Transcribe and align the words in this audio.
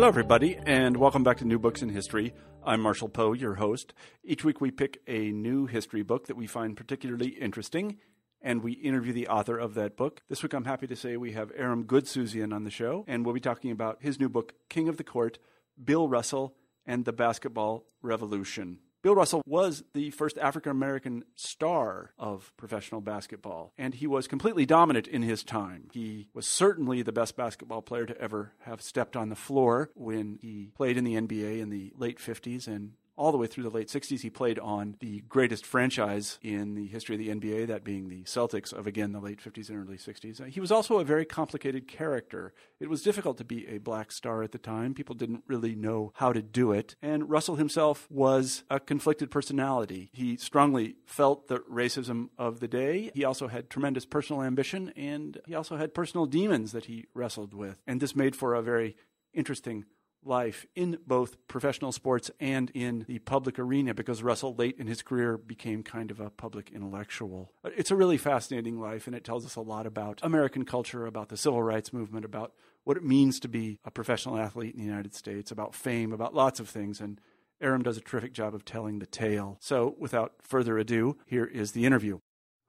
Hello, 0.00 0.08
everybody, 0.08 0.56
and 0.64 0.96
welcome 0.96 1.22
back 1.22 1.36
to 1.36 1.44
New 1.44 1.58
Books 1.58 1.82
in 1.82 1.90
History. 1.90 2.32
I'm 2.64 2.80
Marshall 2.80 3.10
Poe, 3.10 3.34
your 3.34 3.56
host. 3.56 3.92
Each 4.24 4.42
week 4.42 4.58
we 4.58 4.70
pick 4.70 5.02
a 5.06 5.30
new 5.30 5.66
history 5.66 6.00
book 6.00 6.26
that 6.26 6.38
we 6.38 6.46
find 6.46 6.74
particularly 6.74 7.28
interesting, 7.28 7.98
and 8.40 8.62
we 8.62 8.72
interview 8.72 9.12
the 9.12 9.28
author 9.28 9.58
of 9.58 9.74
that 9.74 9.98
book. 9.98 10.22
This 10.30 10.42
week 10.42 10.54
I'm 10.54 10.64
happy 10.64 10.86
to 10.86 10.96
say 10.96 11.18
we 11.18 11.32
have 11.32 11.52
Aram 11.54 11.84
Goudsouzian 11.84 12.54
on 12.54 12.64
the 12.64 12.70
show, 12.70 13.04
and 13.06 13.26
we'll 13.26 13.34
be 13.34 13.40
talking 13.40 13.72
about 13.72 13.98
his 14.00 14.18
new 14.18 14.30
book, 14.30 14.54
King 14.70 14.88
of 14.88 14.96
the 14.96 15.04
Court 15.04 15.38
Bill 15.84 16.08
Russell 16.08 16.56
and 16.86 17.04
the 17.04 17.12
Basketball 17.12 17.84
Revolution. 18.00 18.78
Bill 19.02 19.14
Russell 19.14 19.42
was 19.46 19.82
the 19.94 20.10
first 20.10 20.36
African 20.36 20.70
American 20.70 21.24
star 21.34 22.12
of 22.18 22.52
professional 22.58 23.00
basketball, 23.00 23.72
and 23.78 23.94
he 23.94 24.06
was 24.06 24.28
completely 24.28 24.66
dominant 24.66 25.06
in 25.06 25.22
his 25.22 25.42
time. 25.42 25.88
He 25.92 26.28
was 26.34 26.46
certainly 26.46 27.00
the 27.00 27.12
best 27.12 27.34
basketball 27.34 27.80
player 27.80 28.04
to 28.04 28.20
ever 28.20 28.52
have 28.64 28.82
stepped 28.82 29.16
on 29.16 29.30
the 29.30 29.36
floor 29.36 29.90
when 29.94 30.38
he 30.42 30.72
played 30.76 30.98
in 30.98 31.04
the 31.04 31.14
NBA 31.14 31.60
in 31.60 31.70
the 31.70 31.94
late 31.96 32.18
50s 32.18 32.66
and 32.66 32.92
all 33.16 33.32
the 33.32 33.38
way 33.38 33.46
through 33.46 33.64
the 33.64 33.70
late 33.70 33.88
60s, 33.88 34.20
he 34.20 34.30
played 34.30 34.58
on 34.58 34.96
the 35.00 35.20
greatest 35.28 35.66
franchise 35.66 36.38
in 36.42 36.74
the 36.74 36.86
history 36.86 37.14
of 37.14 37.18
the 37.18 37.28
NBA, 37.28 37.66
that 37.68 37.84
being 37.84 38.08
the 38.08 38.22
Celtics 38.24 38.72
of, 38.72 38.86
again, 38.86 39.12
the 39.12 39.20
late 39.20 39.40
50s 39.42 39.68
and 39.68 39.78
early 39.78 39.98
60s. 39.98 40.40
Uh, 40.40 40.44
he 40.44 40.60
was 40.60 40.72
also 40.72 40.98
a 40.98 41.04
very 41.04 41.24
complicated 41.24 41.86
character. 41.86 42.52
It 42.78 42.88
was 42.88 43.02
difficult 43.02 43.38
to 43.38 43.44
be 43.44 43.66
a 43.66 43.78
black 43.78 44.12
star 44.12 44.42
at 44.42 44.52
the 44.52 44.58
time. 44.58 44.94
People 44.94 45.14
didn't 45.14 45.44
really 45.46 45.74
know 45.74 46.12
how 46.16 46.32
to 46.32 46.42
do 46.42 46.72
it. 46.72 46.96
And 47.02 47.28
Russell 47.28 47.56
himself 47.56 48.06
was 48.10 48.64
a 48.70 48.80
conflicted 48.80 49.30
personality. 49.30 50.10
He 50.12 50.36
strongly 50.36 50.96
felt 51.06 51.48
the 51.48 51.58
racism 51.58 52.30
of 52.38 52.60
the 52.60 52.68
day. 52.68 53.10
He 53.14 53.24
also 53.24 53.48
had 53.48 53.70
tremendous 53.70 54.06
personal 54.06 54.42
ambition, 54.42 54.92
and 54.96 55.38
he 55.46 55.54
also 55.54 55.76
had 55.76 55.94
personal 55.94 56.26
demons 56.26 56.72
that 56.72 56.86
he 56.86 57.06
wrestled 57.14 57.54
with. 57.54 57.82
And 57.86 58.00
this 58.00 58.16
made 58.16 58.36
for 58.36 58.54
a 58.54 58.62
very 58.62 58.96
interesting 59.32 59.84
life 60.24 60.66
in 60.74 60.98
both 61.06 61.36
professional 61.48 61.92
sports 61.92 62.30
and 62.40 62.70
in 62.70 63.04
the 63.08 63.18
public 63.20 63.58
arena 63.58 63.94
because 63.94 64.22
Russell, 64.22 64.54
late 64.54 64.76
in 64.78 64.86
his 64.86 65.02
career, 65.02 65.36
became 65.36 65.82
kind 65.82 66.10
of 66.10 66.20
a 66.20 66.30
public 66.30 66.70
intellectual. 66.70 67.52
Uh, 67.64 67.70
it's 67.76 67.90
a 67.90 67.96
really 67.96 68.18
fascinating 68.18 68.78
life, 68.78 69.06
and 69.06 69.16
it 69.16 69.24
tells 69.24 69.46
us 69.46 69.56
a 69.56 69.60
lot 69.60 69.86
about 69.86 70.20
American 70.22 70.64
culture, 70.64 71.06
about 71.06 71.28
the 71.28 71.36
civil 71.36 71.62
rights 71.62 71.92
movement, 71.92 72.24
about 72.24 72.52
what 72.84 72.96
it 72.96 73.04
means 73.04 73.40
to 73.40 73.48
be 73.48 73.78
a 73.84 73.90
professional 73.90 74.38
athlete 74.38 74.74
in 74.74 74.80
the 74.80 74.86
United 74.86 75.14
States, 75.14 75.50
about 75.50 75.74
fame, 75.74 76.12
about 76.12 76.34
lots 76.34 76.60
of 76.60 76.68
things. 76.68 77.00
And 77.00 77.20
Aram 77.60 77.82
does 77.82 77.96
a 77.96 78.00
terrific 78.00 78.32
job 78.32 78.54
of 78.54 78.64
telling 78.64 78.98
the 78.98 79.06
tale. 79.06 79.58
So, 79.60 79.94
without 79.98 80.34
further 80.42 80.78
ado, 80.78 81.18
here 81.26 81.44
is 81.44 81.72
the 81.72 81.84
interview. 81.84 82.18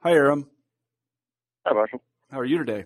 Hi, 0.03 0.11
Aram. 0.11 0.49
Hi, 1.65 1.73
Marshall. 1.73 2.01
How 2.29 2.39
are 2.39 2.45
you 2.45 2.57
today? 2.57 2.85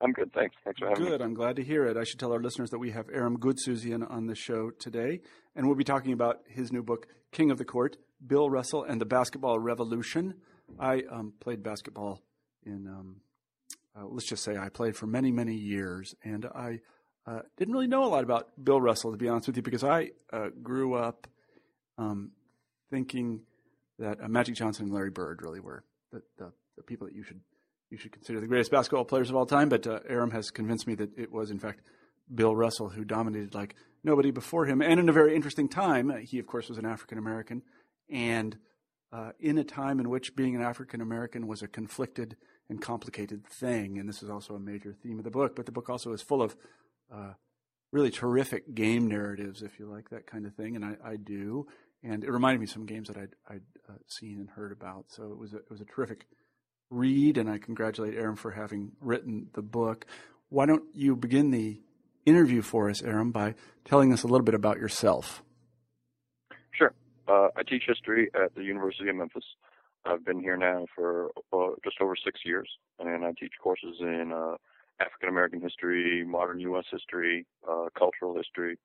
I'm 0.00 0.12
good, 0.12 0.32
thanks. 0.32 0.54
Thanks 0.64 0.78
for 0.78 0.88
having 0.88 1.04
good. 1.04 1.20
me. 1.20 1.24
I'm 1.24 1.34
glad 1.34 1.56
to 1.56 1.64
hear 1.64 1.84
it. 1.86 1.96
I 1.96 2.04
should 2.04 2.20
tell 2.20 2.32
our 2.32 2.40
listeners 2.40 2.70
that 2.70 2.78
we 2.78 2.92
have 2.92 3.08
Aram 3.12 3.36
Goudsouzian 3.38 4.08
on 4.08 4.26
the 4.26 4.34
show 4.34 4.70
today, 4.70 5.20
and 5.56 5.66
we'll 5.66 5.76
be 5.76 5.84
talking 5.84 6.12
about 6.12 6.40
his 6.48 6.70
new 6.70 6.82
book, 6.82 7.08
King 7.32 7.50
of 7.50 7.58
the 7.58 7.64
Court, 7.64 7.96
Bill 8.24 8.48
Russell 8.48 8.84
and 8.84 9.00
the 9.00 9.06
Basketball 9.06 9.58
Revolution. 9.58 10.34
I 10.78 11.02
um, 11.10 11.32
played 11.40 11.62
basketball 11.64 12.22
in, 12.64 12.86
um, 12.86 13.16
uh, 13.98 14.06
let's 14.06 14.28
just 14.28 14.44
say 14.44 14.56
I 14.56 14.68
played 14.68 14.96
for 14.96 15.06
many, 15.06 15.32
many 15.32 15.54
years, 15.54 16.14
and 16.22 16.46
I 16.46 16.78
uh, 17.26 17.40
didn't 17.56 17.74
really 17.74 17.88
know 17.88 18.04
a 18.04 18.06
lot 18.06 18.22
about 18.22 18.48
Bill 18.62 18.80
Russell, 18.80 19.10
to 19.10 19.18
be 19.18 19.28
honest 19.28 19.48
with 19.48 19.56
you, 19.56 19.62
because 19.62 19.82
I 19.82 20.10
uh, 20.32 20.48
grew 20.62 20.94
up 20.94 21.26
um, 21.96 22.30
thinking 22.90 23.40
that 23.98 24.22
uh, 24.22 24.28
Magic 24.28 24.54
Johnson 24.54 24.84
and 24.84 24.94
Larry 24.94 25.10
Bird 25.10 25.40
really 25.42 25.60
were 25.60 25.82
the, 26.12 26.22
the, 26.38 26.52
the 26.76 26.82
people 26.84 27.08
that 27.08 27.16
you 27.16 27.24
should– 27.24 27.40
you 27.90 27.96
should 27.96 28.12
consider 28.12 28.40
the 28.40 28.46
greatest 28.46 28.70
basketball 28.70 29.04
players 29.04 29.30
of 29.30 29.36
all 29.36 29.46
time. 29.46 29.68
But 29.68 29.86
uh, 29.86 30.00
Aram 30.08 30.30
has 30.30 30.50
convinced 30.50 30.86
me 30.86 30.94
that 30.96 31.16
it 31.18 31.32
was, 31.32 31.50
in 31.50 31.58
fact, 31.58 31.80
Bill 32.32 32.54
Russell 32.54 32.90
who 32.90 33.04
dominated 33.04 33.54
like 33.54 33.74
nobody 34.04 34.30
before 34.30 34.66
him. 34.66 34.82
And 34.82 35.00
in 35.00 35.08
a 35.08 35.12
very 35.12 35.34
interesting 35.34 35.68
time, 35.68 36.10
he, 36.20 36.38
of 36.38 36.46
course, 36.46 36.68
was 36.68 36.78
an 36.78 36.86
African 36.86 37.18
American. 37.18 37.62
And 38.10 38.58
uh, 39.12 39.32
in 39.40 39.56
a 39.58 39.64
time 39.64 40.00
in 40.00 40.10
which 40.10 40.36
being 40.36 40.54
an 40.54 40.62
African 40.62 41.00
American 41.00 41.46
was 41.46 41.62
a 41.62 41.68
conflicted 41.68 42.36
and 42.68 42.80
complicated 42.80 43.46
thing. 43.46 43.98
And 43.98 44.08
this 44.08 44.22
is 44.22 44.28
also 44.28 44.54
a 44.54 44.60
major 44.60 44.92
theme 44.92 45.18
of 45.18 45.24
the 45.24 45.30
book. 45.30 45.56
But 45.56 45.66
the 45.66 45.72
book 45.72 45.88
also 45.88 46.12
is 46.12 46.20
full 46.20 46.42
of 46.42 46.56
uh, 47.12 47.32
really 47.90 48.10
terrific 48.10 48.74
game 48.74 49.06
narratives, 49.06 49.62
if 49.62 49.78
you 49.78 49.86
like 49.86 50.10
that 50.10 50.26
kind 50.26 50.44
of 50.44 50.54
thing. 50.54 50.76
And 50.76 50.84
I, 50.84 50.96
I 51.02 51.16
do. 51.16 51.66
And 52.02 52.22
it 52.22 52.30
reminded 52.30 52.60
me 52.60 52.64
of 52.64 52.70
some 52.70 52.86
games 52.86 53.08
that 53.08 53.16
I'd, 53.16 53.34
I'd 53.48 53.62
uh, 53.88 53.94
seen 54.06 54.38
and 54.38 54.50
heard 54.50 54.72
about. 54.72 55.06
So 55.08 55.32
it 55.32 55.38
was 55.38 55.54
a, 55.54 55.58
it 55.58 55.70
was 55.70 55.80
a 55.80 55.86
terrific 55.86 56.26
read, 56.90 57.36
and 57.38 57.50
I 57.50 57.58
congratulate 57.58 58.14
Aram 58.14 58.36
for 58.36 58.52
having 58.52 58.92
written 59.00 59.48
the 59.52 59.62
book. 59.62 60.06
Why 60.48 60.66
don't 60.66 60.84
you 60.94 61.16
begin 61.16 61.50
the 61.50 61.80
interview 62.24 62.62
for 62.62 62.88
us, 62.88 63.02
Aram, 63.02 63.30
by 63.30 63.54
telling 63.84 64.12
us 64.12 64.22
a 64.22 64.26
little 64.26 64.44
bit 64.44 64.54
about 64.54 64.78
yourself? 64.78 65.42
Sure. 66.72 66.92
Uh, 67.26 67.48
I 67.56 67.62
teach 67.62 67.84
history 67.86 68.30
at 68.34 68.54
the 68.54 68.62
University 68.62 69.08
of 69.08 69.16
Memphis. 69.16 69.44
I've 70.04 70.24
been 70.24 70.40
here 70.40 70.56
now 70.56 70.86
for 70.94 71.30
uh, 71.52 71.74
just 71.84 71.96
over 72.00 72.14
six 72.16 72.40
years, 72.44 72.68
and 72.98 73.24
I 73.24 73.32
teach 73.32 73.52
courses 73.62 73.96
in 74.00 74.32
uh, 74.34 74.56
African 75.00 75.28
American 75.28 75.60
history, 75.60 76.24
modern 76.24 76.60
U.S. 76.60 76.84
history, 76.90 77.46
uh, 77.68 77.88
cultural 77.96 78.34
history, 78.34 78.78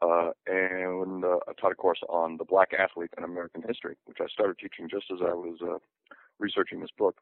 uh, 0.00 0.30
and 0.46 1.24
uh, 1.24 1.36
I 1.46 1.52
taught 1.60 1.72
a 1.72 1.74
course 1.74 2.00
on 2.08 2.38
the 2.38 2.44
black 2.44 2.70
athlete 2.72 3.10
in 3.18 3.24
American 3.24 3.62
history, 3.66 3.96
which 4.06 4.18
I 4.20 4.26
started 4.28 4.56
teaching 4.58 4.88
just 4.88 5.06
as 5.12 5.18
I 5.20 5.34
was 5.34 5.58
researching 6.38 6.80
this 6.80 6.90
book. 6.96 7.16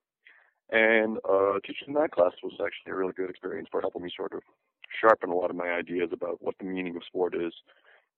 And 0.71 1.19
uh, 1.29 1.61
teaching 1.65 1.95
that 1.95 2.11
class 2.11 2.33
was 2.43 2.53
actually 2.55 2.93
a 2.93 2.95
really 2.95 3.15
good 3.15 3.31
experience 3.31 3.69
for 3.71 3.81
helping 3.81 4.03
me 4.03 4.11
sort 4.15 4.35
of 4.35 4.43
sharpen 5.01 5.31
a 5.31 5.35
lot 5.35 5.51
of 5.51 5.57
my 5.57 5.71
ideas 5.71 6.11
about 6.13 6.43
what 6.43 6.57
the 6.59 6.67
meaning 6.67 6.97
of 6.97 7.03
sport 7.05 7.35
is 7.35 7.53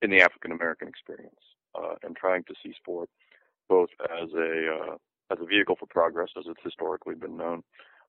in 0.03 0.11
the 0.11 0.21
African 0.21 0.51
American 0.51 0.89
experience, 0.89 1.41
uh, 1.75 1.95
and 2.03 2.17
trying 2.17 2.43
to 2.45 2.55
see 2.63 2.73
sport 2.77 3.09
both 3.69 3.91
as 4.21 4.31
a 4.35 4.77
uh, 4.81 4.97
as 5.33 5.39
a 5.41 5.47
vehicle 5.47 5.77
for 5.79 5.87
progress, 5.87 6.31
as 6.37 6.45
it's 6.49 6.61
historically 6.65 7.15
been 7.15 7.37
known, 7.37 7.63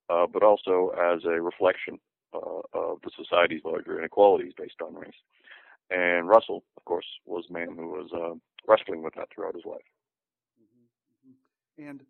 uh, 0.10 0.26
but 0.26 0.42
also 0.42 0.92
as 0.98 1.24
a 1.26 1.40
reflection 1.42 2.00
uh, 2.34 2.62
of 2.74 2.98
the 3.04 3.12
society's 3.16 3.62
larger 3.64 4.00
inequalities 4.00 4.54
based 4.58 4.82
on 4.84 4.96
race. 4.96 5.22
And 5.92 6.28
Russell, 6.28 6.64
of 6.78 6.86
course, 6.86 7.06
was 7.26 7.46
a 7.50 7.54
man 7.54 7.76
who 7.76 7.90
was 7.90 8.10
uh, 8.14 8.36
wrestling 8.68 9.04
with 9.04 9.14
that 9.16 9.28
throughout 9.34 9.54
his 9.56 9.66
life. 9.66 9.82
Mm-hmm. 11.28 11.90
And 11.90 12.02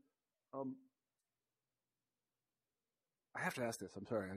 um, 0.54 0.76
I 3.42 3.44
have 3.44 3.56
to 3.56 3.64
ask 3.64 3.80
this. 3.80 3.92
I'm 3.98 4.06
sorry. 4.06 4.30
I, 4.30 4.36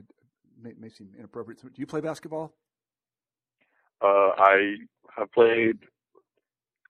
may, 0.59 0.73
may 0.79 0.89
seem 0.89 1.09
inappropriate. 1.17 1.61
Do 1.61 1.69
you 1.75 1.85
play 1.85 2.01
basketball? 2.01 2.55
Uh, 4.01 4.31
I 4.37 4.77
have 5.15 5.31
played 5.31 5.77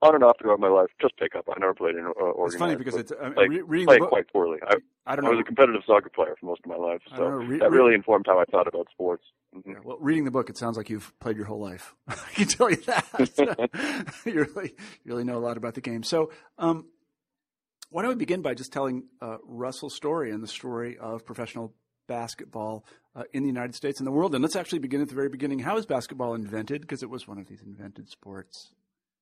on 0.01 0.15
and 0.15 0.23
off 0.23 0.37
throughout 0.39 0.59
my 0.59 0.69
life. 0.69 0.87
Just 1.01 1.17
pick 1.17 1.35
up. 1.35 1.45
I 1.49 1.59
never 1.59 1.73
played 1.73 1.95
in 1.95 2.05
uh, 2.05 2.09
organized. 2.09 2.53
It's 2.53 2.59
funny 2.59 2.75
because 2.75 2.95
it's 2.95 3.11
uh, 3.11 3.31
like, 3.35 3.49
re- 3.49 3.61
reading 3.61 3.87
played 3.87 3.97
the 3.97 4.03
book. 4.03 4.09
quite 4.09 4.31
poorly. 4.31 4.59
I, 4.65 4.75
I 5.05 5.15
don't 5.15 5.25
know. 5.25 5.31
I 5.31 5.35
was 5.35 5.41
a 5.41 5.43
competitive 5.43 5.81
soccer 5.85 6.09
player 6.09 6.35
for 6.39 6.45
most 6.45 6.61
of 6.63 6.69
my 6.69 6.77
life, 6.77 7.01
so 7.09 7.17
know, 7.17 7.29
re- 7.29 7.59
that 7.59 7.69
re- 7.69 7.77
really 7.77 7.95
informed 7.95 8.25
how 8.27 8.39
I 8.39 8.45
thought 8.45 8.67
about 8.67 8.87
sports. 8.91 9.23
Mhm. 9.53 9.61
Yeah, 9.65 9.73
well, 9.83 9.97
reading 9.99 10.23
the 10.23 10.31
book, 10.31 10.49
it 10.49 10.57
sounds 10.57 10.77
like 10.77 10.89
you've 10.89 11.13
played 11.19 11.35
your 11.35 11.45
whole 11.45 11.61
life. 11.61 11.95
I 12.07 12.15
can 12.33 12.47
tell 12.47 12.69
you 12.69 12.77
that. 12.77 14.15
you 14.25 14.33
really, 14.55 14.73
you 15.03 15.11
really 15.11 15.23
know 15.25 15.37
a 15.37 15.43
lot 15.43 15.57
about 15.57 15.73
the 15.73 15.81
game. 15.81 16.03
So, 16.03 16.31
um, 16.57 16.85
why 17.89 18.03
don't 18.03 18.09
we 18.09 18.15
begin 18.15 18.41
by 18.41 18.53
just 18.53 18.71
telling 18.71 19.03
uh, 19.21 19.37
Russell's 19.43 19.95
story 19.95 20.31
and 20.31 20.41
the 20.41 20.47
story 20.47 20.97
of 20.97 21.25
professional 21.25 21.73
basketball 22.07 22.85
uh, 23.15 23.23
in 23.33 23.43
the 23.43 23.47
United 23.47 23.75
States 23.75 23.99
and 23.99 24.07
the 24.07 24.11
world? 24.11 24.33
And 24.33 24.41
let's 24.41 24.55
actually 24.55 24.79
begin 24.79 25.01
at 25.01 25.09
the 25.09 25.15
very 25.15 25.29
beginning. 25.29 25.59
How 25.59 25.75
was 25.75 25.85
basketball 25.85 26.33
invented? 26.33 26.81
Because 26.81 27.03
it 27.03 27.09
was 27.09 27.27
one 27.27 27.37
of 27.37 27.47
these 27.47 27.61
invented 27.61 28.09
sports. 28.09 28.71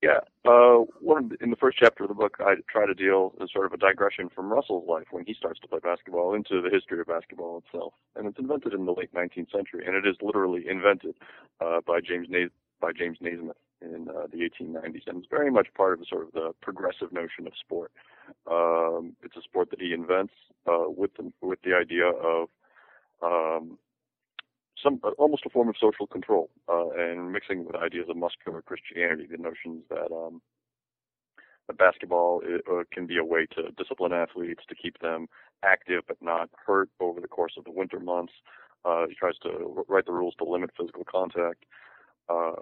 Yeah. 0.03 0.19
Uh, 0.43 0.83
one 0.99 1.29
the, 1.29 1.37
in 1.41 1.49
the 1.49 1.55
first 1.55 1.77
chapter 1.79 2.03
of 2.03 2.09
the 2.09 2.15
book, 2.15 2.35
I 2.41 2.55
try 2.69 2.85
to 2.85 2.93
deal 2.93 3.33
as 3.41 3.49
sort 3.53 3.65
of 3.65 3.71
a 3.71 3.77
digression 3.77 4.27
from 4.27 4.51
Russell's 4.51 4.85
life 4.85 5.07
when 5.11 5.23
he 5.25 5.33
starts 5.33 5.61
to 5.61 5.67
play 5.69 5.79
basketball 5.81 6.33
into 6.35 6.61
the 6.61 6.69
history 6.69 6.99
of 6.99 7.07
basketball 7.07 7.63
itself. 7.65 7.93
And 8.17 8.27
it's 8.27 8.37
invented 8.37 8.73
in 8.73 8.85
the 8.85 8.91
late 8.91 9.13
19th 9.13 9.49
century, 9.49 9.85
and 9.87 9.95
it 9.95 10.05
is 10.05 10.17
literally 10.21 10.65
invented 10.69 11.15
uh, 11.61 11.79
by 11.87 12.01
James 12.01 12.27
Na- 12.29 12.51
by 12.81 12.91
James 12.91 13.17
Naismith 13.21 13.55
in 13.81 14.09
uh, 14.09 14.27
the 14.29 14.39
1890s, 14.39 15.07
and 15.07 15.19
it's 15.19 15.27
very 15.29 15.49
much 15.49 15.67
part 15.73 15.97
of 15.97 16.05
sort 16.05 16.27
of 16.27 16.33
the 16.33 16.51
progressive 16.61 17.13
notion 17.13 17.47
of 17.47 17.53
sport. 17.57 17.91
Um, 18.45 19.15
it's 19.23 19.37
a 19.37 19.41
sport 19.41 19.69
that 19.69 19.79
he 19.79 19.93
invents 19.93 20.33
uh, 20.67 20.89
with 20.89 21.11
the 21.15 21.31
with 21.41 21.61
the 21.63 21.73
idea 21.73 22.07
of 22.07 22.49
um, 23.23 23.77
some 24.81 24.99
almost 25.17 25.45
a 25.45 25.49
form 25.49 25.69
of 25.69 25.75
social 25.79 26.07
control, 26.07 26.49
uh, 26.67 26.89
and 26.89 27.31
mixing 27.31 27.65
with 27.65 27.75
ideas 27.75 28.07
of 28.09 28.17
muscular 28.17 28.61
Christianity, 28.61 29.27
the 29.29 29.37
notions 29.37 29.83
that 29.89 30.11
um, 30.11 30.41
basketball 31.77 32.41
uh, 32.71 32.83
can 32.91 33.07
be 33.07 33.17
a 33.17 33.23
way 33.23 33.45
to 33.55 33.71
discipline 33.77 34.13
athletes 34.13 34.63
to 34.67 34.75
keep 34.75 34.99
them 34.99 35.27
active 35.63 36.03
but 36.07 36.17
not 36.21 36.49
hurt 36.65 36.89
over 36.99 37.21
the 37.21 37.27
course 37.27 37.53
of 37.57 37.63
the 37.63 37.71
winter 37.71 37.99
months. 37.99 38.33
Uh, 38.85 39.05
he 39.07 39.15
tries 39.15 39.37
to 39.39 39.85
write 39.87 40.05
the 40.05 40.11
rules 40.11 40.35
to 40.37 40.43
limit 40.43 40.71
physical 40.77 41.05
contact. 41.05 41.63
Uh, 42.29 42.61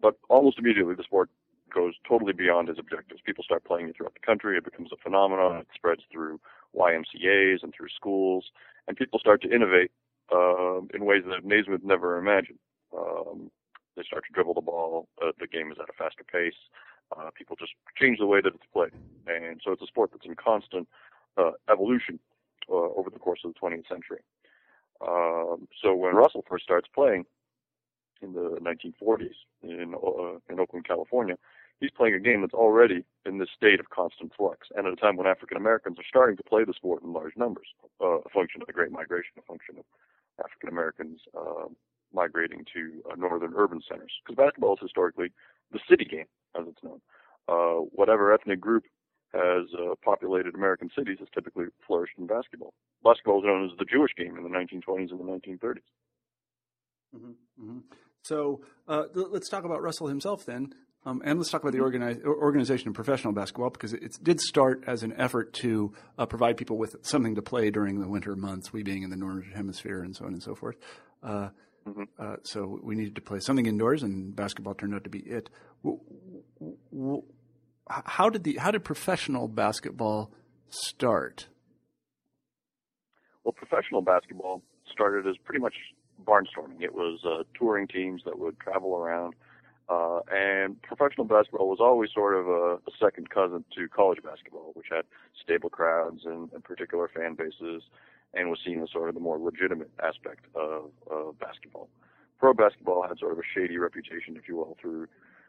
but 0.00 0.18
almost 0.28 0.58
immediately, 0.58 0.94
the 0.94 1.02
sport 1.02 1.30
goes 1.74 1.94
totally 2.08 2.32
beyond 2.32 2.68
his 2.68 2.78
objectives. 2.78 3.20
People 3.24 3.44
start 3.44 3.64
playing 3.64 3.88
it 3.88 3.96
throughout 3.96 4.14
the 4.14 4.24
country. 4.24 4.56
It 4.56 4.64
becomes 4.64 4.90
a 4.92 4.96
phenomenon. 5.02 5.56
It 5.56 5.66
spreads 5.74 6.02
through 6.10 6.40
YMCA's 6.76 7.62
and 7.62 7.74
through 7.74 7.88
schools, 7.94 8.46
and 8.86 8.96
people 8.96 9.18
start 9.18 9.42
to 9.42 9.52
innovate 9.52 9.90
uh, 10.32 10.80
in 10.94 11.04
ways 11.04 11.24
that 11.26 11.44
Naismith 11.44 11.82
never 11.84 12.16
imagined. 12.16 12.58
Um, 12.96 13.50
they 13.96 14.02
start 14.02 14.24
to 14.26 14.32
dribble 14.32 14.54
the 14.54 14.60
ball. 14.60 15.08
Uh, 15.22 15.32
the 15.38 15.46
game 15.46 15.70
is 15.72 15.78
at 15.80 15.88
a 15.88 15.92
faster 15.92 16.24
pace. 16.24 16.54
Uh, 17.16 17.30
people 17.36 17.56
just 17.58 17.72
change 18.00 18.18
the 18.18 18.26
way 18.26 18.40
that 18.40 18.54
it's 18.54 18.64
played, 18.72 18.92
and 19.26 19.60
so 19.64 19.72
it's 19.72 19.82
a 19.82 19.86
sport 19.86 20.10
that's 20.12 20.24
in 20.24 20.34
constant 20.34 20.88
uh, 21.36 21.50
evolution 21.70 22.18
uh, 22.70 22.74
over 22.96 23.10
the 23.10 23.18
course 23.18 23.40
of 23.44 23.52
the 23.52 23.60
20th 23.60 23.86
century. 23.88 24.20
Um, 25.06 25.68
so 25.82 25.94
when 25.94 26.14
Russell 26.14 26.44
first 26.48 26.64
starts 26.64 26.88
playing 26.92 27.26
in 28.22 28.32
the 28.32 28.58
1940s 28.62 29.34
in 29.62 29.94
uh, 29.94 30.38
in 30.48 30.60
Oakland, 30.60 30.86
California, 30.86 31.36
he's 31.80 31.90
playing 31.90 32.14
a 32.14 32.20
game 32.20 32.40
that's 32.40 32.54
already 32.54 33.04
in 33.26 33.38
this 33.38 33.48
state 33.56 33.80
of 33.80 33.90
constant 33.90 34.32
flux, 34.36 34.68
and 34.74 34.86
at 34.86 34.92
a 34.92 34.96
time 34.96 35.16
when 35.16 35.26
African 35.26 35.56
Americans 35.56 35.98
are 35.98 36.08
starting 36.08 36.36
to 36.36 36.42
play 36.42 36.64
the 36.64 36.72
sport 36.72 37.02
in 37.02 37.12
large 37.12 37.36
numbers, 37.36 37.66
uh, 38.00 38.18
a 38.18 38.28
function 38.30 38.60
of 38.60 38.66
the 38.66 38.72
Great 38.72 38.92
Migration, 38.92 39.32
a 39.38 39.42
function 39.42 39.76
of 39.78 39.84
African 40.38 40.68
Americans 40.68 41.20
uh, 41.36 41.66
migrating 42.12 42.64
to 42.72 43.02
uh, 43.10 43.14
northern 43.16 43.52
urban 43.56 43.80
centers. 43.88 44.12
Because 44.24 44.36
basketball 44.36 44.74
is 44.74 44.80
historically 44.82 45.32
the 45.72 45.80
city 45.88 46.04
game, 46.04 46.26
as 46.58 46.66
it's 46.68 46.82
known. 46.82 47.00
Uh, 47.48 47.84
whatever 47.92 48.32
ethnic 48.32 48.60
group 48.60 48.84
has 49.32 49.66
uh, 49.74 49.94
populated 50.02 50.54
American 50.54 50.88
cities 50.96 51.18
has 51.18 51.28
typically 51.34 51.66
flourished 51.86 52.14
in 52.18 52.26
basketball. 52.26 52.72
Basketball 53.02 53.40
is 53.40 53.44
known 53.44 53.64
as 53.64 53.76
the 53.78 53.84
Jewish 53.84 54.12
game 54.16 54.36
in 54.36 54.44
the 54.44 54.48
1920s 54.48 55.10
and 55.10 55.20
the 55.20 55.24
1930s. 55.24 55.78
Mm-hmm, 57.14 57.30
mm-hmm. 57.60 57.78
So 58.22 58.62
uh, 58.88 59.04
let's 59.14 59.48
talk 59.48 59.64
about 59.64 59.82
Russell 59.82 60.06
himself 60.06 60.46
then. 60.46 60.72
Um, 61.06 61.20
and 61.24 61.38
let's 61.38 61.50
talk 61.50 61.60
about 61.60 61.72
the 61.72 61.80
organize, 61.80 62.18
organization 62.24 62.88
of 62.88 62.94
professional 62.94 63.34
basketball 63.34 63.68
because 63.68 63.92
it, 63.92 64.16
did 64.22 64.40
start 64.40 64.84
as 64.86 65.02
an 65.02 65.12
effort 65.18 65.52
to 65.54 65.92
uh, 66.16 66.24
provide 66.24 66.56
people 66.56 66.78
with 66.78 66.96
something 67.02 67.34
to 67.34 67.42
play 67.42 67.70
during 67.70 68.00
the 68.00 68.08
winter 68.08 68.34
months, 68.36 68.72
we 68.72 68.82
being 68.82 69.02
in 69.02 69.10
the 69.10 69.16
northern 69.16 69.52
hemisphere 69.54 70.02
and 70.02 70.16
so 70.16 70.24
on 70.24 70.32
and 70.32 70.42
so 70.42 70.54
forth. 70.54 70.76
Uh, 71.22 71.50
mm-hmm. 71.86 72.04
uh, 72.18 72.36
so 72.42 72.80
we 72.82 72.94
needed 72.94 73.14
to 73.16 73.20
play 73.20 73.38
something 73.38 73.66
indoors, 73.66 74.02
and 74.02 74.34
basketball 74.34 74.74
turned 74.74 74.94
out 74.94 75.04
to 75.04 75.10
be 75.10 75.18
it. 75.20 75.50
How 77.88 78.30
did 78.30 78.44
the 78.44 78.56
how 78.56 78.70
did 78.70 78.82
professional 78.82 79.46
basketball 79.46 80.32
start? 80.70 81.48
Well, 83.44 83.52
professional 83.52 84.00
basketball 84.00 84.62
started 84.90 85.26
as 85.26 85.36
pretty 85.44 85.60
much 85.60 85.74
barnstorming. 86.24 86.80
It 86.80 86.94
was 86.94 87.20
uh, 87.26 87.42
touring 87.58 87.88
teams 87.88 88.22
that 88.24 88.38
would 88.38 88.58
travel 88.58 88.96
around, 88.96 89.34
uh, 89.88 90.20
and 90.32 90.80
professional 90.82 91.26
basketball 91.26 91.68
was 91.68 91.78
always 91.80 92.10
sort 92.14 92.34
of 92.34 92.48
a, 92.48 92.74
a 92.76 92.92
second 92.98 93.30
cousin 93.30 93.64
to 93.76 93.88
college 93.88 94.22
basketball, 94.22 94.72
which 94.74 94.86
had 94.90 95.04
stable 95.42 95.68
crowds 95.68 96.22
and, 96.24 96.50
and 96.52 96.64
particular 96.64 97.08
fan 97.08 97.34
bases, 97.34 97.82
and 98.32 98.48
was 98.48 98.58
seen 98.64 98.82
as 98.82 98.90
sort 98.90 99.08
of 99.08 99.14
the 99.14 99.20
more 99.20 99.38
legitimate 99.38 99.90
aspect 100.02 100.46
of, 100.54 100.90
of 101.10 101.38
basketball. 101.38 101.88
Pro 102.38 102.54
basketball 102.54 103.04
had 103.06 103.18
sort 103.18 103.32
of 103.32 103.38
a 103.38 103.42
shady 103.54 103.76
reputation, 103.76 104.36
if 104.36 104.48
you 104.48 104.56
will, 104.56 104.76
through 104.80 105.06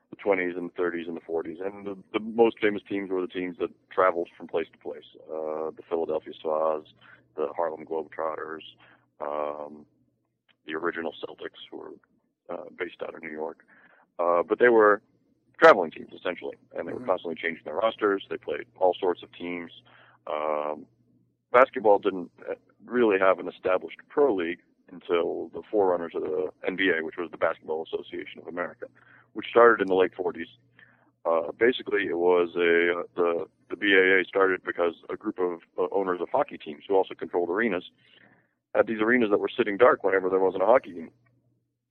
the 0.10 0.18
20s 0.18 0.58
and 0.58 0.70
the 0.70 0.82
30s 0.82 1.08
and 1.08 1.18
the 1.18 1.22
40s. 1.22 1.66
And 1.66 1.86
the, 1.86 1.98
the 2.14 2.20
most 2.20 2.58
famous 2.62 2.82
teams 2.88 3.10
were 3.10 3.22
the 3.22 3.28
teams 3.28 3.58
that 3.60 3.70
traveled 3.92 4.30
from 4.38 4.48
place 4.48 4.68
to 4.72 4.78
place. 4.78 5.04
Uh, 5.30 5.72
the 5.72 5.82
Philadelphia 5.90 6.34
Stars, 6.40 6.86
the 7.36 7.48
Harlem 7.56 7.86
Globetrotters, 7.86 8.62
um, 9.22 9.86
the 10.68 10.74
original 10.76 11.14
Celtics, 11.24 11.62
who 11.72 11.78
were 11.78 11.92
uh, 12.50 12.66
based 12.78 13.02
out 13.02 13.16
of 13.16 13.24
New 13.24 13.32
York. 13.32 13.66
Uh, 14.20 14.44
but 14.44 14.60
they 14.60 14.70
were 14.70 15.02
traveling 15.60 15.92
teams 15.92 16.12
essentially, 16.14 16.56
and 16.78 16.88
they 16.88 16.94
were 16.94 17.00
mm-hmm. 17.00 17.10
constantly 17.10 17.36
changing 17.36 17.64
their 17.66 17.76
rosters. 17.76 18.26
They 18.30 18.38
played 18.38 18.66
all 18.80 18.96
sorts 19.00 19.24
of 19.24 19.32
teams. 19.34 19.72
Um, 20.28 20.86
basketball 21.52 22.00
didn't 22.00 22.32
uh, 22.50 22.56
really 22.86 23.20
have 23.20 23.40
an 23.40 23.48
established 23.48 23.98
pro 24.10 24.34
league 24.34 24.60
until 24.92 25.50
the 25.54 25.62
forerunners 25.70 26.14
of 26.16 26.24
the 26.24 26.50
NBA, 26.68 27.04
which 27.04 27.16
was 27.18 27.30
the 27.32 27.38
Basketball 27.38 27.86
Association 27.92 28.40
of 28.42 28.48
America, 28.48 28.86
which 29.34 29.48
started 29.50 29.82
in 29.82 29.88
the 29.88 29.96
late 29.96 30.12
40s. 30.16 30.48
Uh, 31.26 31.52
basically, 31.58 32.06
it 32.06 32.18
was 32.18 32.50
a 32.56 33.00
uh, 33.00 33.04
the 33.16 33.46
the 33.70 33.76
BAA 33.76 34.28
started 34.28 34.62
because 34.64 34.94
a 35.10 35.16
group 35.16 35.40
of 35.40 35.62
uh, 35.78 35.88
owners 35.92 36.22
of 36.22 36.30
hockey 36.30 36.58
teams 36.58 36.84
who 36.88 36.96
also 36.96 37.16
controlled 37.16 37.50
arenas 37.50 37.86
had 38.76 38.86
these 38.86 39.02
arenas 39.02 39.32
that 39.32 39.40
were 39.40 39.50
sitting 39.50 39.76
dark 39.76 40.04
whenever 40.04 40.30
there 40.30 40.40
wasn't 40.40 40.62
a 40.62 40.68
hockey 40.68 40.92
game. 40.92 41.12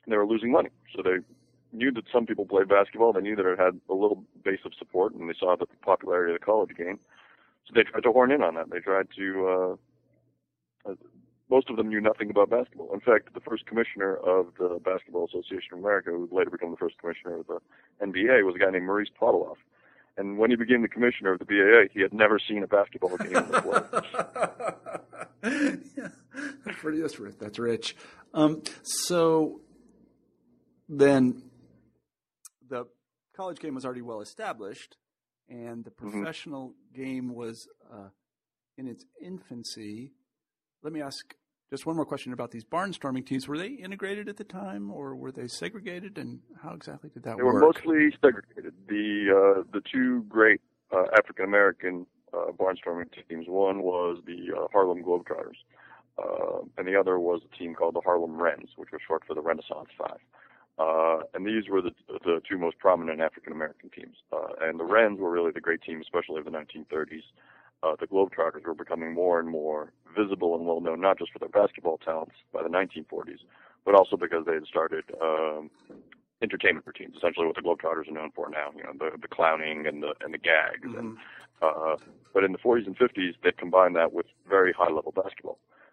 And 0.04 0.12
they 0.12 0.16
were 0.16 0.26
losing 0.26 0.52
money. 0.52 0.68
So 0.94 1.02
they 1.02 1.16
knew 1.74 1.92
that 1.92 2.04
some 2.12 2.26
people 2.26 2.46
played 2.46 2.68
basketball. 2.68 3.12
They 3.12 3.20
knew 3.20 3.36
that 3.36 3.46
it 3.46 3.58
had 3.58 3.80
a 3.88 3.94
little 3.94 4.24
base 4.44 4.60
of 4.64 4.72
support, 4.78 5.14
and 5.14 5.28
they 5.28 5.34
saw 5.38 5.56
the 5.56 5.66
popularity 5.82 6.34
of 6.34 6.40
the 6.40 6.44
college 6.44 6.76
game. 6.76 6.98
So 7.66 7.72
they 7.74 7.82
tried 7.82 8.02
to 8.02 8.12
horn 8.12 8.30
in 8.30 8.42
on 8.42 8.54
that. 8.54 8.70
They 8.70 8.80
tried 8.80 9.08
to. 9.16 9.78
Uh, 10.86 10.90
uh, 10.90 10.94
most 11.50 11.68
of 11.68 11.76
them 11.76 11.88
knew 11.88 12.00
nothing 12.00 12.30
about 12.30 12.50
basketball. 12.50 12.92
In 12.94 13.00
fact, 13.00 13.34
the 13.34 13.40
first 13.40 13.66
commissioner 13.66 14.16
of 14.16 14.46
the 14.58 14.80
Basketball 14.82 15.26
Association 15.26 15.74
of 15.74 15.78
America, 15.78 16.10
who 16.10 16.28
later 16.32 16.50
became 16.50 16.70
the 16.70 16.76
first 16.76 16.96
commissioner 16.98 17.38
of 17.40 17.46
the 17.46 17.60
NBA, 18.02 18.44
was 18.44 18.54
a 18.56 18.58
guy 18.58 18.70
named 18.70 18.86
Maurice 18.86 19.10
Podoloff. 19.20 19.56
And 20.16 20.38
when 20.38 20.50
he 20.50 20.56
became 20.56 20.82
the 20.82 20.88
commissioner 20.88 21.32
of 21.32 21.40
the 21.40 21.44
BAA, 21.44 21.92
he 21.92 22.00
had 22.00 22.14
never 22.14 22.38
seen 22.38 22.62
a 22.62 22.66
basketball 22.66 23.16
game 23.18 23.44
before. 23.50 23.88
yeah. 25.96 26.08
Pretty, 26.66 27.00
that's, 27.00 27.18
that's 27.38 27.58
rich. 27.58 27.94
Um, 28.32 28.62
so 28.82 29.60
then 30.88 31.42
the 31.53 31.53
college 33.36 33.58
game 33.58 33.74
was 33.74 33.84
already 33.84 34.02
well 34.02 34.20
established, 34.20 34.96
and 35.48 35.84
the 35.84 35.90
mm-hmm. 35.90 36.10
professional 36.10 36.68
mm-hmm. 36.68 37.02
game 37.02 37.34
was 37.34 37.68
uh, 37.92 38.08
in 38.76 38.88
its 38.88 39.04
infancy. 39.20 40.12
Let 40.82 40.92
me 40.92 41.00
ask 41.00 41.34
just 41.70 41.86
one 41.86 41.96
more 41.96 42.04
question 42.04 42.32
about 42.32 42.50
these 42.50 42.64
barnstorming 42.64 43.26
teams. 43.26 43.48
Were 43.48 43.58
they 43.58 43.68
integrated 43.68 44.28
at 44.28 44.36
the 44.36 44.44
time, 44.44 44.90
or 44.90 45.16
were 45.16 45.32
they 45.32 45.48
segregated? 45.48 46.18
And 46.18 46.40
how 46.62 46.74
exactly 46.74 47.10
did 47.10 47.22
that 47.24 47.36
they 47.36 47.42
work? 47.42 47.54
They 47.54 47.60
were 47.60 47.72
mostly 47.72 48.16
segregated. 48.22 48.74
The 48.86 49.56
uh, 49.58 49.62
the 49.72 49.80
two 49.80 50.22
great 50.28 50.60
uh, 50.92 51.04
African 51.18 51.44
American 51.44 52.06
uh, 52.32 52.52
barnstorming 52.52 53.08
teams. 53.28 53.46
One 53.48 53.82
was 53.82 54.18
the 54.26 54.52
uh, 54.56 54.66
Harlem 54.72 55.02
Globetrotters, 55.02 55.56
uh, 56.18 56.60
and 56.78 56.86
the 56.86 56.98
other 56.98 57.18
was 57.18 57.40
a 57.44 57.56
team 57.56 57.74
called 57.74 57.94
the 57.94 58.02
Harlem 58.02 58.40
Rens, 58.40 58.70
which 58.76 58.90
was 58.92 59.00
short 59.06 59.24
for 59.26 59.34
the 59.34 59.42
Renaissance 59.42 59.88
Five. 59.98 60.18
Uh, 60.78 61.18
and 61.34 61.46
these 61.46 61.68
were 61.68 61.80
the 61.80 61.92
the 62.24 62.40
two 62.48 62.58
most 62.58 62.78
prominent 62.78 63.20
African 63.20 63.52
American 63.52 63.90
teams. 63.90 64.16
Uh, 64.32 64.48
and 64.60 64.78
the 64.80 64.84
Rens 64.84 65.20
were 65.20 65.30
really 65.30 65.52
the 65.52 65.60
great 65.60 65.82
team, 65.82 66.00
especially 66.00 66.38
of 66.38 66.44
the 66.44 66.50
1930s. 66.50 67.22
Uh, 67.82 67.94
the 68.00 68.06
Globetrotters 68.06 68.64
were 68.64 68.74
becoming 68.74 69.12
more 69.12 69.38
and 69.38 69.48
more 69.48 69.92
visible 70.16 70.56
and 70.56 70.66
well 70.66 70.80
known, 70.80 71.00
not 71.00 71.18
just 71.18 71.32
for 71.32 71.38
their 71.38 71.48
basketball 71.48 71.98
talents 71.98 72.34
by 72.52 72.62
the 72.62 72.68
1940s, 72.68 73.40
but 73.84 73.94
also 73.94 74.16
because 74.16 74.46
they 74.46 74.54
had 74.54 74.66
started 74.66 75.04
um, 75.22 75.70
entertainment 76.42 76.86
routines. 76.86 77.14
Essentially, 77.16 77.46
what 77.46 77.54
the 77.54 77.62
Globetrotters 77.62 78.08
are 78.08 78.12
known 78.12 78.30
for 78.34 78.48
now, 78.50 78.70
you 78.76 78.82
know, 78.82 78.92
the 78.98 79.16
the 79.20 79.28
clowning 79.28 79.86
and 79.86 80.02
the 80.02 80.14
and 80.22 80.34
the 80.34 80.38
gags. 80.38 80.84
Mm-hmm. 80.84 80.98
And 80.98 81.18
uh, 81.62 81.96
but 82.32 82.42
in 82.42 82.50
the 82.50 82.58
40s 82.58 82.86
and 82.86 82.98
50s, 82.98 83.34
they 83.44 83.52
combined 83.52 83.94
that 83.94 84.12
with 84.12 84.26
very 84.48 84.72
high 84.72 84.90
level 84.90 85.12
basketball 85.12 85.58
uh, 85.60 85.83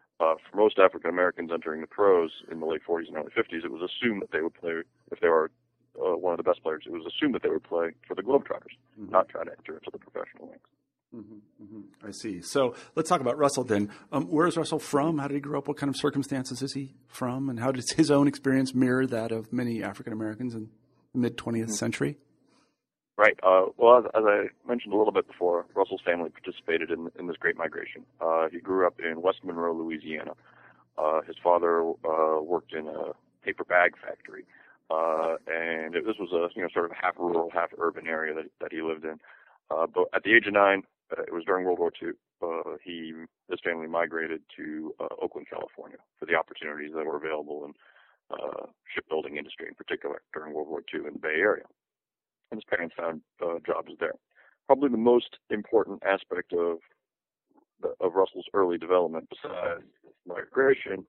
for 0.50 0.58
most 0.58 0.80
African 0.80 1.10
Americans 1.10 1.52
entering 1.54 1.82
the 1.82 1.88
pros 1.88 2.32
in 2.52 2.60
the 2.60 2.66
late 2.66 2.82
40s 2.88 3.08
and 3.08 3.18
early 3.18 3.32
50s, 3.36 3.66
it 3.66 3.72
was 3.72 3.82
assumed 3.82 4.22
that 4.22 4.32
they 4.32 4.42
would 4.42 4.54
play, 4.54 4.84
if 5.12 5.20
they 5.20 5.30
were 5.30 5.52
uh, 6.00 6.16
one 6.16 6.34
of 6.34 6.38
the 6.38 6.44
best 6.44 6.62
players, 6.64 6.84
it 6.86 6.92
was 6.92 7.06
assumed 7.06 7.36
that 7.36 7.44
they 7.44 7.50
would 7.50 7.64
play 7.64 7.92
for 8.08 8.16
the 8.16 8.22
Globetrotters, 8.22 8.76
mm-hmm. 9.00 9.12
not 9.12 9.30
try 9.30 9.44
to 9.44 9.52
enter 9.52 9.74
into 9.74 9.90
the 9.92 9.98
professional 9.98 10.48
ranks. 10.48 10.70
Mm-hmm, 11.16 11.64
mm-hmm. 11.64 12.08
I 12.08 12.12
see. 12.12 12.42
So 12.42 12.76
let's 12.96 13.10
talk 13.10 13.20
about 13.20 13.38
Russell 13.38 13.66
then. 13.66 13.90
Um, 14.14 14.28
where 14.28 14.48
is 14.48 14.56
Russell 14.56 14.80
from? 14.80 15.18
How 15.18 15.28
did 15.28 15.36
he 15.36 15.42
grow 15.42 15.60
up? 15.60 15.68
What 15.68 15.76
kind 15.76 15.90
of 15.90 15.98
circumstances 15.98 16.62
is 16.62 16.74
he 16.74 16.94
from? 17.08 17.50
And 17.50 17.60
how 17.60 17.72
does 17.72 17.92
his 17.92 18.10
own 18.10 18.30
experience 18.30 18.74
mirror 18.74 19.06
that 19.08 19.32
of 19.34 19.52
many 19.52 19.84
African 19.84 20.14
Americans 20.14 20.56
in 20.56 20.70
the 21.14 21.20
mid 21.20 21.38
20th 21.38 21.64
mm-hmm. 21.64 21.72
century? 21.72 22.18
Right. 23.22 23.40
Uh, 23.44 23.66
well, 23.78 24.00
as, 24.00 24.06
as, 24.16 24.24
I 24.26 24.46
mentioned 24.68 24.96
a 24.96 24.98
little 24.98 25.14
bit 25.14 25.28
before, 25.28 25.68
Russell's 25.76 26.02
family 26.04 26.32
participated 26.32 26.90
in, 26.90 27.12
in 27.20 27.28
this 27.28 27.38
great 27.38 27.56
migration. 27.56 28.04
Uh, 28.20 28.48
he 28.52 28.60
grew 28.60 28.88
up 28.88 28.96
in 29.00 29.22
West 29.22 29.44
Monroe, 29.44 29.76
Louisiana. 29.76 30.32
Uh, 30.98 31.22
his 31.22 31.36
father 31.44 31.84
uh, 32.04 32.42
worked 32.42 32.74
in 32.74 32.88
a 32.88 33.14
paper 33.46 33.64
bag 33.64 33.94
factory, 34.04 34.44
uh, 34.90 35.36
and 35.46 35.94
it, 35.94 36.04
this 36.04 36.16
was 36.20 36.32
a 36.34 36.50
you 36.56 36.64
know 36.64 36.68
sort 36.74 36.86
of 36.86 36.94
half 37.00 37.14
rural, 37.20 37.52
half 37.54 37.70
urban 37.78 38.08
area 38.08 38.34
that 38.34 38.46
that 38.60 38.72
he 38.72 38.82
lived 38.82 39.06
in. 39.06 39.20
Uh, 39.70 39.86
but 39.86 40.06
at 40.16 40.24
the 40.24 40.34
age 40.34 40.48
of 40.48 40.54
nine, 40.54 40.82
it 41.12 41.32
was 41.32 41.44
during 41.46 41.64
World 41.64 41.78
War 41.78 41.92
II. 42.02 42.14
He 42.84 43.14
his 43.52 43.60
family 43.64 43.86
migrated 43.86 44.42
to 44.58 44.96
Oakland, 45.22 45.46
California, 45.48 45.98
for 46.18 46.26
the 46.26 46.34
opportunities 46.34 46.94
that 46.96 47.06
were 47.06 47.18
available 47.18 47.66
in 47.66 47.74
shipbuilding 48.96 49.38
industry, 49.38 49.68
in 49.68 49.76
particular 49.76 50.24
during 50.34 50.54
World 50.54 50.70
War 50.70 50.82
II 50.92 51.02
in 51.06 51.14
the 51.14 51.20
Bay 51.20 51.38
Area. 51.38 51.66
And 52.52 52.58
his 52.58 52.66
parents 52.70 52.96
found 52.98 53.22
uh, 53.44 53.60
jobs 53.66 53.92
there. 54.00 54.14
Probably 54.68 54.90
the 54.90 54.98
most 54.98 55.38
important 55.50 56.04
aspect 56.06 56.54
of 56.54 56.80
the, 57.82 57.94
of 58.00 58.14
Russell's 58.14 58.46
early 58.54 58.78
development, 58.78 59.30
besides 59.30 59.84
migration, 60.28 61.06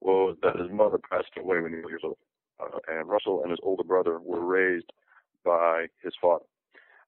was 0.00 0.36
that 0.42 0.56
his 0.56 0.70
mother 0.70 0.98
passed 0.98 1.30
away 1.38 1.60
when 1.60 1.72
he 1.72 1.78
was 1.78 1.88
years 1.88 2.02
old. 2.04 2.18
Uh, 2.60 2.78
and 2.88 3.08
Russell 3.08 3.42
and 3.42 3.50
his 3.50 3.60
older 3.62 3.84
brother 3.84 4.18
were 4.20 4.44
raised 4.44 4.90
by 5.44 5.86
his 6.02 6.14
father. 6.20 6.44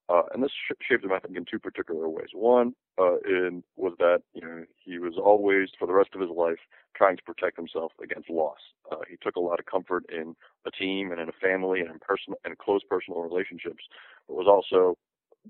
Uh, 0.09 0.23
and 0.33 0.43
this 0.43 0.51
sh- 0.51 0.73
shaped 0.89 1.05
him, 1.05 1.13
I 1.13 1.19
think, 1.19 1.37
in 1.37 1.45
two 1.45 1.59
particular 1.59 2.09
ways. 2.09 2.29
One 2.33 2.75
uh, 2.99 3.19
in, 3.27 3.63
was 3.77 3.93
that 3.99 4.23
you 4.33 4.41
know 4.41 4.65
he 4.83 4.99
was 4.99 5.15
always, 5.23 5.69
for 5.79 5.87
the 5.87 5.93
rest 5.93 6.11
of 6.15 6.21
his 6.21 6.31
life, 6.31 6.59
trying 6.97 7.17
to 7.17 7.23
protect 7.23 7.57
himself 7.57 7.93
against 8.03 8.31
loss. 8.31 8.59
Uh, 8.91 9.03
he 9.09 9.17
took 9.23 9.37
a 9.37 9.41
lot 9.41 9.61
of 9.61 9.67
comfort 9.67 10.05
in 10.11 10.35
a 10.67 10.71
team 10.71 11.13
and 11.13 11.21
in 11.21 11.29
a 11.29 11.33
family 11.33 11.81
and 11.81 11.91
in 11.91 11.99
personal 12.01 12.39
and 12.45 12.57
close 12.59 12.81
personal 12.89 13.21
relationships, 13.21 13.85
but 14.27 14.37
was 14.37 14.47
also 14.49 14.97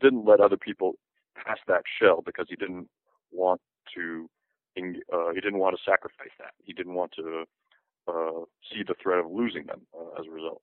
didn't 0.00 0.26
let 0.26 0.40
other 0.40 0.56
people 0.56 0.94
pass 1.36 1.58
that 1.66 1.82
shell 2.00 2.22
because 2.24 2.46
he 2.48 2.56
didn't 2.56 2.88
want 3.30 3.60
to. 3.94 4.28
Uh, 5.12 5.30
he 5.34 5.40
didn't 5.40 5.58
want 5.58 5.76
to 5.76 5.90
sacrifice 5.90 6.30
that. 6.38 6.52
He 6.62 6.72
didn't 6.72 6.94
want 6.94 7.10
to 7.16 7.44
uh, 8.06 8.44
see 8.70 8.82
the 8.86 8.94
threat 9.02 9.18
of 9.18 9.30
losing 9.30 9.66
them 9.66 9.80
uh, 9.92 10.20
as 10.20 10.26
a 10.26 10.30
result. 10.30 10.62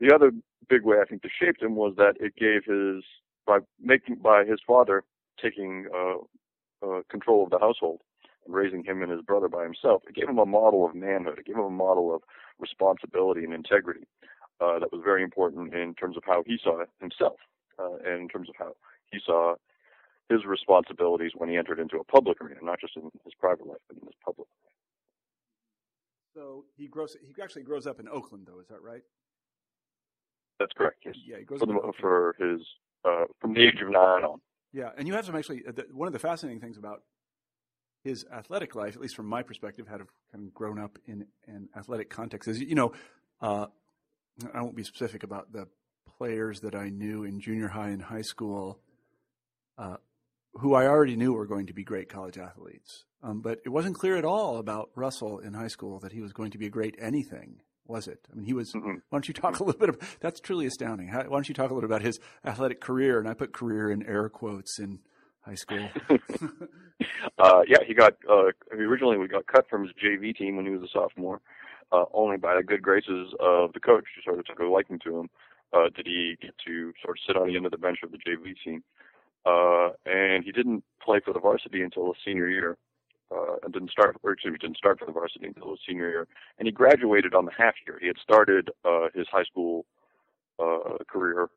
The 0.00 0.14
other 0.14 0.32
big 0.68 0.84
way 0.84 0.98
I 1.00 1.04
think 1.04 1.22
that 1.22 1.30
shaped 1.38 1.62
him 1.62 1.74
was 1.74 1.94
that 1.96 2.14
it 2.20 2.36
gave 2.36 2.64
his 2.64 3.04
by 3.46 3.58
making 3.80 4.16
by 4.16 4.44
his 4.44 4.60
father 4.66 5.04
taking 5.42 5.86
uh, 5.94 6.86
uh, 6.86 7.02
control 7.10 7.44
of 7.44 7.50
the 7.50 7.58
household 7.58 8.00
and 8.44 8.54
raising 8.54 8.84
him 8.84 9.02
and 9.02 9.10
his 9.10 9.22
brother 9.22 9.48
by 9.48 9.64
himself. 9.64 10.02
It 10.08 10.14
gave 10.14 10.28
him 10.28 10.38
a 10.38 10.46
model 10.46 10.86
of 10.86 10.94
manhood. 10.94 11.38
It 11.38 11.46
gave 11.46 11.56
him 11.56 11.64
a 11.64 11.70
model 11.70 12.14
of 12.14 12.22
responsibility 12.58 13.44
and 13.44 13.54
integrity 13.54 14.06
uh, 14.60 14.78
that 14.78 14.92
was 14.92 15.02
very 15.04 15.22
important 15.22 15.74
in 15.74 15.94
terms 15.94 16.16
of 16.16 16.22
how 16.26 16.42
he 16.46 16.58
saw 16.62 16.80
it 16.80 16.88
himself, 17.00 17.38
uh, 17.78 17.96
and 18.04 18.22
in 18.22 18.28
terms 18.28 18.48
of 18.48 18.54
how 18.58 18.74
he 19.10 19.18
saw 19.24 19.54
his 20.28 20.44
responsibilities 20.44 21.32
when 21.34 21.48
he 21.48 21.56
entered 21.56 21.78
into 21.78 21.96
a 21.96 22.04
public 22.04 22.40
arena, 22.40 22.60
not 22.62 22.80
just 22.80 22.96
in 22.96 23.10
his 23.24 23.34
private 23.38 23.66
life, 23.66 23.80
but 23.88 23.96
in 23.96 24.04
his 24.04 24.14
public. 24.24 24.46
Life. 24.64 24.74
So 26.34 26.64
he 26.76 26.86
grows. 26.86 27.16
He 27.20 27.42
actually 27.42 27.62
grows 27.62 27.86
up 27.86 27.98
in 27.98 28.08
Oakland, 28.08 28.46
though. 28.46 28.60
Is 28.60 28.68
that 28.68 28.82
right? 28.82 29.02
That's 30.58 30.72
correct. 30.76 30.98
Yes. 31.04 31.16
Yeah, 31.26 31.38
he 31.38 31.44
grows 31.44 31.60
for, 31.60 31.66
the, 31.66 31.92
for 32.00 32.36
his 32.38 32.60
uh, 33.04 33.24
from 33.40 33.54
the 33.54 33.62
age 33.62 33.80
of 33.82 33.90
nine 33.90 34.24
on. 34.24 34.40
Yeah, 34.72 34.90
and 34.96 35.06
you 35.06 35.14
have 35.14 35.24
some 35.24 35.36
actually. 35.36 35.62
Uh, 35.66 35.72
one 35.92 36.06
of 36.06 36.12
the 36.12 36.18
fascinating 36.18 36.60
things 36.60 36.76
about 36.76 37.02
his 38.04 38.24
athletic 38.32 38.74
life, 38.74 38.94
at 38.94 39.00
least 39.00 39.16
from 39.16 39.26
my 39.26 39.42
perspective, 39.42 39.86
had 39.86 40.00
kind 40.32 40.46
of 40.46 40.54
grown 40.54 40.78
up 40.78 40.98
in 41.06 41.26
an 41.46 41.68
athletic 41.76 42.10
context, 42.10 42.48
is 42.48 42.60
you 42.60 42.74
know, 42.74 42.92
uh, 43.40 43.66
I 44.54 44.62
won't 44.62 44.76
be 44.76 44.84
specific 44.84 45.22
about 45.22 45.52
the 45.52 45.68
players 46.18 46.60
that 46.60 46.74
I 46.74 46.88
knew 46.88 47.24
in 47.24 47.40
junior 47.40 47.68
high 47.68 47.88
and 47.88 48.02
high 48.02 48.22
school, 48.22 48.80
uh, 49.78 49.96
who 50.54 50.74
I 50.74 50.86
already 50.86 51.16
knew 51.16 51.32
were 51.32 51.46
going 51.46 51.66
to 51.66 51.74
be 51.74 51.84
great 51.84 52.08
college 52.08 52.38
athletes. 52.38 53.04
Um, 53.22 53.40
but 53.40 53.60
it 53.64 53.70
wasn't 53.70 53.96
clear 53.96 54.16
at 54.16 54.24
all 54.24 54.58
about 54.58 54.90
Russell 54.94 55.38
in 55.38 55.54
high 55.54 55.68
school 55.68 55.98
that 56.00 56.12
he 56.12 56.20
was 56.20 56.32
going 56.32 56.52
to 56.52 56.58
be 56.58 56.66
a 56.66 56.70
great 56.70 56.94
anything, 57.00 57.60
was 57.88 58.06
it? 58.06 58.20
I 58.30 58.36
mean, 58.36 58.44
he 58.44 58.52
was. 58.52 58.72
Mm-hmm. 58.72 58.88
Why 58.88 59.00
don't 59.10 59.26
you 59.26 59.34
talk 59.34 59.58
a 59.58 59.64
little 59.64 59.80
bit? 59.80 59.88
Of, 59.88 60.18
that's 60.20 60.40
truly 60.40 60.66
astounding. 60.66 61.08
How, 61.08 61.22
why 61.22 61.36
don't 61.36 61.48
you 61.48 61.54
talk 61.54 61.70
a 61.70 61.74
little 61.74 61.88
about 61.88 62.02
his 62.02 62.20
athletic 62.44 62.80
career? 62.80 63.18
And 63.18 63.28
I 63.28 63.34
put 63.34 63.52
career 63.52 63.90
in 63.90 64.06
air 64.06 64.28
quotes 64.28 64.78
in 64.78 65.00
high 65.40 65.54
school. 65.54 65.88
uh, 67.38 67.62
yeah, 67.66 67.78
he 67.86 67.94
got. 67.94 68.14
Uh, 68.30 68.52
originally, 68.72 69.16
we 69.16 69.26
got 69.26 69.46
cut 69.46 69.68
from 69.68 69.82
his 69.82 69.92
JV 69.92 70.36
team 70.36 70.56
when 70.56 70.66
he 70.66 70.72
was 70.72 70.82
a 70.82 70.92
sophomore. 70.92 71.40
Uh, 71.90 72.04
only 72.12 72.36
by 72.36 72.54
the 72.54 72.62
good 72.62 72.82
graces 72.82 73.32
of 73.40 73.72
the 73.72 73.80
coach, 73.80 74.04
who 74.14 74.22
sort 74.22 74.38
of 74.38 74.44
took 74.44 74.58
a 74.58 74.64
liking 74.64 74.98
to 74.98 75.20
him, 75.20 75.30
uh, 75.72 75.88
did 75.96 76.06
he 76.06 76.36
get 76.42 76.52
to 76.66 76.92
sort 77.02 77.16
of 77.16 77.22
sit 77.26 77.34
on 77.34 77.48
the 77.48 77.56
end 77.56 77.64
of 77.64 77.72
the 77.72 77.78
bench 77.78 78.00
of 78.02 78.12
the 78.12 78.18
JV 78.18 78.54
team. 78.62 78.84
Uh, 79.46 79.90
and 80.04 80.44
he 80.44 80.52
didn't 80.52 80.84
play 81.02 81.20
for 81.24 81.32
the 81.32 81.40
varsity 81.40 81.80
until 81.80 82.08
his 82.08 82.22
senior 82.22 82.50
year 82.50 82.76
uh, 83.34 83.56
and 83.62 83.72
didn't 83.72 83.90
start, 83.90 84.16
or 84.22 84.32
excuse 84.32 84.52
me, 84.52 84.58
didn't 84.58 84.76
start 84.76 84.98
for 84.98 85.06
the 85.06 85.12
varsity 85.12 85.46
until 85.46 85.70
his 85.70 85.80
senior 85.86 86.08
year. 86.08 86.26
And 86.58 86.66
he 86.66 86.72
graduated 86.72 87.34
on 87.34 87.44
the 87.44 87.52
half 87.56 87.74
year. 87.86 87.98
He 88.00 88.06
had 88.06 88.18
started 88.22 88.70
uh, 88.84 89.08
his 89.14 89.26
high 89.30 89.44
school 89.44 89.86
uh, 90.58 90.98
career 91.08 91.48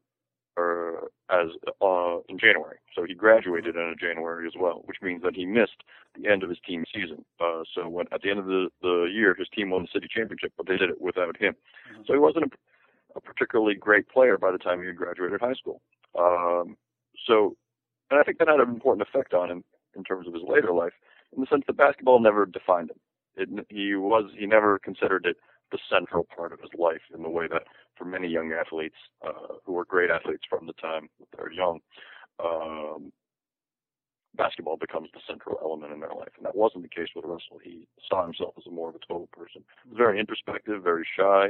uh, 0.58 1.06
as 1.30 1.48
uh, 1.82 2.18
in 2.28 2.38
January, 2.38 2.78
so 2.94 3.06
he 3.06 3.14
graduated 3.14 3.76
in 3.76 3.96
January 4.00 4.46
as 4.46 4.54
well, 4.60 4.82
which 4.86 4.98
means 5.02 5.24
that 5.24 5.36
he 5.36 5.46
missed 5.46 5.84
the 6.22 6.30
end 6.30 6.44
of 6.44 6.50
his 6.50 6.60
team 6.68 6.84
season. 6.94 7.24
Uh, 7.40 7.64
so 7.74 7.88
when 7.88 8.06
at 8.12 8.22
the 8.22 8.30
end 8.30 8.40
of 8.40 8.46
the, 8.46 8.68
the 8.82 9.10
year, 9.12 9.34
his 9.34 9.48
team 9.56 9.70
won 9.70 9.84
the 9.84 9.88
city 9.94 10.08
championship, 10.14 10.52
but 10.58 10.68
they 10.68 10.76
did 10.78 10.90
it 10.90 11.00
without 11.00 11.38
him. 11.38 11.56
Mm-hmm. 11.94 12.02
So 12.06 12.14
he 12.14 12.20
wasn't 12.20 12.46
a, 12.46 13.18
a 13.18 13.22
particularly 13.22 13.76
great 13.76 14.10
player 14.10 14.38
by 14.38 14.52
the 14.52 14.58
time 14.58 14.82
he 14.82 14.88
had 14.88 14.98
graduated 14.98 15.40
high 15.40 15.54
school. 15.54 15.82
Um, 16.20 16.76
so, 17.26 17.56
and 18.10 18.20
I 18.20 18.24
think 18.24 18.38
that 18.40 18.50
had 18.50 18.60
an 18.60 18.70
important 18.70 19.08
effect 19.08 19.34
on 19.34 19.50
him 19.50 19.64
in 19.96 20.04
terms 20.04 20.28
of 20.28 20.34
his 20.34 20.44
later 20.46 20.74
life 20.74 20.94
in 21.36 21.42
the 21.42 21.48
sense 21.48 21.64
that 21.68 21.78
basketball 21.78 22.20
never 22.20 22.46
defined 22.46 22.92
him. 22.92 23.00
It, 23.36 23.66
he 23.70 23.96
was 23.96 24.30
he 24.38 24.46
never 24.46 24.80
considered 24.80 25.26
it 25.26 25.38
the 25.72 25.80
central 25.90 26.28
part 26.36 26.52
of 26.52 26.60
his 26.60 26.70
life 26.78 27.02
in 27.16 27.24
the 27.24 27.30
way 27.30 27.48
that 27.48 27.64
for 27.98 28.06
many 28.06 28.28
young 28.28 28.52
athletes 28.52 28.96
uh, 29.26 29.56
who 29.66 29.74
were 29.74 29.86
great 29.86 30.10
athletes 30.10 30.44
from 30.50 30.68
the 30.68 30.74
time 30.74 31.08
they're 31.38 31.52
young, 31.52 31.80
um, 32.44 33.12
basketball 34.36 34.78
becomes 34.78 35.10
the 35.14 35.22
central 35.28 35.58
element 35.62 35.94
in 35.94 36.00
their 36.00 36.14
life. 36.14 36.32
And 36.38 36.46
that 36.46 36.56
wasn't 36.56 36.84
the 36.84 36.90
case 36.90 37.10
with 37.16 37.26
Russell. 37.26 37.60
He 37.64 37.88
saw 38.08 38.24
himself 38.24 38.54
as 38.58 38.66
a 38.68 38.72
more 38.72 38.90
of 38.90 38.96
a 38.96 39.00
total 39.00 39.30
person. 39.32 39.64
He 39.84 39.90
was 39.90 39.98
very 39.98 40.20
introspective, 40.20 40.84
very 40.84 41.08
shy, 41.18 41.50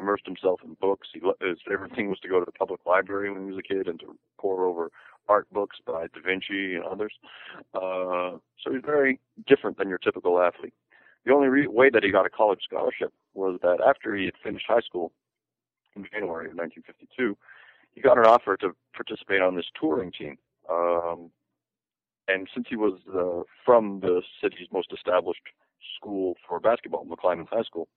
immersed 0.00 0.26
himself 0.26 0.60
in 0.64 0.76
books. 0.80 1.08
He, 1.12 1.20
his 1.46 1.58
favorite 1.66 1.94
thing 1.94 2.08
was 2.08 2.20
to 2.20 2.28
go 2.28 2.40
to 2.40 2.46
the 2.46 2.52
public 2.52 2.80
library 2.86 3.30
when 3.30 3.44
he 3.44 3.50
was 3.50 3.62
a 3.64 3.74
kid 3.74 3.88
and 3.88 4.00
to 4.00 4.16
pore 4.38 4.64
over 4.64 4.90
art 5.28 5.46
books 5.52 5.76
by 5.86 6.06
Da 6.08 6.20
Vinci 6.24 6.74
and 6.74 6.84
others. 6.84 7.12
Uh, 7.74 8.38
so 8.62 8.72
he's 8.72 8.82
very 8.84 9.18
different 9.46 9.78
than 9.78 9.88
your 9.88 9.98
typical 9.98 10.40
athlete. 10.40 10.74
The 11.24 11.32
only 11.32 11.48
re- 11.48 11.66
way 11.66 11.90
that 11.90 12.02
he 12.02 12.10
got 12.10 12.26
a 12.26 12.30
college 12.30 12.60
scholarship 12.64 13.12
was 13.34 13.58
that 13.62 13.78
after 13.86 14.14
he 14.16 14.24
had 14.24 14.34
finished 14.42 14.66
high 14.68 14.80
school 14.80 15.12
in 15.94 16.06
January 16.12 16.46
of 16.46 16.56
1952, 16.56 17.36
he 17.94 18.00
got 18.00 18.18
an 18.18 18.24
offer 18.24 18.56
to 18.58 18.74
participate 18.94 19.40
on 19.40 19.54
this 19.54 19.66
touring 19.78 20.10
team. 20.10 20.38
Um, 20.70 21.30
and 22.28 22.48
since 22.54 22.66
he 22.68 22.76
was 22.76 22.98
uh, 23.14 23.42
from 23.64 24.00
the 24.00 24.22
city's 24.40 24.68
most 24.72 24.92
established 24.92 25.42
school 25.96 26.36
for 26.48 26.60
basketball, 26.60 27.04
McClymonds 27.04 27.48
High 27.48 27.62
School, 27.62 27.88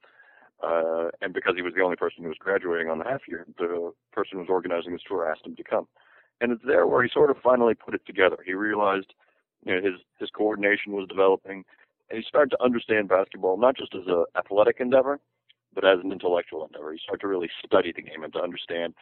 uh, 0.63 1.09
and 1.21 1.33
because 1.33 1.53
he 1.55 1.61
was 1.61 1.73
the 1.75 1.83
only 1.83 1.95
person 1.95 2.23
who 2.23 2.29
was 2.29 2.37
graduating 2.39 2.89
on 2.89 2.97
the 2.99 3.05
half 3.05 3.21
year, 3.27 3.45
the 3.57 3.91
person 4.11 4.33
who 4.33 4.39
was 4.39 4.49
organizing 4.49 4.93
this 4.93 5.01
tour 5.07 5.29
asked 5.29 5.45
him 5.45 5.55
to 5.55 5.63
come 5.63 5.87
and 6.41 6.51
it's 6.51 6.63
there 6.65 6.87
where 6.87 7.03
he 7.03 7.09
sort 7.13 7.29
of 7.29 7.37
finally 7.43 7.73
put 7.73 7.93
it 7.93 8.05
together. 8.05 8.37
He 8.45 8.53
realized, 8.53 9.13
you 9.65 9.75
know, 9.75 9.81
his 9.81 9.99
his 10.19 10.29
coordination 10.29 10.93
was 10.93 11.07
developing, 11.07 11.63
and 12.09 12.19
he 12.19 12.25
started 12.27 12.51
to 12.51 12.63
understand 12.63 13.09
basketball 13.09 13.57
not 13.57 13.77
just 13.77 13.95
as 13.95 14.03
an 14.07 14.25
athletic 14.37 14.77
endeavor, 14.79 15.19
but 15.73 15.85
as 15.85 15.99
an 16.03 16.11
intellectual 16.11 16.65
endeavor. 16.65 16.91
He 16.91 16.99
started 17.03 17.21
to 17.21 17.27
really 17.27 17.49
study 17.65 17.93
the 17.95 18.01
game 18.01 18.23
and 18.23 18.33
to 18.33 18.41
understand 18.41 18.93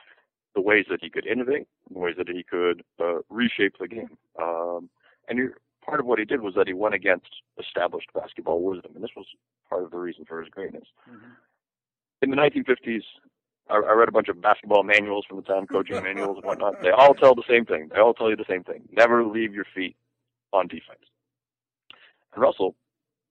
the 0.56 0.62
ways 0.62 0.86
that 0.90 1.00
he 1.02 1.10
could 1.10 1.25
innovate, 1.25 1.68
the 1.92 2.00
ways 2.00 2.16
that 2.18 2.30
he 2.30 2.44
could 2.44 2.84
uh, 3.00 3.20
reshape 3.30 3.75
the 3.80 3.88
game. 3.88 4.18
Um, 4.40 4.90
and 5.28 5.40
he, 5.40 5.46
part 5.84 6.00
of 6.00 6.06
what 6.06 6.20
he 6.20 6.25
did 6.25 6.42
was 6.42 6.54
that 6.56 6.68
he 6.68 6.74
went 6.74 6.96
against 6.96 7.30
established 7.60 8.10
basketball 8.13 8.62
wisdom, 8.62 8.92
and 8.96 9.04
this 9.04 9.16
was 9.16 9.25
part 9.70 9.84
of 9.84 9.92
the 9.92 9.98
reason 9.98 10.25
for 10.25 10.42
his 10.42 10.50
greatness. 10.50 10.86
Mm-hmm. 11.10 11.32
In 12.22 12.30
the 12.30 12.38
1950s, 12.38 13.04
I, 13.70 13.75
I 13.75 13.93
read 13.93 14.10
a 14.10 14.12
bunch 14.12 14.27
of 14.27 14.41
basketball 14.41 14.84
manuals 14.84 15.25
from 15.27 15.38
the 15.38 15.43
time, 15.43 15.67
coaching 15.67 16.01
manuals 16.01 16.38
and 16.38 16.46
whatnot. 16.46 16.82
They 16.82 16.91
all 16.91 17.13
tell 17.13 17.36
the 17.36 17.43
same 17.48 17.65
thing. 17.65 17.89
They 17.93 18.00
all 18.00 18.13
tell 18.13 18.29
you 18.29 18.36
the 18.36 18.46
same 18.50 18.63
thing. 18.63 18.84
Never 18.91 19.25
leave 19.25 19.53
your 19.53 19.65
feet 19.74 19.96
on 20.51 20.67
defense. 20.67 21.00
And 22.34 22.41
Russell 22.41 22.75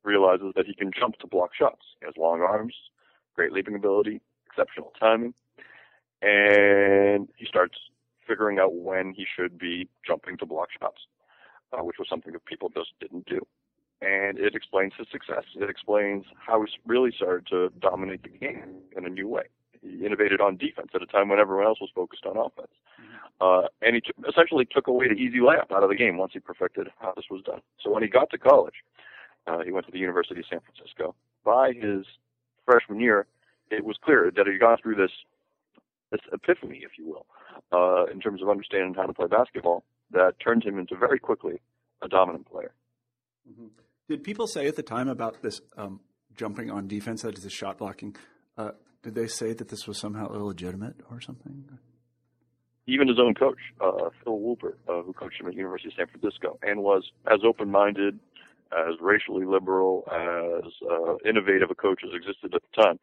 realizes 0.05 0.53
that 0.57 0.67
he 0.67 0.75
can 0.75 0.91
jump 0.99 1.19
to 1.19 1.27
block 1.27 1.51
shots. 1.55 1.83
He 2.01 2.07
has 2.07 2.15
long 2.17 2.41
arms, 2.41 2.75
great 3.35 3.53
leaping 3.53 3.75
ability, 3.75 4.21
exceptional 4.47 4.93
timing, 4.99 5.35
and 6.23 7.29
he 7.37 7.47
starts 7.47 7.77
figuring 8.27 8.59
out 8.59 8.75
when 8.75 9.13
he 9.13 9.27
should 9.37 9.59
be 9.59 9.89
jumping 10.07 10.39
to 10.39 10.47
block 10.47 10.69
shots, 10.81 11.03
uh, 11.73 11.83
which 11.83 11.97
was 11.99 12.09
something 12.09 12.33
that 12.33 12.45
people 12.47 12.69
just 12.69 12.91
didn't 13.01 13.27
do. 13.27 13.41
And 14.01 14.39
it 14.39 14.55
explains 14.55 14.93
his 14.99 15.07
success. 15.13 15.45
It 15.61 15.71
explains 15.71 16.25
how 16.37 16.63
he 16.63 16.69
really 16.87 17.13
started 17.15 17.47
to 17.49 17.71
dominate 17.81 18.23
the 18.23 18.31
game 18.31 18.81
in 18.97 19.07
a 19.07 19.09
new 19.09 19.29
way 19.29 19.45
he 19.83 20.07
innovated 20.07 20.41
on 20.41 20.57
defense 20.57 20.89
at 20.95 21.03
a 21.03 21.07
time 21.07 21.29
when 21.29 21.39
everyone 21.39 21.67
else 21.67 21.81
was 21.81 21.91
focused 21.95 22.25
on 22.25 22.37
offense. 22.37 22.73
Mm-hmm. 23.01 23.13
Uh, 23.41 23.69
and 23.83 23.97
he 23.97 24.01
t- 24.01 24.13
essentially 24.29 24.65
took 24.65 24.87
away 24.87 25.09
the 25.09 25.15
easy 25.15 25.39
layup 25.39 25.71
out 25.75 25.83
of 25.83 25.89
the 25.89 25.97
game 25.97 26.17
once 26.17 26.33
he 26.33 26.39
perfected 26.39 26.89
how 26.99 27.13
this 27.17 27.27
was 27.31 27.43
done. 27.43 27.61
So 27.83 27.91
when 27.91 28.03
he 28.03 28.09
got 28.09 28.31
to 28.31 28.39
college, 28.39 28.77
uh, 29.47 29.59
he 29.65 29.73
went 29.73 29.87
to 29.87 29.93
the 29.93 29.99
University 29.99 30.41
of 30.41 30.47
San 30.49 30.61
Francisco. 30.61 31.15
By 31.45 31.73
his 31.73 32.07
freshman 32.65 33.01
year, 33.01 33.27
it 33.71 33.85
was 33.85 33.97
clear 34.03 34.31
that 34.35 34.47
he 34.47 34.59
got 34.59 34.81
through 34.83 34.97
this 34.97 35.11
this 36.13 36.21
epiphany, 36.31 36.83
if 36.85 36.99
you 36.99 37.07
will, 37.07 37.27
uh, 37.73 38.05
in 38.13 38.21
terms 38.21 38.43
of 38.43 38.51
understanding 38.51 38.93
how 38.93 39.07
to 39.07 39.15
play 39.15 39.27
basketball, 39.27 39.83
that 40.11 40.35
turned 40.45 40.63
him 40.63 40.79
into 40.79 40.95
very 40.95 41.19
quickly 41.19 41.59
a 42.03 42.09
dominant 42.09 42.47
player. 42.51 42.75
Mm-hmm. 43.51 43.69
Did 44.11 44.23
people 44.23 44.47
say 44.47 44.67
at 44.67 44.77
the 44.77 44.83
time 44.83 45.09
about 45.09 45.41
this 45.41 45.63
um, 45.75 46.01
jumping 46.37 46.71
on 46.71 46.87
defense, 46.87 47.23
that 47.23 47.39
is, 47.39 47.45
the 47.45 47.49
shot 47.49 47.79
blocking? 47.79 48.15
Uh, 48.59 48.73
did 49.03 49.15
they 49.15 49.27
say 49.27 49.53
that 49.53 49.69
this 49.69 49.87
was 49.87 49.99
somehow 49.99 50.33
illegitimate 50.33 50.97
or 51.11 51.21
something? 51.21 51.65
Even 52.87 53.09
his 53.09 53.19
own 53.19 53.35
coach, 53.35 53.59
uh, 53.81 54.11
Phil 54.23 54.39
Woolpert, 54.39 54.75
uh, 54.89 55.03
who 55.03 55.13
coached 55.13 55.41
him 55.41 55.47
at 55.47 55.53
the 55.53 55.59
University 55.59 55.89
of 55.89 55.95
San 55.97 56.07
Francisco, 56.07 56.59
and 56.63 56.83
was 56.83 57.11
as 57.31 57.41
open-minded, 57.45 58.19
as 58.73 58.95
racially 59.01 59.45
liberal, 59.45 60.05
as 60.11 60.73
uh, 60.91 61.17
innovative 61.29 61.71
a 61.71 61.75
coach 61.75 62.03
as 62.05 62.11
existed 62.15 62.55
at 62.55 62.63
the 62.63 62.83
time. 62.83 62.99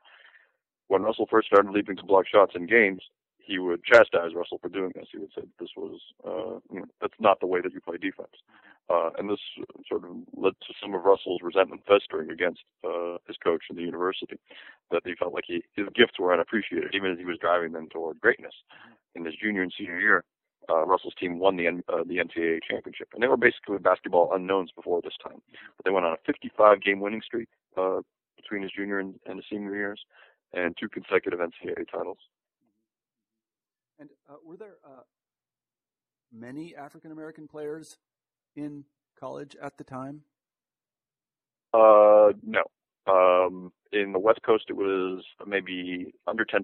When 0.88 1.04
Russell 1.04 1.28
first 1.30 1.48
started 1.48 1.72
leaping 1.72 1.96
to 1.98 2.04
block 2.04 2.26
shots 2.28 2.54
in 2.56 2.66
games, 2.66 3.02
he 3.50 3.58
would 3.58 3.84
chastise 3.84 4.36
Russell 4.36 4.60
for 4.62 4.70
doing 4.70 4.92
this. 4.94 5.08
He 5.12 5.18
would 5.18 5.32
say 5.36 5.42
this 5.60 5.70
was, 5.76 6.00
uh, 6.24 6.60
you 6.72 6.82
know, 6.82 6.86
that's 7.02 7.20
not 7.20 7.40
the 7.40 7.48
way 7.48 7.62
that 7.62 7.74
you 7.74 7.82
play 7.82 7.98
defense. 7.98 8.38
Uh, 8.90 9.10
and 9.18 9.28
this 9.28 9.40
sort 9.88 10.04
of 10.04 10.12
led 10.38 10.54
to 10.62 10.74
some 10.80 10.94
of 10.94 11.04
Russell's 11.04 11.42
resentment 11.42 11.82
festering 11.88 12.30
against 12.30 12.62
uh, 12.86 13.18
his 13.28 13.38
coach 13.44 13.64
in 13.72 13.76
the 13.76 13.82
university, 13.82 14.38
that 14.92 15.02
he 15.04 15.16
felt 15.16 15.34
like 15.34 15.46
he, 15.48 15.64
his 15.76 15.88
gifts 15.96 16.20
were 16.20 16.32
unappreciated, 16.32 16.94
even 16.94 17.12
as 17.12 17.18
he 17.18 17.26
was 17.26 17.38
driving 17.42 17.72
them 17.72 17.90
toward 17.90 18.20
greatness. 18.20 18.54
In 19.16 19.26
his 19.26 19.34
junior 19.42 19.64
and 19.64 19.74
senior 19.76 20.00
year, 20.00 20.24
uh, 20.70 20.86
Russell's 20.86 21.16
team 21.20 21.40
won 21.40 21.58
the 21.58 21.68
uh, 21.68 22.04
the 22.06 22.18
NCAA 22.18 22.60
championship, 22.70 23.10
and 23.14 23.24
they 23.24 23.28
were 23.28 23.38
basically 23.38 23.80
basketball 23.80 24.32
unknowns 24.34 24.70
before 24.76 25.02
this 25.04 25.18
time. 25.24 25.42
But 25.76 25.86
they 25.86 25.92
went 25.92 26.06
on 26.06 26.14
a 26.14 26.18
55 26.28 26.82
game 26.84 27.00
winning 27.00 27.24
streak 27.26 27.50
uh, 27.76 28.02
between 28.38 28.62
his 28.62 28.72
junior 28.76 29.00
and, 29.00 29.16
and 29.26 29.38
his 29.38 29.46
senior 29.50 29.76
years, 29.76 30.00
and 30.54 30.78
two 30.80 30.90
consecutive 30.90 31.40
NCAA 31.40 31.90
titles. 31.92 32.20
And 34.00 34.10
uh, 34.30 34.36
were 34.46 34.58
there 34.58 34.78
uh, 34.86 35.02
many 36.34 36.76
African 36.76 37.12
American 37.12 37.48
players 37.48 37.98
in 38.56 38.86
college 39.20 39.56
at 39.62 39.78
the 39.78 39.84
time? 39.84 40.22
Uh, 41.74 42.32
no. 42.44 42.64
Um, 43.08 43.72
in 43.92 44.12
the 44.14 44.20
West 44.20 44.42
Coast, 44.46 44.66
it 44.70 44.76
was 44.76 45.24
maybe 45.46 46.14
under 46.28 46.46
10% 46.46 46.62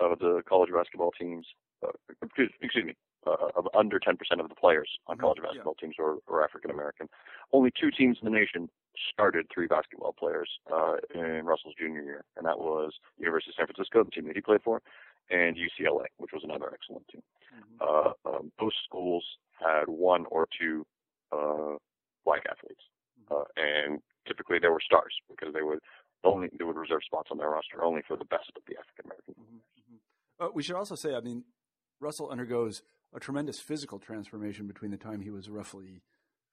of 0.00 0.18
the 0.18 0.42
college 0.48 0.70
basketball 0.74 1.12
teams. 1.12 1.46
Uh, 1.84 1.90
excuse 2.22 2.84
me, 2.84 2.94
uh, 3.26 3.48
of 3.56 3.66
under 3.74 3.98
10% 3.98 4.14
of 4.40 4.48
the 4.48 4.54
players 4.54 4.88
on 5.06 5.18
college 5.18 5.38
mm-hmm. 5.38 5.46
basketball 5.46 5.74
yeah. 5.78 5.86
teams 5.86 5.96
were, 5.98 6.16
were 6.28 6.44
African 6.44 6.70
American. 6.70 7.08
Only 7.52 7.70
two 7.78 7.90
teams 7.90 8.18
in 8.22 8.24
the 8.24 8.36
nation 8.36 8.68
started 9.12 9.46
three 9.52 9.66
basketball 9.66 10.12
players 10.12 10.48
uh, 10.72 10.96
in 11.14 11.44
Russell's 11.44 11.74
junior 11.78 12.02
year, 12.02 12.24
and 12.36 12.46
that 12.46 12.58
was 12.58 12.92
University 13.18 13.50
of 13.50 13.54
San 13.56 13.66
Francisco, 13.66 14.04
the 14.04 14.10
team 14.10 14.26
that 14.26 14.36
he 14.36 14.42
played 14.42 14.62
for, 14.62 14.82
and 15.30 15.56
UCLA, 15.56 16.06
which 16.18 16.32
was 16.32 16.42
another 16.44 16.72
excellent 16.72 17.06
team. 17.08 17.22
Mm-hmm. 17.54 17.76
Uh, 17.80 18.30
um, 18.30 18.52
both 18.58 18.72
schools 18.84 19.24
had 19.58 19.84
one 19.86 20.26
or 20.30 20.46
two 20.58 20.86
uh, 21.32 21.76
black 22.24 22.42
athletes, 22.50 22.82
mm-hmm. 23.18 23.34
uh, 23.34 23.44
and 23.56 24.00
typically 24.26 24.58
they 24.60 24.68
were 24.68 24.80
stars 24.84 25.14
because 25.28 25.52
they 25.54 25.62
would 25.62 25.80
only 26.24 26.48
they 26.58 26.64
would 26.64 26.76
reserve 26.76 27.02
spots 27.04 27.28
on 27.30 27.38
their 27.38 27.50
roster 27.50 27.82
only 27.82 28.02
for 28.06 28.16
the 28.16 28.24
best 28.24 28.50
of 28.56 28.62
the 28.66 28.76
African 28.78 29.06
Americans. 29.06 29.36
Mm-hmm. 29.38 29.56
mm-hmm. 29.56 30.44
Uh, 30.44 30.50
we 30.54 30.62
should 30.62 30.76
also 30.76 30.94
say, 30.94 31.14
I 31.14 31.20
mean, 31.20 31.44
Russell 32.00 32.30
undergoes 32.30 32.82
a 33.14 33.20
tremendous 33.20 33.60
physical 33.60 33.98
transformation 33.98 34.66
between 34.66 34.90
the 34.90 34.96
time 34.96 35.20
he 35.20 35.30
was 35.30 35.48
roughly 35.48 36.02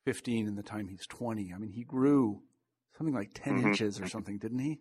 15 0.05 0.47
and 0.47 0.57
the 0.57 0.63
time 0.63 0.87
he's 0.87 1.07
20. 1.07 1.53
I 1.53 1.57
mean, 1.57 1.71
he 1.71 1.83
grew 1.83 2.41
something 2.97 3.15
like 3.15 3.31
10 3.33 3.57
mm-hmm. 3.57 3.67
inches 3.69 3.99
or 3.99 4.07
something, 4.07 4.37
didn't 4.37 4.59
he? 4.59 4.79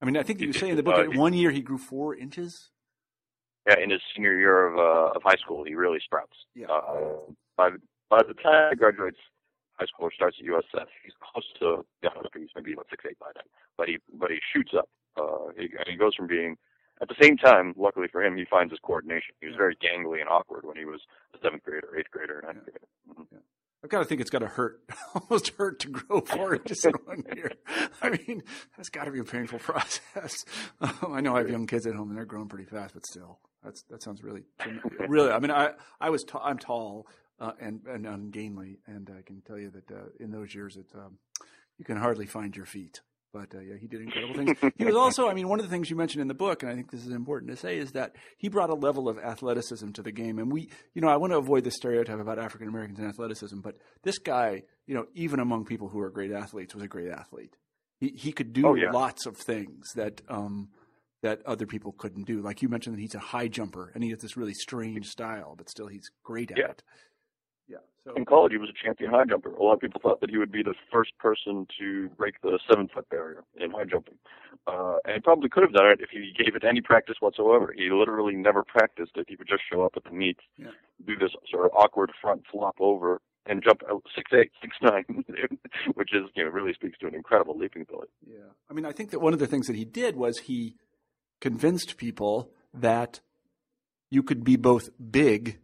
I 0.00 0.04
mean, 0.04 0.16
I 0.16 0.22
think 0.22 0.40
you 0.40 0.52
say 0.52 0.70
in 0.70 0.76
the 0.76 0.82
book 0.82 0.94
uh, 0.94 1.02
that 1.02 1.14
one 1.14 1.32
year 1.32 1.50
he 1.50 1.60
grew 1.60 1.78
four 1.78 2.14
inches. 2.14 2.70
Yeah, 3.68 3.78
in 3.82 3.90
his 3.90 4.00
senior 4.14 4.38
year 4.38 4.66
of 4.66 4.78
uh, 4.78 5.16
of 5.16 5.22
high 5.22 5.36
school, 5.36 5.64
he 5.64 5.74
really 5.74 6.00
sprouts. 6.04 6.36
Yeah. 6.54 6.66
Uh, 6.66 7.30
by 7.56 7.70
by 8.10 8.22
the 8.26 8.34
time 8.34 8.70
he 8.70 8.76
graduates 8.76 9.18
high 9.78 9.86
school 9.86 10.06
or 10.06 10.12
starts 10.12 10.36
at 10.40 10.46
USF, 10.46 10.86
he's 11.04 11.14
close 11.22 11.46
to 11.60 11.84
yeah, 12.02 12.10
he's 12.34 12.48
maybe 12.56 12.72
about 12.72 12.86
six 12.90 13.04
eight 13.08 13.18
by 13.18 13.30
then. 13.34 13.44
But 13.78 13.88
he 13.88 13.98
but 14.14 14.30
he 14.30 14.38
shoots 14.52 14.72
up. 14.76 14.88
Uh, 15.16 15.52
he, 15.56 15.64
and 15.64 15.86
he 15.86 15.96
goes 15.96 16.14
from 16.14 16.26
being 16.26 16.56
at 17.02 17.08
the 17.08 17.16
same 17.20 17.36
time, 17.36 17.74
luckily 17.76 18.06
for 18.10 18.22
him, 18.22 18.36
he 18.36 18.44
finds 18.44 18.70
his 18.72 18.78
coordination. 18.80 19.34
He 19.40 19.48
was 19.48 19.56
very 19.56 19.76
gangly 19.76 20.20
and 20.20 20.28
awkward 20.28 20.64
when 20.64 20.76
he 20.76 20.84
was 20.84 21.00
a 21.34 21.38
seventh 21.42 21.64
grader, 21.64 21.88
eighth 21.98 22.10
grader, 22.10 22.42
ninth 22.46 22.58
yeah. 22.58 22.70
grader. 22.70 22.86
Mm-hmm. 23.10 23.22
Yeah. 23.32 23.38
I've 23.82 23.90
got 23.90 23.98
to 23.98 24.04
think 24.04 24.20
it's 24.20 24.30
got 24.30 24.40
to 24.40 24.46
hurt, 24.46 24.80
almost 25.14 25.52
hurt 25.58 25.80
to 25.80 25.88
grow 25.88 26.22
inches 26.52 26.84
in 26.84 26.92
one 27.04 27.24
year. 27.34 27.52
I 28.00 28.10
mean, 28.10 28.42
that's 28.76 28.88
got 28.88 29.04
to 29.04 29.10
be 29.10 29.18
a 29.18 29.24
painful 29.24 29.58
process. 29.58 30.44
I 30.80 31.20
know 31.20 31.34
I 31.34 31.38
have 31.38 31.50
young 31.50 31.66
kids 31.66 31.86
at 31.86 31.94
home 31.94 32.08
and 32.10 32.16
they're 32.16 32.24
growing 32.24 32.48
pretty 32.48 32.66
fast, 32.66 32.94
but 32.94 33.04
still, 33.06 33.40
that's 33.64 33.82
that 33.90 34.02
sounds 34.02 34.22
really, 34.22 34.44
really. 35.08 35.30
I 35.30 35.38
mean, 35.40 35.50
I 35.50 35.72
I 36.00 36.10
was 36.10 36.22
t- 36.22 36.38
I'm 36.40 36.58
tall 36.58 37.06
uh, 37.40 37.52
and 37.60 37.80
and 37.86 38.06
ungainly, 38.06 38.78
and 38.86 39.10
I 39.16 39.22
can 39.22 39.40
tell 39.40 39.58
you 39.58 39.70
that 39.70 39.90
uh, 39.90 40.04
in 40.20 40.30
those 40.30 40.54
years, 40.54 40.76
it 40.76 40.86
um, 40.94 41.18
you 41.78 41.84
can 41.84 41.96
hardly 41.96 42.26
find 42.26 42.54
your 42.56 42.66
feet. 42.66 43.00
But 43.32 43.54
uh, 43.54 43.60
yeah, 43.60 43.76
he 43.80 43.86
did 43.86 44.02
incredible 44.02 44.34
things. 44.34 44.58
he 44.76 44.84
was 44.84 44.94
also, 44.94 45.28
I 45.28 45.34
mean, 45.34 45.48
one 45.48 45.58
of 45.58 45.64
the 45.64 45.70
things 45.70 45.88
you 45.88 45.96
mentioned 45.96 46.20
in 46.20 46.28
the 46.28 46.34
book, 46.34 46.62
and 46.62 46.70
I 46.70 46.74
think 46.74 46.90
this 46.90 47.06
is 47.06 47.12
important 47.12 47.50
to 47.50 47.56
say, 47.56 47.78
is 47.78 47.92
that 47.92 48.14
he 48.36 48.48
brought 48.48 48.68
a 48.68 48.74
level 48.74 49.08
of 49.08 49.18
athleticism 49.18 49.90
to 49.92 50.02
the 50.02 50.12
game. 50.12 50.38
And 50.38 50.52
we, 50.52 50.68
you 50.94 51.00
know, 51.00 51.08
I 51.08 51.16
want 51.16 51.32
to 51.32 51.38
avoid 51.38 51.64
the 51.64 51.70
stereotype 51.70 52.20
about 52.20 52.38
African 52.38 52.68
Americans 52.68 52.98
and 52.98 53.08
athleticism, 53.08 53.60
but 53.60 53.76
this 54.02 54.18
guy, 54.18 54.64
you 54.86 54.94
know, 54.94 55.06
even 55.14 55.40
among 55.40 55.64
people 55.64 55.88
who 55.88 56.00
are 56.00 56.10
great 56.10 56.30
athletes, 56.30 56.74
was 56.74 56.84
a 56.84 56.88
great 56.88 57.08
athlete. 57.08 57.56
He 57.98 58.08
he 58.08 58.32
could 58.32 58.52
do 58.52 58.66
oh, 58.66 58.74
yeah. 58.74 58.90
lots 58.90 59.26
of 59.26 59.36
things 59.36 59.92
that 59.94 60.20
um, 60.28 60.68
that 61.22 61.40
other 61.46 61.66
people 61.66 61.92
couldn't 61.92 62.26
do. 62.26 62.42
Like 62.42 62.60
you 62.60 62.68
mentioned 62.68 62.96
that 62.96 63.00
he's 63.00 63.14
a 63.14 63.20
high 63.20 63.48
jumper 63.48 63.92
and 63.94 64.02
he 64.04 64.10
has 64.10 64.18
this 64.18 64.36
really 64.36 64.54
strange 64.54 65.06
style, 65.06 65.54
but 65.56 65.70
still 65.70 65.86
he's 65.86 66.10
great 66.22 66.50
at 66.50 66.58
yeah. 66.58 66.70
it. 66.70 66.82
So, 68.04 68.14
in 68.14 68.24
college, 68.24 68.50
he 68.52 68.58
was 68.58 68.68
a 68.68 68.84
champion 68.84 69.10
high 69.10 69.24
jumper. 69.28 69.52
A 69.52 69.62
lot 69.62 69.74
of 69.74 69.80
people 69.80 70.00
thought 70.02 70.20
that 70.20 70.30
he 70.30 70.36
would 70.36 70.50
be 70.50 70.62
the 70.62 70.74
first 70.92 71.16
person 71.18 71.66
to 71.78 72.08
break 72.16 72.40
the 72.42 72.58
seven 72.68 72.88
foot 72.92 73.08
barrier 73.10 73.44
in 73.56 73.70
high 73.70 73.84
jumping. 73.84 74.18
Uh, 74.66 74.96
and 75.04 75.14
he 75.14 75.20
probably 75.20 75.48
could 75.48 75.62
have 75.62 75.72
done 75.72 75.86
it 75.86 76.00
if 76.00 76.10
he 76.10 76.32
gave 76.36 76.56
it 76.56 76.64
any 76.64 76.80
practice 76.80 77.16
whatsoever. 77.20 77.72
He 77.76 77.90
literally 77.90 78.34
never 78.34 78.64
practiced 78.64 79.12
it. 79.16 79.26
He 79.28 79.36
would 79.36 79.48
just 79.48 79.62
show 79.70 79.82
up 79.82 79.92
at 79.96 80.04
the 80.04 80.10
meets, 80.10 80.40
yeah. 80.56 80.70
do 81.06 81.16
this 81.16 81.30
sort 81.50 81.66
of 81.66 81.72
awkward 81.76 82.10
front 82.20 82.42
flop 82.50 82.76
over, 82.80 83.20
and 83.46 83.62
jump 83.62 83.82
six 84.14 84.30
eight, 84.32 84.50
six 84.60 84.76
nine, 84.82 85.04
which 85.94 86.10
is 86.12 86.22
you 86.34 86.44
know 86.44 86.50
really 86.50 86.74
speaks 86.74 86.98
to 86.98 87.06
an 87.06 87.14
incredible 87.14 87.56
leaping 87.56 87.82
ability. 87.82 88.12
Yeah, 88.26 88.50
I 88.70 88.74
mean, 88.74 88.84
I 88.84 88.92
think 88.92 89.10
that 89.10 89.20
one 89.20 89.32
of 89.32 89.38
the 89.38 89.46
things 89.46 89.66
that 89.66 89.76
he 89.76 89.84
did 89.84 90.16
was 90.16 90.38
he 90.38 90.76
convinced 91.40 91.96
people 91.96 92.50
that 92.74 93.20
you 94.10 94.22
could 94.22 94.44
be 94.44 94.56
both 94.56 94.90
big 95.10 95.58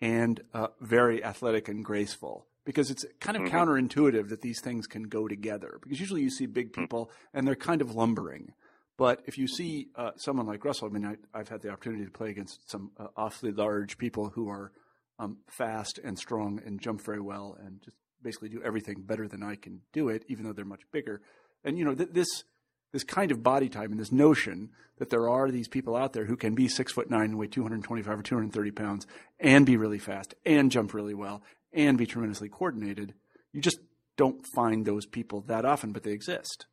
and 0.00 0.40
uh, 0.54 0.68
very 0.80 1.24
athletic 1.24 1.68
and 1.68 1.84
graceful 1.84 2.46
because 2.64 2.90
it's 2.90 3.04
kind 3.20 3.36
of 3.36 3.44
mm-hmm. 3.44 3.56
counterintuitive 3.56 4.28
that 4.28 4.42
these 4.42 4.60
things 4.60 4.86
can 4.86 5.04
go 5.04 5.26
together. 5.26 5.78
Because 5.82 6.00
usually 6.00 6.22
you 6.22 6.30
see 6.30 6.46
big 6.46 6.72
mm-hmm. 6.72 6.82
people 6.82 7.10
and 7.32 7.46
they're 7.46 7.56
kind 7.56 7.80
of 7.80 7.94
lumbering. 7.94 8.52
But 8.96 9.22
if 9.26 9.38
you 9.38 9.46
see 9.46 9.88
uh, 9.94 10.10
someone 10.16 10.46
like 10.46 10.64
Russell, 10.64 10.88
I 10.88 10.90
mean, 10.90 11.18
I, 11.32 11.38
have 11.38 11.48
had 11.48 11.62
the 11.62 11.70
opportunity 11.70 12.04
to 12.04 12.10
play 12.10 12.30
against 12.30 12.68
some 12.68 12.90
uh, 12.98 13.06
awfully 13.16 13.52
large 13.52 13.96
people 13.96 14.28
who 14.30 14.50
are 14.50 14.72
um, 15.18 15.38
fast 15.46 15.98
and 16.02 16.18
strong 16.18 16.60
and 16.64 16.80
jump 16.80 17.00
very 17.00 17.20
well 17.20 17.56
and 17.64 17.80
just 17.80 17.96
basically 18.22 18.48
do 18.48 18.60
everything 18.62 19.02
better 19.02 19.28
than 19.28 19.42
I 19.42 19.54
can 19.54 19.80
do 19.92 20.08
it, 20.08 20.24
even 20.28 20.44
though 20.44 20.52
they're 20.52 20.64
much 20.64 20.82
bigger. 20.92 21.22
And 21.64 21.78
you 21.78 21.84
know, 21.84 21.94
th- 21.94 22.10
this 22.12 22.44
this 22.92 23.04
kind 23.04 23.30
of 23.30 23.42
body 23.42 23.68
type 23.68 23.90
and 23.90 24.00
this 24.00 24.12
notion 24.12 24.70
that 24.98 25.10
there 25.10 25.28
are 25.28 25.50
these 25.50 25.68
people 25.68 25.96
out 25.96 26.12
there 26.12 26.24
who 26.24 26.36
can 26.36 26.54
be 26.54 26.68
six 26.68 26.92
foot 26.92 27.10
nine 27.10 27.30
and 27.30 27.38
weigh 27.38 27.46
225 27.46 28.18
or 28.18 28.22
230 28.22 28.70
pounds 28.72 29.06
and 29.38 29.66
be 29.66 29.76
really 29.76 29.98
fast 29.98 30.34
and 30.44 30.70
jump 30.70 30.94
really 30.94 31.14
well 31.14 31.42
and 31.72 31.98
be 31.98 32.06
tremendously 32.06 32.48
coordinated. 32.48 33.14
You 33.52 33.60
just 33.60 33.78
don't 34.16 34.44
find 34.54 34.84
those 34.84 35.06
people 35.06 35.42
that 35.42 35.64
often, 35.64 35.92
but 35.92 36.02
they 36.02 36.12
exist. 36.12 36.66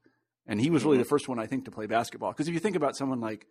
And 0.47 0.61
he 0.61 0.69
was 0.69 0.83
really 0.83 0.95
mm-hmm. 0.95 1.03
the 1.03 1.09
first 1.09 1.27
one, 1.27 1.39
I 1.39 1.47
think, 1.47 1.65
to 1.65 1.71
play 1.71 1.85
basketball. 1.85 2.31
Because 2.31 2.47
if 2.47 2.53
you 2.53 2.59
think 2.59 2.75
about 2.75 2.95
someone 2.95 3.19
like, 3.19 3.45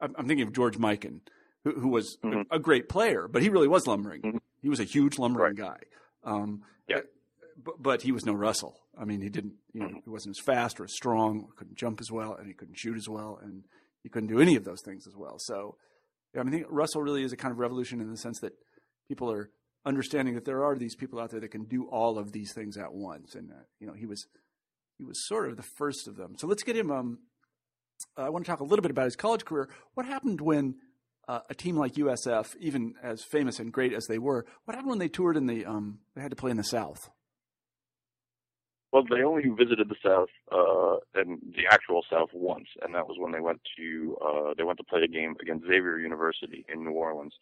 I'm 0.00 0.26
thinking 0.26 0.46
of 0.46 0.52
George 0.52 0.78
Mikan, 0.78 1.20
who, 1.64 1.72
who 1.72 1.88
was 1.88 2.18
mm-hmm. 2.22 2.42
a, 2.50 2.56
a, 2.56 2.58
great 2.58 2.88
player, 2.88 3.26
but 3.28 3.42
he 3.42 3.48
really 3.48 3.68
was 3.68 3.86
lumbering. 3.86 4.20
Mm-hmm. 4.20 4.38
He 4.60 4.68
was 4.68 4.80
a 4.80 4.84
huge 4.84 5.18
lumbering 5.18 5.56
right. 5.56 5.80
guy. 6.24 6.30
Um, 6.30 6.62
yeah 6.88 7.00
but, 7.62 7.82
but 7.82 8.02
he 8.02 8.12
was 8.12 8.24
no 8.24 8.32
Russell. 8.32 8.80
I 8.98 9.04
mean, 9.04 9.20
he 9.20 9.28
didn't, 9.28 9.54
you 9.72 9.80
know, 9.80 10.00
he 10.04 10.10
wasn't 10.10 10.36
as 10.38 10.44
fast 10.44 10.80
or 10.80 10.84
as 10.84 10.94
strong, 10.94 11.48
couldn't 11.56 11.76
jump 11.76 12.00
as 12.00 12.10
well, 12.10 12.34
and 12.34 12.46
he 12.46 12.54
couldn't 12.54 12.78
shoot 12.78 12.96
as 12.96 13.08
well, 13.08 13.38
and 13.42 13.64
he 14.02 14.08
couldn't 14.08 14.28
do 14.28 14.40
any 14.40 14.56
of 14.56 14.64
those 14.64 14.80
things 14.82 15.06
as 15.06 15.14
well. 15.16 15.36
So, 15.38 15.76
yeah, 16.34 16.40
I 16.40 16.44
mean, 16.44 16.54
I 16.54 16.58
think 16.58 16.68
Russell 16.70 17.02
really 17.02 17.22
is 17.22 17.32
a 17.32 17.36
kind 17.36 17.52
of 17.52 17.58
revolution 17.58 18.00
in 18.00 18.10
the 18.10 18.16
sense 18.16 18.40
that 18.40 18.54
people 19.08 19.30
are 19.30 19.50
understanding 19.84 20.34
that 20.34 20.44
there 20.44 20.64
are 20.64 20.76
these 20.76 20.96
people 20.96 21.20
out 21.20 21.30
there 21.30 21.40
that 21.40 21.50
can 21.50 21.64
do 21.64 21.84
all 21.84 22.18
of 22.18 22.32
these 22.32 22.52
things 22.52 22.76
at 22.76 22.92
once, 22.92 23.34
and 23.34 23.50
uh, 23.50 23.64
you 23.80 23.86
know, 23.86 23.92
he 23.92 24.06
was 24.06 24.26
he 24.98 25.04
was 25.04 25.26
sort 25.26 25.48
of 25.48 25.56
the 25.56 25.62
first 25.62 26.08
of 26.08 26.16
them. 26.16 26.36
So 26.38 26.46
let's 26.46 26.62
get 26.62 26.76
him. 26.76 26.90
Um, 26.90 27.18
I 28.16 28.28
want 28.28 28.44
to 28.44 28.50
talk 28.50 28.60
a 28.60 28.64
little 28.64 28.82
bit 28.82 28.90
about 28.90 29.04
his 29.04 29.16
college 29.16 29.44
career. 29.44 29.68
What 29.94 30.06
happened 30.06 30.40
when 30.40 30.76
uh, 31.28 31.40
a 31.48 31.54
team 31.54 31.76
like 31.76 31.94
USF, 31.94 32.54
even 32.60 32.94
as 33.02 33.22
famous 33.22 33.58
and 33.58 33.72
great 33.72 33.92
as 33.92 34.06
they 34.06 34.18
were, 34.18 34.44
what 34.64 34.74
happened 34.74 34.90
when 34.90 34.98
they 34.98 35.08
toured 35.08 35.36
in 35.36 35.46
the 35.46 35.64
um, 35.64 36.00
they 36.14 36.22
had 36.22 36.30
to 36.30 36.36
play 36.36 36.50
in 36.50 36.56
the 36.56 36.64
South? 36.64 37.10
Well, 38.92 39.04
they 39.08 39.22
only 39.22 39.48
visited 39.48 39.88
the 39.88 39.96
South 40.02 40.28
uh, 40.52 40.96
and 41.14 41.40
the 41.54 41.64
actual 41.70 42.04
South 42.10 42.30
once, 42.32 42.68
and 42.82 42.94
that 42.94 43.06
was 43.06 43.16
when 43.18 43.32
they 43.32 43.40
went 43.40 43.60
to 43.76 44.16
uh, 44.24 44.54
they 44.56 44.62
went 44.62 44.78
to 44.78 44.84
play 44.84 45.02
a 45.02 45.08
game 45.08 45.36
against 45.40 45.66
Xavier 45.66 45.98
University 45.98 46.64
in 46.72 46.84
New 46.84 46.92
Orleans. 46.92 47.34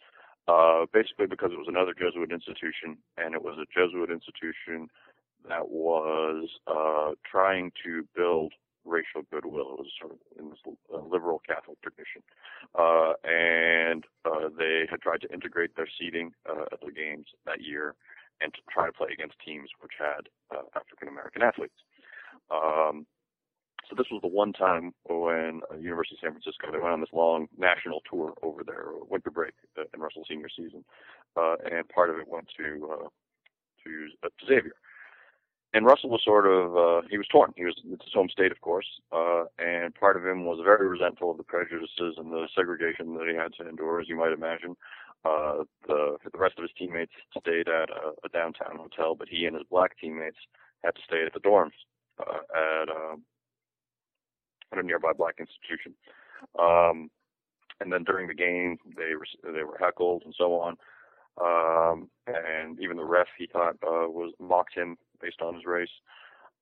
Uh, 0.47 0.85
basically, 0.93 1.27
because 1.27 1.53
it 1.53 1.59
was 1.59 1.69
another 1.69 1.95
Jesuit 1.95 2.31
institution, 2.31 2.99
and 3.17 3.35
it 3.35 3.43
was 3.43 3.57
a 3.57 3.65
Jesuit 3.73 4.11
institution 4.11 4.89
that 5.49 5.71
was 5.71 6.49
uh, 6.67 7.13
trying 7.31 7.73
to 7.83 8.07
build 8.15 8.53
racial 8.85 9.23
goodwill. 9.31 9.77
It 9.79 9.81
was 9.81 9.93
sort 9.99 10.13
of 10.13 10.19
in 10.39 10.51
this 10.51 10.59
uh, 10.93 10.99
liberal 10.99 11.41
Catholic 11.47 11.81
tradition, 11.81 12.23
uh, 12.79 13.15
and 13.25 14.05
uh, 14.25 14.49
they 14.57 14.85
had 14.91 15.01
tried 15.01 15.23
to 15.23 15.33
integrate 15.33 15.77
their 15.77 15.89
seating 15.99 16.33
uh, 16.49 16.65
at 16.73 16.81
the 16.81 16.93
games 16.93 17.27
that 17.47 17.63
year 17.63 17.95
and 18.41 18.53
to 18.55 18.61
try 18.71 18.87
to 18.87 18.93
play 18.93 19.09
against 19.13 19.35
teams 19.45 19.69
which 19.81 19.93
had 19.99 20.29
uh, 20.55 20.63
African 20.75 21.09
American 21.09 21.43
athletes. 21.43 21.79
Um, 22.51 23.07
so 23.89 23.95
this 23.97 24.07
was 24.11 24.23
the 24.23 24.29
one 24.29 24.53
time 24.53 24.93
when 25.09 25.61
uh, 25.71 25.77
University 25.77 26.17
of 26.17 26.21
San 26.21 26.33
Francisco 26.33 26.73
they 26.73 26.79
went 26.79 26.95
on 26.95 27.01
this 27.01 27.13
long 27.13 27.49
national 27.59 28.01
tour 28.11 28.35
over 28.43 28.65
their 28.65 28.87
winter 29.09 29.31
break 29.31 29.53
uh, 29.79 29.83
in 29.93 30.01
Russell's 30.01 30.27
senior 30.29 30.49
season, 30.49 30.85
uh, 31.37 31.57
and 31.71 31.89
part 31.89 32.11
of 32.11 32.17
it 32.19 32.29
went 32.29 32.49
to 32.57 32.91
uh, 32.91 33.09
to, 33.85 34.09
uh, 34.25 34.29
to 34.41 34.47
Xavier. 34.47 34.75
And 35.75 35.85
Russell 35.85 36.09
was 36.09 36.23
sort 36.25 36.47
of 36.47 36.77
uh, 36.77 37.07
he 37.11 37.19
was 37.19 37.27
torn. 37.27 37.53
He 37.57 37.65
was 37.65 37.75
it's 37.85 38.05
his 38.05 38.15
home 38.15 38.29
state, 38.31 38.53
of 38.53 38.61
course, 38.61 38.87
uh, 39.13 39.45
and 39.59 39.95
part 39.95 40.17
of 40.17 40.25
him 40.25 40.45
was 40.45 40.61
very 40.65 40.89
resentful 40.89 41.33
of 41.33 41.37
the 41.37 41.43
prejudices 41.43 42.15
and 42.17 42.31
the 42.31 42.49
segregation 42.55 43.15
that 43.15 43.29
he 43.29 43.35
had 43.35 43.53
to 43.55 43.69
endure, 43.69 44.01
as 44.01 44.09
you 44.09 44.17
might 44.17 44.33
imagine. 44.33 44.77
Uh, 45.25 45.65
the 45.89 46.17
the 46.31 46.39
rest 46.39 46.55
of 46.59 46.63
his 46.63 46.71
teammates 46.79 47.13
stayed 47.41 47.69
at 47.69 47.89
a, 47.91 48.13
a 48.25 48.29
downtown 48.33 48.77
hotel, 48.77 49.15
but 49.15 49.29
he 49.29 49.47
and 49.47 49.57
his 49.57 49.67
black 49.71 49.93
teammates 49.99 50.37
had 50.85 50.95
to 50.95 51.01
stay 51.07 51.25
at 51.25 51.33
the 51.33 51.41
dorms 51.41 51.71
uh, 52.21 52.41
at, 52.55 52.89
uh, 52.89 53.17
at 54.73 54.79
a 54.79 54.83
nearby 54.83 55.13
black 55.17 55.37
institution. 55.39 55.95
Um, 56.59 57.11
and 57.81 57.93
then 57.93 58.05
during 58.05 58.29
the 58.29 58.35
game, 58.35 58.79
they 58.97 59.15
were 59.15 59.53
they 59.53 59.65
were 59.65 59.79
heckled 59.79 60.23
and 60.25 60.35
so 60.37 60.61
on. 60.61 60.77
Um, 61.41 62.09
and 62.27 62.79
even 62.81 62.97
the 62.97 63.05
ref 63.05 63.27
he 63.37 63.47
thought 63.47 63.75
uh, 63.83 64.07
was 64.09 64.33
mocked 64.39 64.75
him 64.75 64.97
based 65.21 65.41
on 65.41 65.55
his 65.55 65.65
race. 65.65 65.89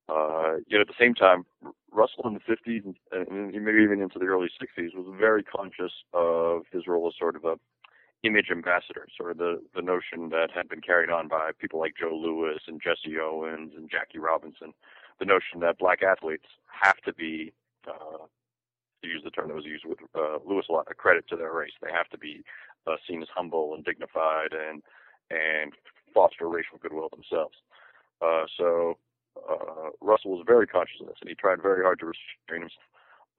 Uh, 0.09 0.55
yet 0.67 0.81
at 0.81 0.87
the 0.87 0.93
same 0.99 1.13
time, 1.13 1.45
Russell 1.91 2.23
in 2.25 2.33
the 2.33 2.39
50s 2.39 2.83
and, 2.83 2.95
and 3.11 3.51
maybe 3.63 3.83
even 3.83 4.01
into 4.01 4.19
the 4.19 4.25
early 4.25 4.49
60s 4.61 4.95
was 4.95 5.15
very 5.17 5.43
conscious 5.43 5.93
of 6.13 6.63
his 6.71 6.87
role 6.87 7.07
as 7.07 7.13
sort 7.17 7.35
of 7.35 7.45
a 7.45 7.55
image 8.23 8.47
ambassador, 8.51 9.07
sort 9.17 9.31
of 9.31 9.37
the, 9.37 9.61
the 9.75 9.81
notion 9.81 10.29
that 10.29 10.49
had 10.53 10.69
been 10.69 10.81
carried 10.81 11.09
on 11.09 11.27
by 11.27 11.51
people 11.59 11.79
like 11.79 11.93
Joe 11.99 12.15
Louis 12.15 12.59
and 12.67 12.81
Jesse 12.81 13.19
Owens 13.19 13.73
and 13.75 13.89
Jackie 13.89 14.19
Robinson, 14.19 14.73
the 15.19 15.25
notion 15.25 15.59
that 15.59 15.77
black 15.77 16.01
athletes 16.01 16.45
have 16.67 16.97
to 17.05 17.13
be, 17.13 17.53
uh, 17.87 18.25
to 19.03 19.07
use 19.07 19.21
the 19.23 19.31
term 19.31 19.49
that 19.49 19.55
was 19.55 19.65
used 19.65 19.85
with 19.85 19.99
uh, 20.15 20.37
Louis 20.45 20.63
a 20.69 20.71
lot, 20.71 20.87
a 20.89 20.93
credit 20.93 21.27
to 21.29 21.35
their 21.35 21.51
race. 21.51 21.73
They 21.81 21.91
have 21.91 22.09
to 22.09 22.17
be 22.17 22.43
uh, 22.87 22.95
seen 23.07 23.21
as 23.21 23.27
humble 23.33 23.73
and 23.75 23.83
dignified 23.83 24.53
and 24.53 24.81
and 25.31 25.73
foster 26.13 26.47
racial 26.47 26.77
goodwill 26.81 27.09
themselves. 27.09 27.55
Uh, 28.21 28.43
so 28.57 28.97
uh, 29.49 29.89
Russell 30.01 30.31
was 30.31 30.43
very 30.45 30.67
conscious 30.67 31.01
of 31.01 31.07
this, 31.07 31.17
and 31.21 31.29
he 31.29 31.35
tried 31.35 31.61
very 31.61 31.83
hard 31.83 31.99
to 31.99 32.05
restrain 32.05 32.61
himself. 32.61 32.87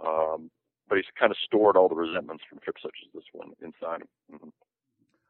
Um, 0.04 0.50
but 0.88 0.96
he's 0.96 1.06
kind 1.18 1.30
of 1.30 1.38
stored 1.44 1.76
all 1.76 1.88
the 1.88 1.94
resentments 1.94 2.42
from 2.48 2.58
trips 2.58 2.82
such 2.82 2.96
as 3.06 3.12
this 3.14 3.24
one 3.32 3.52
inside 3.62 4.02
him. 4.28 4.52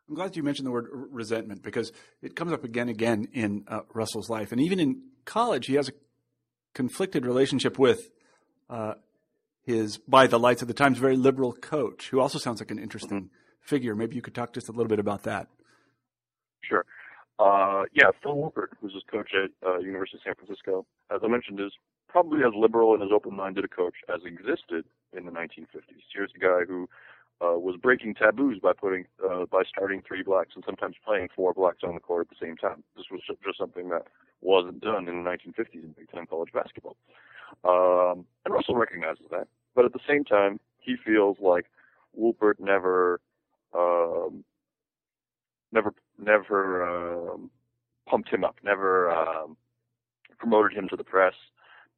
I'm 0.09 0.15
glad 0.15 0.37
you 0.37 0.43
mentioned 0.43 0.67
the 0.67 0.73
word 0.73 0.89
resentment 0.91 1.63
because 1.63 1.93
it 2.21 2.37
comes 2.37 2.53
up 2.53 2.65
again 2.65 2.89
and 2.89 2.91
again 2.91 3.29
in 3.33 3.65
uh, 3.69 3.81
Russell's 3.95 4.29
life. 4.29 4.53
And 4.53 4.61
even 4.61 4.79
in 4.79 5.03
college, 5.25 5.67
he 5.67 5.75
has 5.75 5.89
a 5.89 5.93
conflicted 6.75 7.25
relationship 7.25 7.79
with 7.79 8.11
uh, 8.69 8.95
his, 9.63 9.99
by 9.99 10.27
the 10.27 10.39
lights 10.39 10.61
of 10.61 10.69
the 10.69 10.75
times, 10.75 10.99
very 10.99 11.17
liberal 11.17 11.53
coach, 11.53 12.11
who 12.11 12.21
also 12.21 12.39
sounds 12.39 12.61
like 12.61 12.71
an 12.71 12.79
interesting 12.79 13.23
mm-hmm. 13.23 13.27
figure. 13.63 13.95
Maybe 13.95 14.15
you 14.15 14.23
could 14.23 14.35
talk 14.35 14.53
just 14.53 14.69
a 14.69 14.73
little 14.73 14.89
bit 14.89 14.99
about 14.99 15.23
that. 15.23 15.49
Sure. 16.61 16.85
Uh, 17.39 17.85
yeah, 17.95 18.11
Phil 18.23 18.37
Woolpert, 18.37 18.77
who's 18.81 18.93
his 18.93 19.03
coach 19.11 19.31
at 19.35 19.51
uh, 19.67 19.79
University 19.79 20.19
of 20.19 20.23
San 20.25 20.35
Francisco, 20.35 20.87
as 21.11 21.21
I 21.25 21.29
mentioned, 21.29 21.61
is 21.61 21.73
probably 22.09 22.41
as 22.41 22.53
liberal 22.55 22.95
and 22.95 23.03
as 23.03 23.09
open-minded 23.13 23.65
a 23.65 23.69
coach 23.69 23.95
as 24.09 24.21
existed 24.25 24.85
in 25.17 25.25
the 25.27 25.33
1950s. 25.33 26.05
Here's 26.15 26.31
a 26.37 26.39
guy 26.39 26.61
who 26.69 26.89
uh, 27.41 27.59
was 27.59 27.77
breaking 27.81 28.15
taboos 28.15 28.59
by 28.61 28.73
putting 28.73 29.07
uh, 29.25 29.45
by 29.51 29.63
starting 29.69 30.03
three 30.07 30.23
blacks 30.23 30.53
and 30.55 30.65
sometimes 30.65 30.97
playing 31.05 31.29
four 31.35 31.53
blacks 31.53 31.79
on 31.83 31.95
the 31.95 32.01
court 32.01 32.29
at 32.31 32.39
the 32.39 32.47
same 32.47 32.57
time. 32.57 32.83
This 32.97 33.07
was 33.11 33.21
just 33.27 33.59
something 33.59 33.89
that 33.89 34.07
wasn't 34.41 34.81
done 34.81 35.09
in 35.09 35.25
the 35.25 35.31
1950s 35.31 35.83
in 35.83 35.95
Big 35.97 36.11
Ten 36.13 36.27
college 36.27 36.53
basketball. 36.53 36.97
Um, 37.65 38.25
and 38.45 38.55
Russell 38.55 38.77
recognizes 38.77 39.27
that, 39.31 39.49
but 39.75 39.85
at 39.85 39.93
the 39.93 40.01
same 40.09 40.25
time, 40.25 40.61
he 40.79 40.97
feels 41.03 41.39
like 41.41 41.67
Woolpert 42.19 42.61
never, 42.61 43.21
um, 43.75 44.45
never, 45.73 45.95
never 46.19 47.31
um, 47.33 47.51
pumped 48.09 48.29
him 48.29 48.45
up, 48.45 48.57
never 48.63 49.11
um, 49.11 49.57
promoted 50.39 50.77
him 50.77 50.89
to 50.89 50.97
the 50.97 51.05
press. 51.05 51.35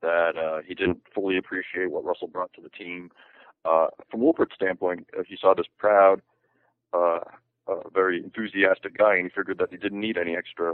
That 0.03 0.37
uh, 0.37 0.61
he 0.67 0.75
didn't 0.75 1.01
fully 1.15 1.39
appreciate 1.39 1.91
what 1.91 2.05
Russell 2.05 2.29
brought 2.29 2.53
to 2.53 2.61
the 2.61 2.69
team 2.69 3.11
uh, 3.67 3.89
from 4.11 4.21
Woolpert's 4.21 4.55
standpoint, 4.55 5.09
uh, 5.19 5.23
he 5.27 5.37
saw 5.41 5.55
this 5.55 5.67
proud, 5.79 6.23
uh, 6.93 7.21
uh, 7.67 7.89
very 7.93 8.23
enthusiastic 8.23 8.97
guy, 8.97 9.17
and 9.17 9.25
he 9.25 9.31
figured 9.31 9.59
that 9.59 9.71
he 9.71 9.77
didn't 9.77 10.01
need 10.01 10.17
any 10.17 10.37
extra 10.37 10.73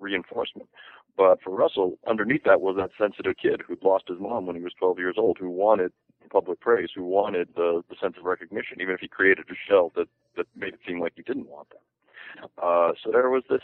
reinforcement. 0.00 0.68
But 1.16 1.40
for 1.42 1.50
Russell, 1.50 1.98
underneath 2.08 2.42
that 2.44 2.60
was 2.60 2.76
that 2.76 2.90
sensitive 2.98 3.36
kid 3.40 3.62
who'd 3.66 3.84
lost 3.84 4.08
his 4.08 4.18
mom 4.18 4.46
when 4.46 4.56
he 4.56 4.62
was 4.62 4.72
12 4.78 4.98
years 4.98 5.14
old, 5.16 5.38
who 5.38 5.48
wanted 5.48 5.92
public 6.30 6.60
praise, 6.60 6.88
who 6.94 7.04
wanted 7.04 7.48
the, 7.54 7.82
the 7.88 7.96
sense 8.00 8.16
of 8.18 8.24
recognition, 8.24 8.80
even 8.80 8.94
if 8.94 9.00
he 9.00 9.08
created 9.08 9.44
a 9.50 9.54
shell 9.68 9.92
that, 9.94 10.08
that 10.36 10.46
made 10.56 10.74
it 10.74 10.80
seem 10.86 11.00
like 11.00 11.12
he 11.14 11.22
didn't 11.22 11.48
want 11.48 11.68
that. 11.70 12.50
Uh, 12.60 12.92
so 13.02 13.12
there 13.12 13.30
was 13.30 13.44
this 13.48 13.62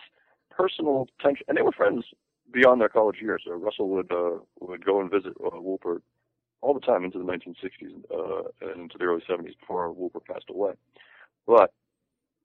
personal 0.51 1.09
tension, 1.21 1.45
and 1.49 1.57
they 1.57 1.63
were 1.63 1.73
friends 1.73 2.05
beyond 2.53 2.81
their 2.81 2.89
college 2.89 3.17
years. 3.21 3.43
So 3.45 3.53
Russell 3.53 3.89
would 3.89 4.13
uh, 4.13 4.39
would 4.61 4.85
go 4.85 5.01
and 5.01 5.11
visit 5.11 5.33
uh, 5.45 5.51
Woolpert 5.51 6.03
all 6.63 6.75
the 6.75 6.81
time 6.81 7.05
into 7.05 7.19
the 7.19 7.25
1960s 7.25 8.05
uh, 8.13 8.49
and 8.61 8.83
into 8.83 8.99
the 8.99 9.05
early 9.05 9.23
70s 9.29 9.59
before 9.59 9.95
Woolpert 9.95 10.27
passed 10.27 10.51
away. 10.51 10.73
But 11.47 11.73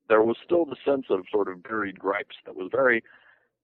there 0.08 0.22
was 0.22 0.38
still 0.44 0.66
the 0.66 0.78
sense 0.86 1.06
of 1.10 1.26
sort 1.32 1.48
of 1.48 1.64
buried 1.64 2.00
gripes 2.00 2.36
that 2.46 2.56
was 2.56 2.70
very 2.72 3.04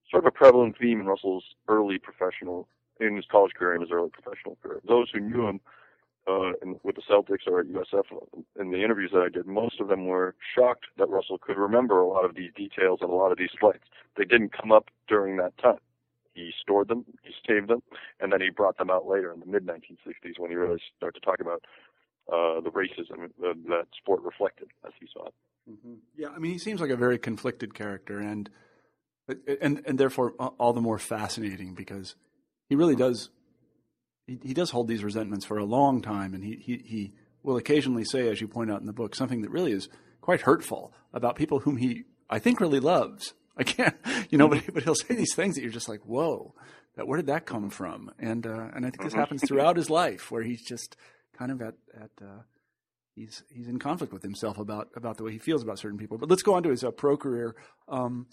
sort 0.10 0.24
of 0.24 0.28
a 0.28 0.32
prevalent 0.32 0.78
theme 0.78 1.00
in 1.00 1.06
Russell's 1.06 1.46
early 1.68 1.98
professional, 1.98 2.68
in 3.00 3.16
his 3.16 3.26
college 3.32 3.54
career 3.54 3.74
and 3.74 3.82
his 3.82 3.92
early 3.92 4.10
professional 4.10 4.58
career. 4.62 4.82
Those 4.88 5.10
who 5.12 5.20
knew 5.20 5.48
him 5.48 5.62
uh, 6.28 6.52
in, 6.62 6.80
with 6.84 6.96
the 6.96 7.02
Celtics 7.10 7.48
or 7.48 7.62
at 7.62 7.68
USF, 7.68 8.04
in 8.60 8.72
the 8.72 8.84
interviews 8.84 9.12
that 9.14 9.22
I 9.22 9.30
did, 9.30 9.48
most 9.48 9.80
of 9.80 9.88
them 9.88 10.06
were 10.06 10.36
shocked 10.56 10.86
that 10.98 11.10
Russell 11.10 11.38
could 11.38 11.58
remember 11.58 12.00
a 12.00 12.08
lot 12.08 12.26
of 12.26 12.36
these 12.36 12.52
details 12.56 13.00
and 13.02 13.10
a 13.10 13.16
lot 13.16 13.32
of 13.32 13.38
these 13.38 13.50
fights. 13.60 13.86
They 14.18 14.26
didn't 14.26 14.52
come 14.52 14.72
up 14.72 14.90
during 15.08 15.38
that 15.38 15.58
time 15.58 15.80
he 16.34 16.52
stored 16.62 16.88
them, 16.88 17.06
he 17.24 17.32
saved 17.48 17.68
them, 17.68 17.82
and 18.20 18.32
then 18.32 18.42
he 18.42 18.50
brought 18.50 18.78
them 18.78 18.90
out 18.90 19.08
later 19.08 19.34
in 19.34 19.40
the 19.40 19.46
mid 19.46 19.66
1960s 19.66 20.40
when 20.40 20.52
he 20.52 20.56
really 20.56 20.80
started 20.98 21.20
to 21.20 21.26
talk 21.26 21.40
about 21.40 21.64
uh, 22.32 22.62
the 22.62 22.72
racism 22.72 23.30
that, 23.40 23.86
sport 23.98 24.22
reflected 24.24 24.70
as 24.86 24.94
he 25.00 25.08
saw 25.14 25.28
it. 25.28 25.34
Mm-hmm. 25.70 25.94
Yeah, 26.16 26.30
I 26.30 26.40
mean, 26.40 26.54
he 26.54 26.58
seems 26.58 26.82
like 26.82 26.90
a 26.90 26.96
very 26.96 27.18
conflicted 27.18 27.74
character, 27.74 28.20
and 28.20 28.50
and 29.62 29.82
and 29.86 30.00
therefore 30.00 30.32
all 30.32 30.74
the 30.74 30.82
more 30.82 30.98
fascinating 30.98 31.76
because 31.76 32.16
he 32.68 32.76
really 32.76 32.96
does 32.96 33.30
he, 34.28 34.40
he 34.42 34.54
does 34.54 34.72
hold 34.72 34.88
these 34.88 35.04
resentments 35.04 35.46
for 35.46 35.58
a 35.58 35.66
long 35.66 36.02
time, 36.02 36.34
and 36.34 36.44
he, 36.44 36.56
he 36.56 36.78
he 36.78 37.14
will 37.44 37.58
occasionally 37.58 38.06
say, 38.06 38.28
as 38.30 38.42
you 38.42 38.48
point 38.48 38.72
out 38.72 38.80
in 38.80 38.88
the 38.88 38.94
book, 38.94 39.16
something 39.16 39.42
that 39.42 39.52
really 39.52 39.72
is 39.72 39.90
quite 40.22 40.42
hurtful 40.42 40.94
about 41.14 41.36
people 41.36 41.60
whom 41.60 41.78
he 41.78 42.04
I 42.30 42.40
think 42.40 42.60
really 42.60 42.80
loves 42.80 43.34
I 43.58 43.64
can't, 43.64 43.96
you 44.30 44.38
know, 44.38 44.48
but, 44.48 44.64
but 44.74 44.84
he'll 44.84 44.96
say 44.96 45.16
these 45.16 45.36
things 45.36 45.56
that 45.56 45.62
you're 45.62 45.72
just 45.72 45.90
like, 45.90 46.02
whoa, 46.02 46.54
that, 46.96 47.08
where 47.08 47.18
did 47.18 47.28
that 47.28 47.46
come 47.46 47.70
from? 47.70 48.12
And, 48.20 48.46
uh, 48.48 48.70
and 48.74 48.86
I 48.86 48.90
think 48.90 49.04
this 49.04 49.14
happens 49.14 49.44
throughout 49.48 49.78
his 49.78 49.90
life 49.90 50.32
where 50.32 50.44
he's 50.44 50.64
just 50.64 50.96
kind 51.38 51.52
of 51.52 51.62
at, 51.62 51.76
at, 51.94 52.12
uh, 52.22 52.42
he's, 53.16 53.44
he's 53.54 53.68
in 53.68 53.80
conflict 53.80 54.14
with 54.14 54.24
himself 54.24 54.58
about, 54.58 54.90
about 54.96 55.18
the 55.18 55.24
way 55.24 55.32
he 55.32 55.38
feels 55.38 55.64
about 55.64 55.80
certain 55.80 55.98
people. 55.98 56.18
But 56.18 56.30
let's 56.30 56.44
go 56.44 56.54
on 56.54 56.64
to 56.64 56.70
his 56.70 56.84
uh, 56.84 56.92
pro 56.92 57.18
career. 57.18 57.56
Um, 57.88 58.28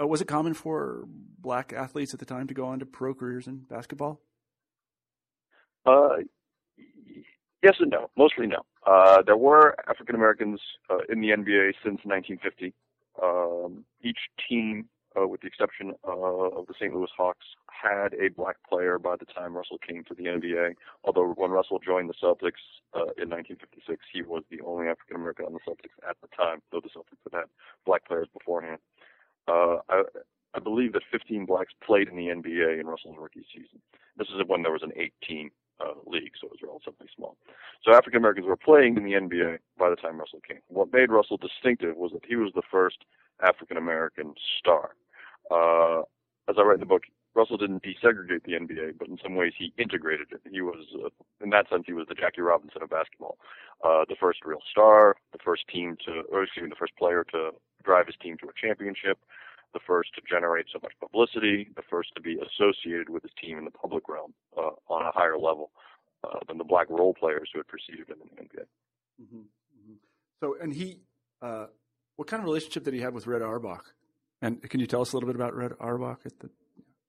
uh, 0.00 0.06
was 0.06 0.20
it 0.20 0.28
common 0.28 0.54
for 0.54 1.04
black 1.38 1.72
athletes 1.72 2.14
at 2.14 2.20
the 2.20 2.26
time 2.26 2.48
to 2.48 2.54
go 2.54 2.66
on 2.66 2.78
to 2.78 2.86
pro 2.86 3.14
careers 3.14 3.46
in 3.46 3.64
basketball? 3.68 4.20
Uh, 5.84 6.18
yes 7.62 7.74
and 7.78 7.90
no. 7.90 8.10
Mostly 8.16 8.46
no. 8.46 8.62
Uh, 8.86 9.22
there 9.22 9.36
were 9.36 9.76
African 9.88 10.14
Americans 10.14 10.60
uh, 10.90 10.98
in 11.08 11.20
the 11.20 11.28
NBA 11.28 11.72
since 11.84 12.00
1950. 12.04 12.74
Um, 13.20 13.84
each 14.02 14.18
team, 14.48 14.88
uh, 15.20 15.26
with 15.26 15.42
the 15.42 15.46
exception 15.46 15.92
of 16.04 16.66
the 16.66 16.74
St. 16.78 16.94
Louis 16.94 17.10
Hawks, 17.16 17.46
had 17.68 18.14
a 18.14 18.28
black 18.28 18.56
player 18.68 18.98
by 18.98 19.16
the 19.16 19.26
time 19.26 19.56
Russell 19.56 19.78
came 19.86 20.04
to 20.04 20.14
the 20.14 20.24
NBA. 20.24 20.74
Although 21.04 21.34
when 21.36 21.50
Russell 21.50 21.80
joined 21.84 22.08
the 22.08 22.14
Celtics 22.14 22.62
uh, 22.94 23.12
in 23.18 23.28
1956, 23.28 24.00
he 24.12 24.22
was 24.22 24.44
the 24.50 24.60
only 24.62 24.88
African 24.88 25.16
American 25.16 25.46
on 25.46 25.52
the 25.52 25.60
Celtics 25.60 25.96
at 26.08 26.16
the 26.22 26.28
time, 26.36 26.62
though 26.70 26.80
the 26.80 26.88
Celtics 26.88 27.20
had 27.24 27.38
had 27.38 27.48
black 27.84 28.06
players 28.06 28.28
beforehand. 28.32 28.78
Uh, 29.48 29.78
I, 29.88 30.02
I 30.54 30.60
believe 30.60 30.92
that 30.92 31.02
15 31.10 31.46
blacks 31.46 31.72
played 31.84 32.08
in 32.08 32.16
the 32.16 32.28
NBA 32.28 32.80
in 32.80 32.86
Russell's 32.86 33.16
rookie 33.18 33.44
season. 33.52 33.80
This 34.16 34.28
is 34.28 34.42
when 34.46 34.62
there 34.62 34.72
was 34.72 34.82
an 34.82 34.92
18 34.96 35.50
uh, 35.82 35.94
league, 36.06 36.32
so 36.40 36.46
it 36.46 36.52
was 36.52 36.62
relatively 36.62 37.08
small. 37.14 37.36
So 37.84 37.92
African 37.92 38.18
Americans 38.18 38.46
were 38.46 38.56
playing 38.56 38.96
in 38.96 39.04
the 39.04 39.12
NBA 39.12 39.58
by 39.78 39.90
the 39.90 39.96
time 39.96 40.18
Russell 40.18 40.40
came. 40.46 40.60
What 40.68 40.92
made 40.92 41.10
Russell 41.10 41.36
distinctive 41.36 41.96
was 41.96 42.12
that 42.12 42.24
he 42.26 42.36
was 42.36 42.52
the 42.54 42.62
first 42.70 43.04
African 43.42 43.76
American 43.76 44.34
star. 44.58 44.94
Uh, 45.50 46.02
as 46.48 46.56
I 46.58 46.62
write 46.62 46.74
in 46.74 46.80
the 46.80 46.86
book, 46.86 47.02
Russell 47.34 47.56
didn't 47.56 47.82
desegregate 47.82 48.44
the 48.44 48.52
NBA, 48.52 48.98
but 48.98 49.08
in 49.08 49.18
some 49.22 49.36
ways 49.36 49.52
he 49.56 49.72
integrated 49.78 50.28
it. 50.32 50.42
He 50.50 50.60
was, 50.60 50.84
uh, 51.02 51.08
in 51.42 51.50
that 51.50 51.68
sense, 51.70 51.84
he 51.86 51.94
was 51.94 52.06
the 52.08 52.14
Jackie 52.14 52.42
Robinson 52.42 52.82
of 52.82 52.90
basketball, 52.90 53.38
uh, 53.82 54.04
the 54.08 54.16
first 54.20 54.40
real 54.44 54.60
star, 54.70 55.16
the 55.32 55.38
first 55.42 55.66
team 55.68 55.96
to, 56.04 56.22
or 56.30 56.42
excuse 56.42 56.64
me, 56.64 56.68
the 56.68 56.76
first 56.76 56.96
player 56.96 57.24
to 57.32 57.50
drive 57.82 58.06
his 58.06 58.16
team 58.22 58.36
to 58.38 58.48
a 58.48 58.52
championship, 58.60 59.18
the 59.72 59.80
first 59.86 60.14
to 60.14 60.22
generate 60.28 60.66
so 60.72 60.78
much 60.82 60.92
publicity, 61.00 61.68
the 61.76 61.82
first 61.88 62.10
to 62.14 62.20
be 62.20 62.38
associated 62.38 63.08
with 63.08 63.22
his 63.22 63.32
team 63.40 63.58
in 63.58 63.64
the 63.64 63.70
public 63.70 64.08
realm 64.08 64.34
uh, 64.56 64.70
on 64.88 65.06
a 65.06 65.12
higher 65.12 65.38
level 65.38 65.70
uh, 66.24 66.38
than 66.48 66.58
the 66.58 66.64
black 66.64 66.88
role 66.90 67.14
players 67.14 67.50
who 67.52 67.58
had 67.58 67.66
preceded 67.66 68.08
him 68.08 68.16
in 68.22 68.36
the 68.36 68.42
NBA. 68.42 68.64
Mm-hmm. 69.22 69.38
Mm-hmm. 69.38 69.94
So, 70.40 70.56
and 70.60 70.72
he, 70.72 71.00
uh, 71.40 71.66
what 72.16 72.28
kind 72.28 72.40
of 72.40 72.44
relationship 72.44 72.84
did 72.84 72.94
he 72.94 73.00
have 73.00 73.14
with 73.14 73.26
Red 73.26 73.42
Auerbach? 73.42 73.94
And 74.40 74.60
can 74.68 74.80
you 74.80 74.86
tell 74.86 75.00
us 75.00 75.12
a 75.12 75.16
little 75.16 75.28
bit 75.28 75.36
about 75.36 75.54
Red 75.54 75.72
Auerbach? 75.80 76.20
At 76.26 76.38
the... 76.40 76.50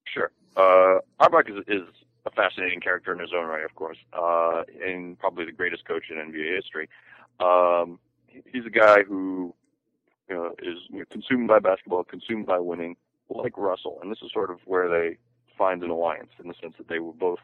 Sure. 0.06 0.32
Uh, 0.56 1.00
Auerbach 1.20 1.50
is, 1.50 1.64
is 1.68 1.88
a 2.26 2.32
fascinating 2.32 2.80
character 2.80 3.12
in 3.12 3.20
his 3.20 3.32
own 3.36 3.46
right, 3.46 3.66
of 3.66 3.76
course, 3.76 3.98
uh, 4.14 4.64
and 4.84 5.18
probably 5.20 5.46
the 5.46 5.52
greatest 5.52 5.86
coach 5.86 6.04
in 6.10 6.18
NBA 6.18 6.56
history. 6.56 6.88
Um, 7.40 8.00
he's 8.28 8.66
a 8.66 8.70
guy 8.70 9.04
who 9.04 9.54
is 10.30 10.78
you 10.90 11.00
know, 11.00 11.06
consumed 11.10 11.48
by 11.48 11.60
basketball, 11.60 12.04
consumed 12.04 12.46
by 12.46 12.60
winning, 12.60 12.96
like 13.30 13.58
Russell. 13.58 14.00
And 14.02 14.12
this 14.12 14.20
is 14.24 14.32
sort 14.32 14.50
of 14.50 14.60
where 14.66 14.90
they 14.90 15.18
find 15.58 15.84
an 15.84 15.90
alliance 15.90 16.32
in 16.42 16.48
the 16.48 16.56
sense 16.62 16.76
that 16.78 16.88
they 16.88 17.00
will 17.00 17.14
both 17.14 17.40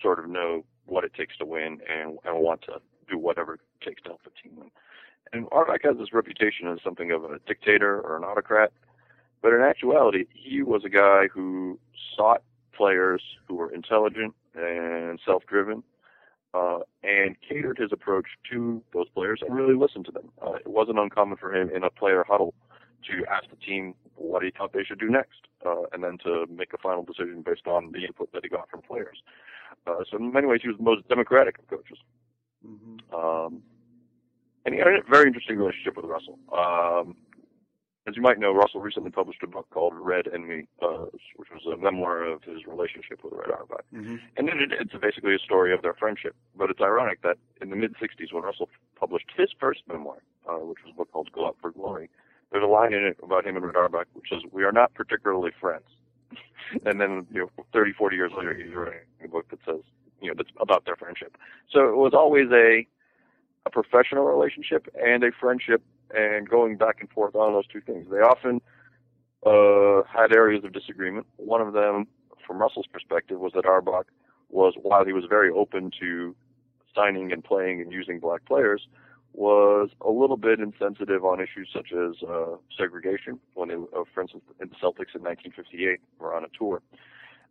sort 0.00 0.18
of 0.18 0.28
know 0.28 0.64
what 0.86 1.04
it 1.04 1.14
takes 1.14 1.36
to 1.38 1.44
win 1.44 1.80
and, 1.88 2.18
and 2.24 2.38
want 2.38 2.62
to 2.62 2.80
do 3.08 3.18
whatever 3.18 3.54
it 3.54 3.60
takes 3.84 4.02
to 4.02 4.10
help 4.10 4.22
the 4.24 4.30
team 4.42 4.56
win. 4.56 4.70
And 5.32 5.46
Auerbach 5.52 5.82
has 5.84 5.96
this 5.96 6.12
reputation 6.12 6.68
as 6.68 6.78
something 6.82 7.10
of 7.10 7.24
a 7.24 7.38
dictator 7.46 8.00
or 8.00 8.16
an 8.16 8.24
autocrat, 8.24 8.72
but 9.40 9.52
in 9.52 9.60
actuality, 9.60 10.26
he 10.32 10.62
was 10.62 10.84
a 10.84 10.88
guy 10.88 11.28
who 11.32 11.78
sought 12.16 12.42
players 12.72 13.22
who 13.46 13.54
were 13.54 13.72
intelligent 13.72 14.34
and 14.54 15.20
self-driven 15.24 15.82
uh, 16.54 16.80
and 17.02 17.36
catered 17.46 17.78
his 17.78 17.92
approach 17.92 18.26
to 18.50 18.82
those 18.92 19.08
players 19.10 19.40
and 19.44 19.54
really 19.54 19.74
listened 19.74 20.04
to 20.06 20.12
them. 20.12 20.30
Uh, 20.40 20.54
it 20.54 20.66
wasn't 20.66 20.98
uncommon 20.98 21.36
for 21.36 21.54
him 21.54 21.70
in 21.70 21.82
a 21.82 21.90
player 21.90 22.24
huddle 22.28 22.54
to 23.10 23.24
ask 23.30 23.48
the 23.50 23.56
team 23.56 23.94
what 24.16 24.42
he 24.42 24.50
thought 24.50 24.72
they 24.72 24.84
should 24.84 25.00
do 25.00 25.08
next, 25.08 25.40
uh, 25.66 25.82
and 25.92 26.04
then 26.04 26.18
to 26.18 26.46
make 26.46 26.72
a 26.72 26.78
final 26.78 27.02
decision 27.02 27.42
based 27.42 27.66
on 27.66 27.90
the 27.92 28.04
input 28.04 28.30
that 28.32 28.44
he 28.44 28.48
got 28.48 28.68
from 28.70 28.80
players. 28.82 29.22
Uh, 29.86 30.04
so 30.08 30.16
in 30.16 30.32
many 30.32 30.46
ways, 30.46 30.60
he 30.62 30.68
was 30.68 30.76
the 30.76 30.84
most 30.84 31.08
democratic 31.08 31.58
of 31.58 31.66
coaches. 31.68 31.98
Mm-hmm. 32.66 33.14
Um, 33.14 33.62
and 34.64 34.74
he 34.74 34.78
had 34.78 34.88
a 34.88 35.02
very 35.10 35.26
interesting 35.26 35.56
relationship 35.56 35.96
with 35.96 36.04
Russell. 36.04 36.38
Um, 36.52 37.16
as 38.06 38.16
you 38.16 38.22
might 38.22 38.38
know, 38.38 38.52
Russell 38.52 38.80
recently 38.80 39.10
published 39.10 39.42
a 39.42 39.46
book 39.46 39.68
called 39.70 39.94
Red 39.96 40.26
and 40.26 40.48
Me, 40.48 40.66
uh, 40.82 41.06
which 41.36 41.48
was 41.50 41.62
a 41.72 41.76
memoir 41.80 42.24
of 42.24 42.42
his 42.42 42.66
relationship 42.66 43.22
with 43.22 43.32
Red 43.32 43.50
Auerbach. 43.50 43.84
Mm-hmm. 43.94 44.16
And 44.36 44.48
it, 44.48 44.72
it's 44.72 44.92
basically 45.00 45.34
a 45.34 45.38
story 45.38 45.72
of 45.72 45.82
their 45.82 45.94
friendship. 45.94 46.34
But 46.56 46.70
it's 46.70 46.80
ironic 46.80 47.22
that 47.22 47.36
in 47.60 47.70
the 47.70 47.76
mid 47.76 47.94
60s, 47.94 48.32
when 48.32 48.42
Russell 48.42 48.68
published 48.98 49.30
his 49.36 49.50
first 49.58 49.82
memoir, 49.86 50.18
uh, 50.48 50.54
which 50.54 50.78
was 50.84 50.92
a 50.92 50.96
book 50.96 51.12
called 51.12 51.30
Go 51.32 51.46
Up 51.46 51.56
for 51.60 51.70
Glory, 51.70 52.10
there's 52.50 52.64
a 52.64 52.66
line 52.66 52.92
in 52.92 53.04
it 53.04 53.18
about 53.22 53.46
him 53.46 53.56
and 53.56 53.64
Red 53.64 53.76
Auerbach, 53.76 54.08
which 54.14 54.26
says, 54.30 54.40
We 54.50 54.64
are 54.64 54.72
not 54.72 54.94
particularly 54.94 55.52
friends. 55.60 55.86
and 56.86 57.00
then, 57.00 57.26
you 57.32 57.40
know, 57.40 57.64
30, 57.72 57.92
40 57.92 58.16
years 58.16 58.32
later, 58.36 58.54
he's 58.54 58.74
writing 58.74 59.00
a 59.24 59.28
book 59.28 59.48
that 59.50 59.60
says, 59.64 59.80
you 60.20 60.28
know, 60.28 60.34
that's 60.36 60.50
about 60.60 60.84
their 60.84 60.96
friendship. 60.96 61.36
So 61.70 61.88
it 61.88 61.96
was 61.96 62.14
always 62.14 62.50
a, 62.52 62.86
a 63.66 63.70
professional 63.70 64.24
relationship 64.24 64.88
and 65.00 65.22
a 65.22 65.30
friendship 65.38 65.82
and 66.14 66.48
going 66.48 66.76
back 66.76 66.96
and 67.00 67.08
forth 67.10 67.34
on 67.34 67.52
those 67.52 67.66
two 67.66 67.80
things. 67.80 68.06
They 68.10 68.18
often 68.18 68.60
uh, 69.46 70.02
had 70.06 70.34
areas 70.34 70.64
of 70.64 70.72
disagreement. 70.72 71.26
One 71.36 71.60
of 71.60 71.72
them, 71.72 72.06
from 72.46 72.58
Russell's 72.58 72.86
perspective, 72.92 73.38
was 73.38 73.52
that 73.54 73.64
Auerbach 73.64 74.06
was, 74.50 74.74
while 74.82 75.04
he 75.04 75.12
was 75.12 75.24
very 75.28 75.50
open 75.50 75.90
to 76.00 76.34
signing 76.94 77.32
and 77.32 77.42
playing 77.42 77.80
and 77.80 77.92
using 77.92 78.20
black 78.20 78.44
players, 78.44 78.86
was 79.32 79.88
a 80.02 80.10
little 80.10 80.36
bit 80.36 80.60
insensitive 80.60 81.24
on 81.24 81.40
issues 81.40 81.68
such 81.72 81.92
as 81.92 82.22
uh, 82.28 82.56
segregation. 82.76 83.40
When 83.54 83.68
they, 83.68 83.74
uh, 83.74 84.04
for 84.12 84.22
instance, 84.22 84.44
in 84.60 84.68
the 84.68 84.74
Celtics 84.74 85.14
in 85.14 85.22
1958 85.22 86.00
were 86.18 86.34
on 86.34 86.44
a 86.44 86.48
tour, 86.56 86.82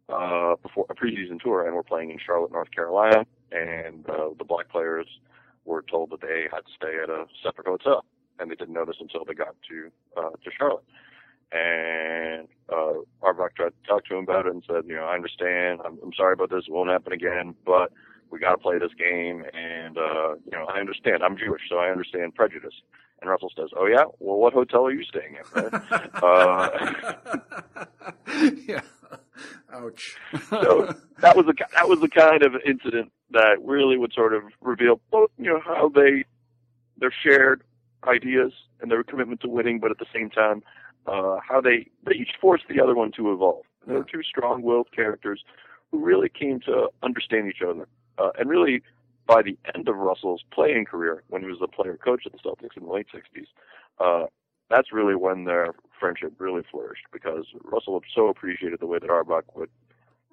uh, 0.10 0.56
before 0.62 0.86
a 0.90 0.96
preseason 0.96 1.40
tour, 1.42 1.66
and 1.66 1.76
were 1.76 1.84
playing 1.84 2.12
in 2.12 2.20
Charlotte, 2.24 2.52
North 2.52 2.70
Carolina, 2.70 3.26
and 3.52 4.08
uh, 4.08 4.30
the 4.38 4.44
black 4.44 4.70
players 4.70 5.08
were 5.66 5.84
told 5.90 6.10
that 6.12 6.22
they 6.22 6.48
had 6.52 6.62
to 6.62 6.72
stay 6.76 6.98
at 7.04 7.10
a 7.10 7.26
separate 7.44 7.68
hotel 7.68 8.06
and 8.40 8.50
they 8.50 8.56
didn't 8.56 8.74
know 8.74 8.86
this 8.86 8.98
until 9.00 9.24
they 9.26 9.34
got 9.34 9.56
to 9.70 9.92
uh, 10.18 10.32
to 10.44 10.52
Charlotte. 10.58 10.84
And 11.52 12.48
uh, 12.72 13.02
Auerbach 13.22 13.56
tried 13.56 13.70
to 13.70 13.88
talk 13.88 14.06
to 14.06 14.16
him 14.16 14.24
about 14.24 14.46
it 14.46 14.54
and 14.54 14.64
said, 14.66 14.84
you 14.88 14.96
know, 14.96 15.04
I 15.04 15.16
understand. 15.16 15.82
I'm, 15.86 16.00
I'm 16.02 16.14
sorry 16.16 16.34
about 16.34 16.50
this. 16.50 16.64
It 16.68 16.72
won't 16.72 16.90
happen 16.90 17.12
again, 17.12 17.56
but 17.66 17.92
we 18.32 18.40
got 18.40 18.52
to 18.52 18.58
play 18.58 18.80
this 18.80 18.94
game. 18.98 19.44
And 19.54 19.98
uh, 19.98 20.36
you 20.46 20.52
know, 20.54 20.66
I 20.74 20.80
understand. 20.80 21.24
I'm 21.24 21.38
Jewish, 21.38 21.62
so 21.70 21.78
I 21.78 21.90
understand 21.90 22.36
prejudice. 22.36 22.74
And 23.22 23.30
Russell 23.30 23.52
says, 23.56 23.70
"Oh 23.78 23.86
yeah, 23.86 24.06
well, 24.20 24.38
what 24.38 24.54
hotel 24.54 24.86
are 24.86 24.92
you 24.92 25.04
staying 25.04 25.38
at?" 25.38 26.14
Uh, 26.24 26.70
yeah. 28.68 28.82
Ouch. 29.74 30.18
so 30.50 30.94
that 31.22 31.36
was 31.36 31.46
the 31.46 31.54
that 31.74 31.88
was 31.88 32.00
the 32.00 32.10
kind 32.10 32.44
of 32.44 32.56
incident 32.66 33.12
that 33.32 33.58
really 33.64 33.98
would 33.98 34.14
sort 34.14 34.34
of 34.34 34.44
reveal 34.62 35.00
both, 35.12 35.32
you 35.38 35.46
know, 35.46 35.62
how 35.64 35.90
they 35.90 36.26
their 36.98 37.14
shared 37.24 37.64
ideas 38.08 38.54
and 38.82 38.90
their 38.92 39.04
commitment 39.04 39.42
to 39.42 39.50
winning, 39.50 39.80
but 39.80 39.92
at 39.92 39.98
the 39.98 40.06
same 40.14 40.30
time, 40.30 40.64
uh, 41.08 41.38
how 41.48 41.62
they, 41.62 41.88
they 42.06 42.16
each 42.16 42.32
forced 42.40 42.66
the 42.70 42.80
other 42.82 42.96
one 42.96 43.12
to 43.12 43.32
evolve. 43.32 43.64
They 43.88 43.94
were 43.94 44.04
two 44.04 44.24
strong-willed 44.24 44.92
characters 44.92 45.44
who 45.92 46.00
really 46.00 46.30
came 46.30 46.60
to 46.62 46.90
understand 47.04 47.48
each 47.50 47.62
other. 47.68 47.88
Uh, 48.18 48.30
and 48.40 48.50
really, 48.50 48.82
by 49.28 49.42
the 49.42 49.58
end 49.76 49.88
of 49.88 49.96
Russell's 49.98 50.44
playing 50.52 50.86
career, 50.86 51.24
when 51.30 51.42
he 51.42 51.48
was 51.48 51.58
a 51.62 51.68
player 51.68 51.98
coach 51.98 52.24
at 52.26 52.32
the 52.32 52.38
Celtics 52.38 52.78
in 52.78 52.84
the 52.84 52.92
late 52.92 53.08
60s, 53.14 53.48
uh, 54.00 54.28
that's 54.70 54.94
really 54.94 55.16
when 55.16 55.46
their 55.46 55.74
friendship 56.00 56.34
really 56.38 56.62
flourished 56.72 57.06
because 57.12 57.46
Russell 57.64 58.02
so 58.16 58.28
appreciated 58.28 58.80
the 58.80 58.86
way 58.86 59.00
that 59.00 59.10
Auerbach 59.10 59.56
would 59.56 59.70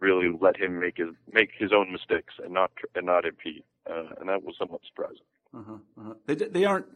really 0.00 0.37
let 0.40 0.56
him 0.56 0.78
make 0.78 0.96
his 0.96 1.08
make 1.32 1.50
his 1.58 1.70
own 1.72 1.92
mistakes 1.92 2.34
and 2.42 2.52
not 2.52 2.70
and 2.94 3.06
not 3.06 3.24
impede, 3.24 3.64
uh, 3.88 4.14
and 4.20 4.28
that 4.28 4.42
was 4.42 4.54
somewhat 4.58 4.80
surprising. 4.87 5.26
Uh-huh, 5.54 5.74
uh-huh. 6.00 6.14
They 6.26 6.34
they 6.34 6.64
aren't 6.64 6.87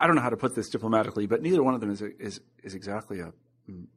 I 0.00 0.06
don't 0.06 0.16
know 0.16 0.22
how 0.22 0.30
to 0.30 0.36
put 0.36 0.54
this 0.54 0.70
diplomatically, 0.70 1.26
but 1.26 1.42
neither 1.42 1.62
one 1.62 1.74
of 1.74 1.80
them 1.80 1.90
is 1.90 2.00
a, 2.00 2.16
is 2.18 2.40
is 2.62 2.74
exactly 2.74 3.20
a 3.20 3.32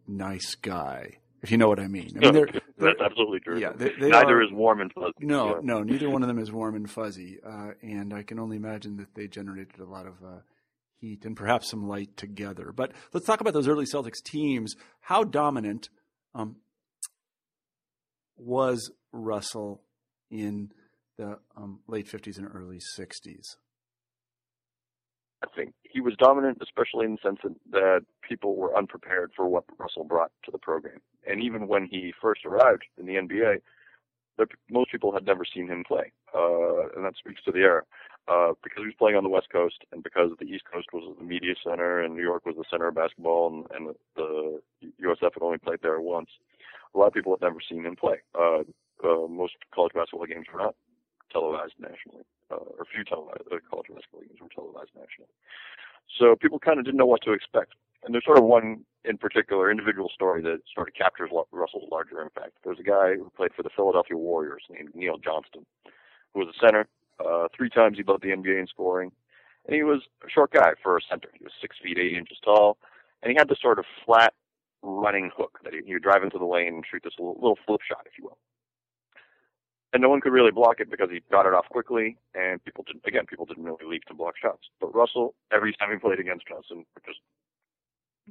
nice 0.08 0.56
guy. 0.56 1.18
If 1.42 1.52
you 1.52 1.58
know 1.58 1.68
what 1.68 1.80
I 1.80 1.88
mean. 1.88 2.12
I 2.16 2.20
mean, 2.20 2.34
they're, 2.34 2.46
they're, 2.46 2.62
that's 2.78 3.02
absolutely 3.02 3.42
true. 3.42 3.60
Yeah, 3.60 3.74
they, 3.76 3.92
they 4.00 4.10
neither 4.10 4.38
are, 4.38 4.44
is 4.44 4.52
warm 4.52 4.80
and 4.80 4.92
fuzzy. 4.94 5.12
No, 5.20 5.56
yeah. 5.56 5.62
no, 5.62 5.84
neither 5.84 6.10
one 6.10 6.22
of 6.22 6.28
them 6.28 6.40
is 6.40 6.52
warm 6.52 6.76
and 6.76 6.90
fuzzy. 6.90 7.40
Uh, 7.46 7.72
and 7.82 8.14
I 8.14 8.24
can 8.24 8.40
only 8.40 8.56
imagine 8.56 8.98
that 8.98 9.14
they 9.14 9.28
generated 9.28 9.80
a 9.80 9.86
lot 9.86 10.08
of 10.08 10.14
uh, 10.24 10.40
heat 11.00 11.26
and 11.26 11.36
perhaps 11.36 11.70
some 11.70 11.88
light 11.88 12.16
together. 12.16 12.72
But 12.74 12.94
let's 13.12 13.26
talk 13.26 13.42
about 13.42 13.54
those 13.54 13.68
early 13.68 13.86
Celtics 13.86 14.24
teams. 14.24 14.76
How 15.02 15.26
dominant 15.26 15.90
um, 16.34 16.58
was 18.38 18.92
Russell 19.12 19.82
in 20.30 20.72
the 21.18 21.38
um, 21.56 21.80
late 21.88 22.08
50s 22.08 22.38
and 22.38 22.48
early 22.54 22.80
60s? 22.98 23.58
I 25.44 25.48
think 25.56 25.74
he 25.84 26.00
was 26.00 26.16
dominant, 26.18 26.60
especially 26.62 27.06
in 27.06 27.14
the 27.14 27.18
sense 27.22 27.40
that, 27.72 28.02
people 28.28 28.56
were 28.56 28.76
unprepared 28.76 29.32
for 29.36 29.50
what 29.50 29.66
Russell 29.78 30.06
brought 30.06 30.32
to 30.46 30.50
the 30.50 30.58
program. 30.58 31.00
And 31.28 31.44
even 31.44 31.68
when 31.68 31.86
he 31.86 32.14
first 32.22 32.46
arrived 32.46 32.84
in 32.98 33.06
the 33.06 33.16
NBA, 33.16 33.58
most 34.72 34.92
people 34.92 35.12
had 35.12 35.26
never 35.26 35.44
seen 35.44 35.68
him 35.68 35.84
play, 35.86 36.14
uh, 36.34 36.88
and 36.96 37.04
that 37.04 37.18
speaks 37.18 37.44
to 37.44 37.52
the 37.52 37.60
era. 37.60 37.84
Uh, 38.30 38.54
because 38.64 38.80
he 38.80 38.86
was 38.86 38.96
playing 38.98 39.18
on 39.18 39.24
the 39.24 39.30
West 39.30 39.48
Coast, 39.52 39.84
and 39.92 40.02
because 40.02 40.32
the 40.40 40.46
East 40.46 40.64
Coast 40.72 40.88
was 40.94 41.04
the 41.20 41.26
media 41.26 41.54
center, 41.62 42.00
and 42.00 42.16
New 42.16 42.22
York 42.22 42.46
was 42.46 42.56
the 42.56 42.64
center 42.72 42.88
of 42.88 42.96
basketball, 42.96 43.66
and, 43.70 43.88
and 43.88 43.96
the 44.16 44.62
USF 45.04 45.34
had 45.34 45.44
only 45.44 45.58
played 45.58 45.80
there 45.84 46.00
once, 46.00 46.30
a 46.94 46.98
lot 46.98 47.08
of 47.08 47.14
people 47.14 47.34
had 47.34 47.42
never 47.42 47.60
seen 47.62 47.86
him 47.86 47.96
play. 47.96 48.18
Uh, 48.38 48.64
uh, 49.04 49.28
most 49.28 49.54
college 49.74 49.94
basketball 49.94 50.26
games 50.26 50.46
were 50.54 50.62
not 50.62 50.76
televised 51.32 51.74
nationally, 51.80 52.24
uh, 52.52 52.56
or 52.78 52.86
few 52.86 53.04
televised 53.04 53.42
uh, 53.52 53.58
college 53.70 53.88
basketball 53.90 54.22
games 54.22 54.40
were 54.42 54.54
televised 54.54 54.92
nationally. 54.96 55.32
So 56.20 56.36
people 56.36 56.60
kind 56.60 56.80
of 56.80 56.86
didn't 56.86 56.98
know 56.98 57.06
what 57.06 57.24
to 57.24 57.34
expect. 57.34 57.74
And 58.04 58.14
there's 58.14 58.26
sort 58.26 58.38
of 58.38 58.44
one 58.44 58.84
in 59.06 59.18
particular 59.18 59.72
individual 59.72 60.10
story 60.14 60.42
that 60.44 60.60
sort 60.74 60.88
of 60.88 60.94
captures 60.94 61.30
Russell's 61.52 61.90
larger 61.92 62.22
impact. 62.22 62.52
There's 62.64 62.80
a 62.80 62.84
guy 62.84 63.16
who 63.16 63.32
played 63.36 63.54
for 63.56 63.64
the 63.64 63.70
Philadelphia 63.76 64.18
Warriors 64.18 64.64
named 64.70 64.90
Neil 64.94 65.18
Johnston, 65.18 65.66
who 66.34 66.40
was 66.40 66.50
a 66.50 66.66
center. 66.66 66.88
Uh, 67.24 67.48
three 67.56 67.70
times 67.70 67.98
he 67.98 68.04
led 68.04 68.22
the 68.22 68.30
NBA 68.30 68.60
in 68.60 68.68
scoring. 68.68 69.12
And 69.66 69.76
he 69.76 69.84
was 69.84 70.02
a 70.26 70.30
short 70.30 70.52
guy 70.52 70.74
for 70.82 70.98
a 70.98 71.02
center. 71.10 71.30
He 71.38 71.44
was 71.44 71.54
six 71.62 71.78
feet 71.82 71.98
eight 71.98 72.18
inches 72.18 72.38
tall, 72.44 72.78
and 73.22 73.32
he 73.32 73.38
had 73.38 73.48
this 73.48 73.62
sort 73.62 73.80
of 73.80 73.86
flat 74.06 74.34
running 74.84 75.32
hook 75.36 75.60
that 75.64 75.74
you 75.74 76.00
drive 76.00 76.24
into 76.24 76.38
the 76.38 76.46
lane 76.46 76.76
and 76.76 76.84
shoot 76.90 77.02
this 77.04 77.14
little, 77.18 77.36
little 77.36 77.58
flip 77.66 77.82
shot, 77.88 78.06
if 78.06 78.18
you 78.18 78.26
will. 78.26 78.38
And 79.94 80.02
no 80.02 80.10
one 80.10 80.22
could 80.22 80.34
really 80.34 80.52
block 80.52 80.80
it 80.80 80.90
because 80.90 81.10
he 81.12 81.22
got 81.32 81.46
it 81.46 81.54
off 81.54 81.70
quickly, 81.70 82.18
and 82.34 82.64
people 82.64 82.84
didn't, 82.86 83.04
again 83.06 83.26
people 83.28 83.46
didn't 83.46 83.64
really 83.64 83.86
leap 83.86 84.04
to 84.06 84.14
block 84.14 84.34
shots. 84.42 84.64
But 84.82 84.94
Russell, 84.94 85.36
every 85.52 85.74
time 85.74 85.92
he 85.92 85.98
played 85.98 86.20
against 86.20 86.48
Johnson, 86.48 86.86
just 87.06 87.20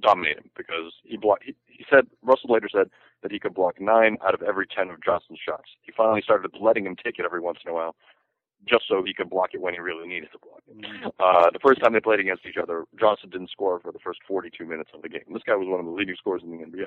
dominated 0.00 0.38
him 0.38 0.50
because 0.56 0.92
he 1.04 1.16
blocked. 1.16 1.44
He, 1.44 1.54
he 1.66 1.84
said 1.88 2.06
Russell 2.22 2.52
later 2.52 2.68
said 2.72 2.90
that 3.22 3.30
he 3.30 3.38
could 3.38 3.54
block 3.54 3.80
nine 3.80 4.18
out 4.26 4.34
of 4.34 4.42
every 4.42 4.66
ten 4.66 4.90
of 4.90 5.02
Johnson's 5.04 5.38
shots. 5.38 5.70
He 5.82 5.92
finally 5.96 6.22
started 6.22 6.50
letting 6.60 6.84
him 6.84 6.96
take 6.96 7.18
it 7.18 7.24
every 7.24 7.40
once 7.40 7.58
in 7.64 7.70
a 7.70 7.74
while, 7.74 7.94
just 8.68 8.85
so 8.88 9.03
he 9.05 9.14
could 9.14 9.31
block 9.31 9.51
it 9.55 9.61
when 9.61 9.75
he 9.75 9.81
really 9.81 10.07
needed 10.07 10.31
to 10.33 10.38
block 10.38 10.62
it. 10.68 10.79
Mm-hmm. 10.79 11.09
Uh, 11.18 11.51
the 11.51 11.59
first 11.59 11.81
time 11.81 11.92
they 11.92 12.01
played 12.01 12.20
against 12.20 12.46
each 12.46 12.57
other, 12.57 12.85
Johnson 12.98 13.31
didn't 13.31 13.51
score 13.51 13.81
for 13.81 13.92
the 13.92 13.98
first 13.98 14.20
42 14.27 14.64
minutes 14.64 14.90
of 14.94 15.03
the 15.03 15.09
game. 15.09 15.22
This 15.33 15.42
guy 15.46 15.57
was 15.57 15.68
one 15.68 15.81
of 15.81 15.87
the 15.87 15.92
leading 15.92 16.16
scorers 16.16 16.42
in 16.44 16.51
the 16.51 16.64
NBA. 16.64 16.87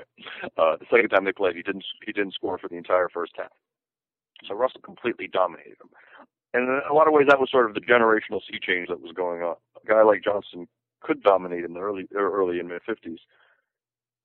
Uh, 0.56 0.76
the 0.76 0.86
second 0.90 1.10
time 1.10 1.24
they 1.24 1.32
played, 1.32 1.56
he 1.56 1.62
didn't 1.62 1.84
he 2.04 2.12
didn't 2.12 2.34
score 2.34 2.58
for 2.58 2.68
the 2.68 2.76
entire 2.76 3.08
first 3.08 3.32
half. 3.36 3.52
So 4.48 4.54
Russell 4.54 4.80
completely 4.80 5.28
dominated 5.28 5.76
him. 5.80 5.90
And 6.54 6.68
in 6.68 6.80
a 6.88 6.94
lot 6.94 7.08
of 7.08 7.12
ways, 7.12 7.26
that 7.28 7.40
was 7.40 7.50
sort 7.50 7.68
of 7.68 7.74
the 7.74 7.80
generational 7.80 8.40
sea 8.40 8.58
change 8.60 8.88
that 8.88 9.00
was 9.00 9.12
going 9.12 9.42
on. 9.42 9.56
A 9.82 9.86
guy 9.86 10.02
like 10.02 10.24
Johnson 10.24 10.68
could 11.00 11.22
dominate 11.22 11.64
in 11.64 11.74
the 11.74 11.80
early 11.80 12.08
early 12.14 12.58
and 12.58 12.68
mid 12.68 12.82
50s. 12.88 13.18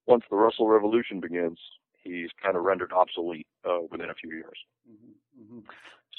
Once 0.07 0.23
the 0.29 0.35
Russell 0.35 0.67
Revolution 0.67 1.19
begins, 1.19 1.59
he's 2.03 2.29
kind 2.41 2.55
of 2.55 2.63
rendered 2.63 2.91
obsolete 2.91 3.47
uh, 3.65 3.79
within 3.89 4.09
a 4.09 4.15
few 4.15 4.31
years. 4.31 4.57
Mm-hmm. 4.89 5.43
Mm-hmm. 5.43 5.59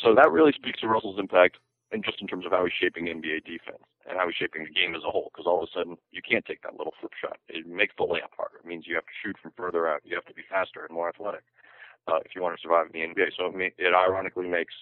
So 0.03 0.15
that 0.15 0.31
really 0.31 0.53
speaks 0.53 0.81
to 0.81 0.89
Russell's 0.89 1.19
impact, 1.19 1.59
and 1.93 2.05
just 2.05 2.21
in 2.21 2.27
terms 2.27 2.45
of 2.45 2.53
how 2.53 2.65
he's 2.65 2.75
shaping 2.75 3.07
NBA 3.07 3.45
defense 3.47 3.83
and 4.09 4.19
how 4.19 4.27
he's 4.27 4.35
shaping 4.35 4.65
the 4.65 4.75
game 4.75 4.95
as 4.95 5.03
a 5.07 5.11
whole. 5.11 5.31
Because 5.33 5.47
all 5.47 5.63
of 5.63 5.69
a 5.69 5.73
sudden, 5.73 5.97
you 6.11 6.21
can't 6.21 6.45
take 6.45 6.63
that 6.63 6.77
little 6.77 6.95
flip 6.99 7.13
shot. 7.21 7.39
It 7.49 7.67
makes 7.67 7.95
the 7.97 8.05
layup 8.05 8.35
harder. 8.37 8.59
It 8.59 8.67
means 8.67 8.87
you 8.87 8.97
have 8.97 9.07
to 9.07 9.19
shoot 9.23 9.37
from 9.41 9.53
further 9.57 9.87
out. 9.87 10.03
You 10.05 10.17
have 10.17 10.27
to 10.27 10.35
be 10.35 10.43
faster 10.51 10.85
and 10.85 10.93
more 10.95 11.09
athletic 11.09 11.45
uh, 12.09 12.19
if 12.25 12.35
you 12.35 12.43
want 12.43 12.57
to 12.57 12.63
survive 12.63 12.87
in 12.91 12.99
the 12.99 13.07
NBA. 13.07 13.31
So 13.37 13.47
it, 13.47 13.55
may, 13.55 13.71
it 13.79 13.95
ironically 13.95 14.49
makes 14.49 14.75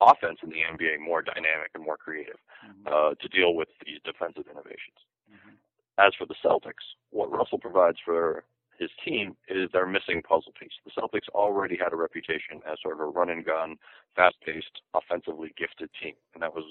offense 0.00 0.38
in 0.42 0.50
the 0.50 0.66
NBA 0.66 1.00
more 1.00 1.22
dynamic 1.22 1.70
and 1.74 1.84
more 1.84 1.96
creative 1.96 2.36
mm-hmm. 2.66 2.86
uh, 2.88 3.14
to 3.14 3.28
deal 3.28 3.54
with 3.54 3.68
these 3.84 4.00
defensive 4.04 4.44
innovations. 4.50 5.00
Mm-hmm. 5.30 5.54
As 5.98 6.12
for 6.18 6.26
the 6.26 6.36
Celtics, 6.44 6.84
what 7.10 7.30
Russell 7.30 7.58
provides 7.58 7.98
for 8.04 8.44
his 8.78 8.90
team 9.04 9.36
is 9.48 9.70
their 9.72 9.86
missing 9.86 10.22
puzzle 10.22 10.52
piece. 10.58 10.72
The 10.84 10.90
Celtics 10.90 11.28
already 11.34 11.76
had 11.76 11.92
a 11.92 11.96
reputation 11.96 12.60
as 12.70 12.78
sort 12.82 12.94
of 12.94 13.00
a 13.00 13.06
run 13.06 13.30
and 13.30 13.44
gun, 13.44 13.76
fast 14.14 14.36
paced, 14.44 14.82
offensively 14.94 15.52
gifted 15.56 15.90
team. 16.00 16.14
And 16.34 16.42
that 16.42 16.54
was 16.54 16.64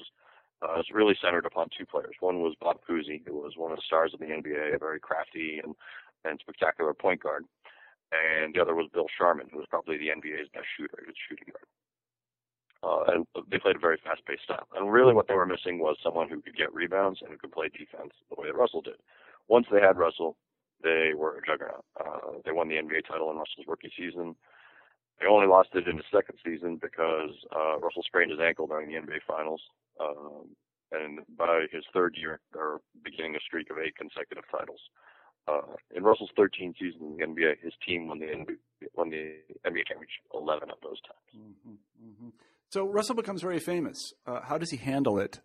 uh, 0.61 0.77
was 0.77 0.85
really 0.93 1.15
centered 1.21 1.45
upon 1.45 1.67
two 1.77 1.85
players. 1.85 2.15
One 2.19 2.39
was 2.39 2.55
Bob 2.61 2.77
Cousy, 2.87 3.21
who 3.25 3.33
was 3.35 3.53
one 3.57 3.71
of 3.71 3.77
the 3.77 3.83
stars 3.85 4.13
of 4.13 4.19
the 4.19 4.27
NBA, 4.27 4.75
a 4.75 4.79
very 4.79 4.99
crafty 4.99 5.59
and, 5.63 5.75
and 6.23 6.39
spectacular 6.39 6.93
point 6.93 7.21
guard. 7.21 7.43
And 8.11 8.53
the 8.53 8.61
other 8.61 8.75
was 8.75 8.89
Bill 8.93 9.07
Sharman, 9.17 9.49
who 9.51 9.57
was 9.57 9.67
probably 9.69 9.97
the 9.97 10.09
NBA's 10.09 10.49
best 10.53 10.67
shooter. 10.77 10.97
He 11.01 11.07
was 11.07 11.19
shooting 11.27 11.51
guard. 11.51 11.67
Uh, 12.85 13.03
and 13.11 13.25
they 13.49 13.57
played 13.57 13.75
a 13.75 13.79
very 13.79 13.97
fast-paced 14.03 14.43
style. 14.43 14.67
And 14.75 14.93
really, 14.93 15.13
what 15.13 15.27
they 15.27 15.33
were 15.33 15.45
missing 15.45 15.79
was 15.79 15.97
someone 16.03 16.29
who 16.29 16.39
could 16.39 16.55
get 16.55 16.73
rebounds 16.73 17.19
and 17.21 17.31
who 17.31 17.37
could 17.37 17.51
play 17.51 17.67
defense 17.67 18.13
the 18.29 18.39
way 18.39 18.47
that 18.47 18.55
Russell 18.55 18.81
did. 18.81 19.01
Once 19.47 19.65
they 19.71 19.81
had 19.81 19.97
Russell, 19.97 20.37
they 20.83 21.11
were 21.15 21.37
a 21.37 21.41
juggernaut. 21.45 21.85
Uh, 21.99 22.39
they 22.43 22.51
won 22.51 22.67
the 22.67 22.75
NBA 22.75 23.07
title 23.07 23.31
in 23.31 23.37
Russell's 23.37 23.67
rookie 23.67 23.91
season. 23.97 24.35
They 25.19 25.27
only 25.27 25.47
lost 25.47 25.69
it 25.73 25.87
in 25.87 25.97
his 25.97 26.05
second 26.11 26.37
season 26.43 26.77
because 26.77 27.31
uh, 27.55 27.79
Russell 27.79 28.03
sprained 28.03 28.31
his 28.31 28.39
ankle 28.39 28.67
during 28.67 28.89
the 28.89 28.99
NBA 28.99 29.23
Finals. 29.27 29.61
Um, 29.99 30.55
and 30.91 31.19
by 31.37 31.65
his 31.71 31.83
third 31.93 32.15
year, 32.17 32.39
they're 32.53 32.79
beginning 33.03 33.35
a 33.35 33.39
streak 33.39 33.71
of 33.71 33.77
eight 33.77 33.95
consecutive 33.95 34.43
titles. 34.51 34.81
Uh, 35.47 35.77
in 35.95 36.03
Russell's 36.03 36.31
13 36.35 36.73
season 36.79 37.17
in 37.19 37.35
the 37.35 37.41
NBA, 37.41 37.61
his 37.61 37.73
team 37.87 38.07
won 38.07 38.19
the 38.19 38.25
NBA, 38.25 38.57
won 38.95 39.09
the 39.09 39.37
NBA 39.65 39.87
championship 39.87 40.25
11 40.33 40.69
of 40.71 40.77
those 40.81 40.99
times. 41.01 41.37
Mm-hmm, 41.37 42.07
mm-hmm. 42.07 42.29
So 42.69 42.85
Russell 42.87 43.15
becomes 43.15 43.41
very 43.41 43.59
famous. 43.59 44.13
Uh, 44.25 44.41
how 44.41 44.57
does 44.57 44.71
he 44.71 44.77
handle 44.77 45.19
it? 45.19 45.39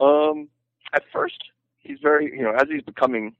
Um, 0.00 0.48
at 0.92 1.02
first, 1.12 1.38
he's 1.84 1.98
very, 2.02 2.32
you 2.36 2.42
know, 2.42 2.52
as 2.52 2.66
he's 2.68 2.82
becoming 2.82 3.36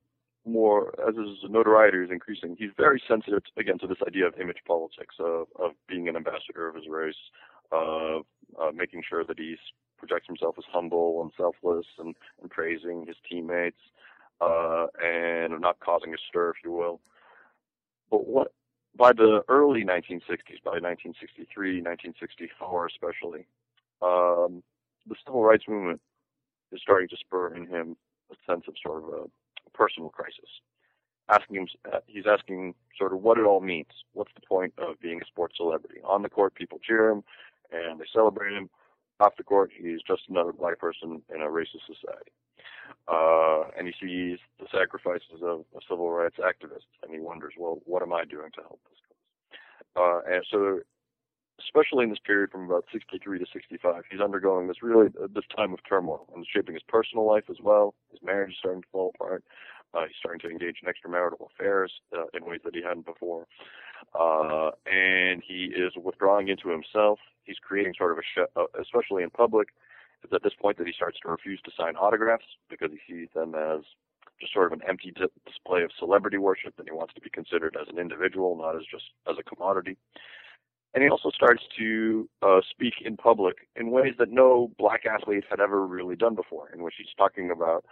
more, 0.47 0.95
as 1.09 1.17
his 1.17 1.51
notoriety 1.51 1.99
is 1.99 2.11
increasing, 2.11 2.55
he's 2.59 2.71
very 2.77 3.03
sensitive, 3.09 3.43
again, 3.57 3.79
to 3.79 3.87
this 3.87 3.99
idea 4.07 4.27
of 4.27 4.39
image 4.39 4.59
politics, 4.67 5.17
of, 5.19 5.49
of 5.59 5.73
being 5.89 6.09
an 6.09 6.17
ambassador 6.17 6.69
of 6.69 6.77
his 6.77 6.85
race, 6.89 7.15
of 7.73 8.23
uh, 8.61 8.71
making 8.73 9.03
sure 9.09 9.25
that 9.25 9.39
he 9.39 9.57
projects 9.99 10.27
himself 10.27 10.55
as 10.59 10.65
humble 10.71 11.23
and 11.23 11.33
selfless 11.37 11.87
and, 11.99 12.15
and 12.43 12.51
praising 12.51 13.07
his 13.07 13.17
teammates, 13.29 13.81
uh, 14.41 14.87
and 15.03 15.61
not 15.61 15.81
causing 15.81 16.13
a 16.13 16.19
stir, 16.29 16.51
if 16.51 16.57
you 16.63 16.73
will. 16.73 17.01
But 18.11 18.27
what 18.27 18.53
by 18.97 19.13
the 19.13 19.43
early 19.49 19.83
1960s, 19.83 20.63
by 20.63 20.79
1963, 20.79 21.83
1964 21.83 22.87
especially, 22.87 23.47
um, 24.03 24.63
the 25.09 25.17
civil 25.25 25.43
rights 25.43 25.65
movement 25.67 26.01
is 26.71 26.81
starting 26.81 27.09
to 27.09 27.17
spur 27.17 27.55
in 27.55 27.67
him 27.67 27.97
a 28.35 28.53
sense 28.53 28.65
of 28.69 28.75
sort 28.85 29.03
of 29.03 29.09
a 29.09 29.71
personal 29.73 30.11
crisis. 30.11 30.49
Asking 31.29 31.57
him, 31.57 31.69
uh, 31.91 32.01
he's 32.07 32.27
asking 32.27 32.75
sort 32.99 33.13
of 33.13 33.23
what 33.23 33.39
it 33.39 33.45
all 33.45 33.61
means. 33.61 34.05
What's 34.13 34.33
the 34.35 34.47
point 34.47 34.75
of 34.79 35.01
being 35.01 35.21
a 35.23 35.27
sports 35.27 35.57
celebrity? 35.57 36.01
On 36.05 36.23
the 36.23 36.29
court, 36.29 36.55
people 36.55 36.79
cheer 36.79 37.11
him 37.11 37.25
and 37.73 37.99
they 37.99 38.05
celebrate 38.13 38.53
him. 38.53 38.69
Off 39.21 39.37
the 39.37 39.45
court, 39.45 39.71
he's 39.75 40.03
just 40.07 40.23
another 40.29 40.53
black 40.53 40.79
person 40.79 41.23
in 41.35 41.41
a 41.41 41.47
racist 41.47 41.87
society. 41.87 42.33
Uh, 43.09 43.65
and 43.79 43.87
he 43.87 43.95
sees 44.01 44.39
the 44.59 44.67
sacrifices 44.73 45.41
of, 45.43 45.65
of 45.75 45.83
civil 45.89 46.11
rights 46.11 46.37
activists, 46.39 46.89
and 47.03 47.13
he 47.13 47.21
wonders, 47.21 47.55
well, 47.59 47.81
what 47.85 48.03
am 48.03 48.13
I 48.13 48.25
doing 48.25 48.51
to 48.55 48.61
help 48.63 48.81
this 48.91 48.99
cause? 49.95 50.25
Uh, 50.27 50.35
and 50.35 50.45
so, 50.51 50.81
especially 51.61 52.05
in 52.05 52.11
this 52.11 52.19
period 52.19 52.51
from 52.51 52.65
about 52.65 52.85
63 52.93 53.39
to 53.39 53.47
65, 53.53 54.05
he's 54.11 54.21
undergoing 54.21 54.69
this 54.69 54.83
really 54.83 55.09
uh, 55.23 55.29
this 55.35 55.45
time 55.55 55.73
of 55.73 55.81
turmoil 55.89 56.27
and 56.35 56.47
shaping 56.51 56.75
his 56.75 56.83
personal 56.87 57.27
life 57.27 57.45
as 57.51 57.57
well. 57.63 57.95
His 58.11 58.21
marriage 58.23 58.53
is 58.53 58.57
starting 58.59 58.83
to 58.83 58.89
fall 58.93 59.13
apart. 59.15 59.45
Uh, 59.93 60.07
he's 60.07 60.17
starting 60.19 60.41
to 60.41 60.51
engage 60.51 60.79
in 60.83 60.89
extramarital 60.91 61.47
affairs 61.55 61.93
uh, 62.17 62.25
in 62.35 62.45
ways 62.45 62.61
that 62.65 62.75
he 62.75 62.83
hadn't 62.83 63.07
before. 63.07 63.47
Uh, 64.19 64.71
and 64.91 65.43
he 65.47 65.67
is 65.67 65.93
withdrawing 66.03 66.49
into 66.49 66.69
himself. 66.69 67.21
He's 67.45 67.59
creating 67.63 67.95
sort 67.97 68.13
of 68.13 68.19
a, 68.19 68.61
uh, 68.61 68.67
especially 68.81 69.23
in 69.23 69.31
public, 69.31 69.69
it's 70.25 70.33
at 70.33 70.43
this 70.43 70.55
point 70.59 70.79
that 70.79 70.87
he 70.87 70.93
starts 70.93 71.19
to 71.21 71.29
refuse 71.29 71.61
to 71.65 71.71
sign 71.79 71.97
autographs 71.97 72.47
because 72.71 72.91
he 72.91 72.99
sees 73.07 73.29
them 73.35 73.55
as 73.55 73.83
just 74.41 74.53
sort 74.53 74.73
of 74.73 74.73
an 74.73 74.81
empty 74.89 75.13
display 75.47 75.83
of 75.83 75.91
celebrity 75.99 76.39
worship, 76.39 76.75
and 76.79 76.89
he 76.89 76.95
wants 76.95 77.15
to 77.15 77.21
be 77.21 77.31
considered 77.31 77.77
as 77.81 77.87
an 77.89 77.99
individual, 77.99 78.57
not 78.57 78.75
as 78.75 78.83
just 78.91 79.05
as 79.29 79.37
a 79.39 79.43
commodity. 79.43 79.97
And 80.95 81.03
he 81.03 81.11
also 81.11 81.31
starts 81.31 81.63
to 81.79 82.29
uh, 82.41 82.61
speak 82.71 82.95
in 83.05 83.17
public 83.17 83.69
in 83.75 83.91
ways 83.91 84.15
that 84.19 84.31
no 84.31 84.71
black 84.79 85.03
athlete 85.07 85.45
had 85.51 85.61
ever 85.61 85.85
really 85.85 86.15
done 86.15 86.37
before, 86.37 86.71
in 86.73 86.83
which 86.83 86.95
he's 86.97 87.09
talking 87.19 87.51
about 87.51 87.85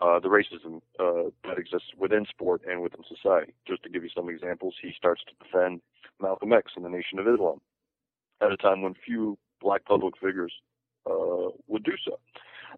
uh, 0.00 0.20
the 0.20 0.28
racism 0.28 0.82
uh, 1.00 1.30
that 1.44 1.58
exists 1.58 1.88
within 1.96 2.26
sport 2.26 2.60
and 2.68 2.82
within 2.82 3.00
society. 3.08 3.54
Just 3.66 3.82
to 3.84 3.88
give 3.88 4.02
you 4.02 4.10
some 4.14 4.28
examples, 4.28 4.74
he 4.82 4.92
starts 4.96 5.22
to 5.24 5.44
defend 5.44 5.80
Malcolm 6.20 6.52
X 6.52 6.72
and 6.76 6.84
the 6.84 6.90
Nation 6.90 7.18
of 7.18 7.26
Islam 7.26 7.60
at 8.42 8.52
a 8.52 8.56
time 8.56 8.82
when 8.82 8.94
few 8.94 9.38
black 9.60 9.84
public 9.84 10.14
figures 10.18 10.52
uh, 11.08 11.48
would 11.68 11.84
do 11.84 11.92
so. 12.04 12.18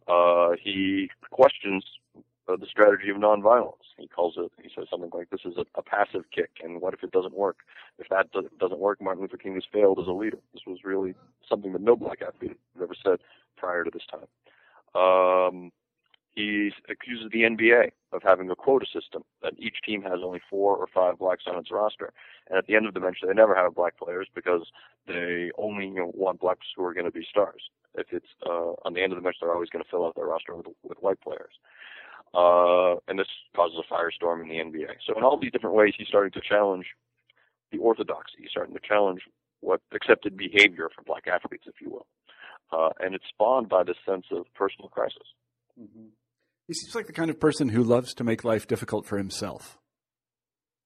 Uh, 0.06 0.54
he 0.62 1.08
questions 1.30 1.84
uh, 2.48 2.56
the 2.56 2.66
strategy 2.66 3.08
of 3.08 3.16
nonviolence. 3.16 3.88
He 3.96 4.06
calls 4.06 4.34
it, 4.36 4.52
says 4.74 4.86
something 4.90 5.10
like, 5.12 5.30
this 5.30 5.40
is 5.44 5.54
a, 5.56 5.64
a 5.78 5.82
passive 5.82 6.24
kick, 6.34 6.50
and 6.62 6.80
what 6.80 6.94
if 6.94 7.02
it 7.02 7.12
doesn't 7.12 7.34
work? 7.36 7.58
If 7.98 8.08
that 8.08 8.30
do- 8.32 8.50
doesn't 8.58 8.78
work, 8.78 9.00
Martin 9.00 9.22
Luther 9.22 9.36
King 9.36 9.54
has 9.54 9.64
failed 9.72 9.98
as 9.98 10.06
a 10.06 10.12
leader. 10.12 10.38
This 10.52 10.62
was 10.66 10.78
really 10.84 11.14
something 11.48 11.72
that 11.72 11.82
no 11.82 11.96
black 11.96 12.22
athlete 12.22 12.58
had 12.74 12.82
ever 12.82 12.94
said 13.02 13.18
prior 13.56 13.84
to 13.84 13.90
this 13.90 14.02
time. 14.10 14.28
Um, 15.00 15.72
he 16.34 16.72
accuses 16.88 17.30
the 17.32 17.42
NBA 17.42 17.90
of 18.12 18.22
having 18.22 18.50
a 18.50 18.56
quota 18.56 18.86
system 18.92 19.22
that 19.42 19.54
each 19.58 19.76
team 19.86 20.02
has 20.02 20.18
only 20.22 20.40
four 20.50 20.76
or 20.76 20.86
five 20.92 21.18
blacks 21.18 21.44
on 21.46 21.58
its 21.58 21.70
roster, 21.70 22.12
and 22.48 22.58
at 22.58 22.66
the 22.66 22.74
end 22.74 22.86
of 22.86 22.94
the 22.94 23.00
bench 23.00 23.18
they 23.24 23.32
never 23.32 23.54
have 23.54 23.74
black 23.74 23.96
players 23.96 24.26
because 24.34 24.62
they 25.06 25.50
only 25.58 25.86
you 25.86 25.94
know, 25.94 26.12
want 26.14 26.40
blacks 26.40 26.66
who 26.76 26.84
are 26.84 26.94
going 26.94 27.06
to 27.06 27.12
be 27.12 27.26
stars. 27.28 27.62
If 27.94 28.08
it's 28.10 28.26
uh, 28.44 28.72
on 28.84 28.94
the 28.94 29.02
end 29.02 29.12
of 29.12 29.16
the 29.16 29.22
bench, 29.22 29.36
they're 29.40 29.52
always 29.52 29.70
going 29.70 29.84
to 29.84 29.90
fill 29.90 30.04
out 30.04 30.16
their 30.16 30.26
roster 30.26 30.56
with, 30.56 30.66
with 30.82 30.98
white 30.98 31.20
players, 31.20 31.52
uh, 32.34 32.96
and 33.08 33.18
this 33.18 33.28
causes 33.54 33.78
a 33.78 33.92
firestorm 33.92 34.42
in 34.42 34.48
the 34.48 34.56
NBA. 34.56 34.88
So 35.06 35.16
in 35.16 35.24
all 35.24 35.38
these 35.38 35.52
different 35.52 35.76
ways, 35.76 35.94
he's 35.96 36.08
starting 36.08 36.32
to 36.32 36.40
challenge 36.40 36.86
the 37.70 37.78
orthodoxy. 37.78 38.38
He's 38.38 38.50
starting 38.50 38.74
to 38.74 38.80
challenge 38.86 39.20
what 39.60 39.80
accepted 39.92 40.36
behavior 40.36 40.88
for 40.94 41.02
black 41.02 41.26
athletes, 41.26 41.64
if 41.66 41.74
you 41.80 41.90
will, 41.90 42.06
uh, 42.72 42.90
and 43.00 43.14
it's 43.14 43.24
spawned 43.28 43.68
by 43.68 43.82
this 43.84 43.96
sense 44.06 44.26
of 44.32 44.46
personal 44.54 44.88
crisis. 44.88 45.26
Mm-hmm. 45.80 46.08
He 46.68 46.74
seems 46.74 46.94
like 46.94 47.06
the 47.06 47.12
kind 47.12 47.30
of 47.30 47.38
person 47.38 47.68
who 47.68 47.82
loves 47.82 48.14
to 48.14 48.24
make 48.24 48.44
life 48.44 48.66
difficult 48.66 49.06
for 49.06 49.18
himself. 49.18 49.78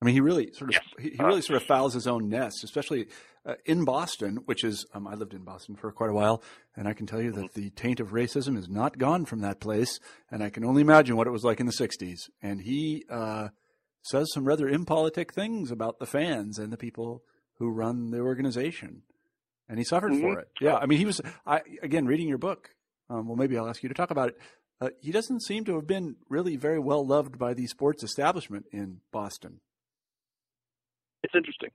I 0.01 0.05
mean, 0.05 0.15
he 0.15 0.21
really 0.21 0.53
sort 0.53 0.75
of 0.75 0.81
he, 0.99 1.11
he, 1.11 1.23
really 1.23 1.43
sort 1.43 1.61
of 1.61 1.67
fouls 1.67 1.95
his 1.95 2.07
own 2.07 2.29
nest, 2.29 2.63
especially 2.63 3.09
uh, 3.49 3.55
in 3.65 3.85
Boston, 3.85 4.41
which 4.45 4.63
is 4.63 4.85
um, 4.93 5.09
I 5.09 5.15
lived 5.15 5.33
in 5.33 5.43
Boston 5.43 5.75
for 5.75 5.91
quite 5.91 6.11
a 6.11 6.15
while, 6.15 6.43
and 6.77 6.87
I 6.87 6.93
can 6.93 7.07
tell 7.07 7.23
you 7.23 7.33
that 7.33 7.55
the 7.55 7.71
taint 7.71 7.99
of 7.99 8.11
racism 8.11 8.59
is 8.59 8.69
not 8.69 8.99
gone 8.99 9.25
from 9.25 9.41
that 9.41 9.59
place, 9.59 9.99
and 10.31 10.43
I 10.43 10.51
can 10.51 10.65
only 10.65 10.83
imagine 10.83 11.17
what 11.17 11.27
it 11.27 11.31
was 11.31 11.45
like 11.45 11.59
in 11.59 11.65
the 11.65 11.73
'60s. 11.73 12.29
And 12.43 12.61
he 12.61 13.05
uh, 13.09 13.49
says 14.03 14.27
some 14.35 14.45
rather 14.45 14.69
impolitic 14.69 15.33
things 15.33 15.71
about 15.71 15.99
the 15.99 16.05
fans 16.05 16.59
and 16.59 16.71
the 16.71 16.77
people 16.77 17.23
who 17.59 17.71
run 17.71 18.11
the 18.11 18.21
organization, 18.21 19.03
and 19.67 19.79
he 19.79 19.85
suffered 19.85 20.13
mm-hmm. 20.13 20.35
for 20.35 20.41
it. 20.41 20.49
Yeah, 20.61 20.77
I 20.77 20.85
mean, 20.85 20.99
he 20.99 21.07
was. 21.07 21.23
I 21.47 21.63
again 21.83 22.05
reading 22.05 22.29
your 22.29 22.39
book. 22.39 22.69
Um, 23.09 23.29
well, 23.29 23.37
maybe 23.37 23.57
I'll 23.57 23.69
ask 23.69 23.83
you 23.83 23.89
to 23.89 23.95
talk 23.95 24.11
about 24.11 24.29
it. 24.29 24.39
Uh, 24.79 24.91
he 25.01 25.11
doesn't 25.11 25.43
seem 25.43 25.65
to 25.65 25.77
have 25.77 25.87
been 25.87 26.17
really 26.29 26.57
very 26.57 26.79
well 26.79 27.05
loved 27.05 27.39
by 27.39 27.55
the 27.55 27.67
sports 27.67 28.03
establishment 28.03 28.67
in 28.73 29.01
Boston. 29.11 29.61
It's 31.23 31.35
interesting 31.35 31.71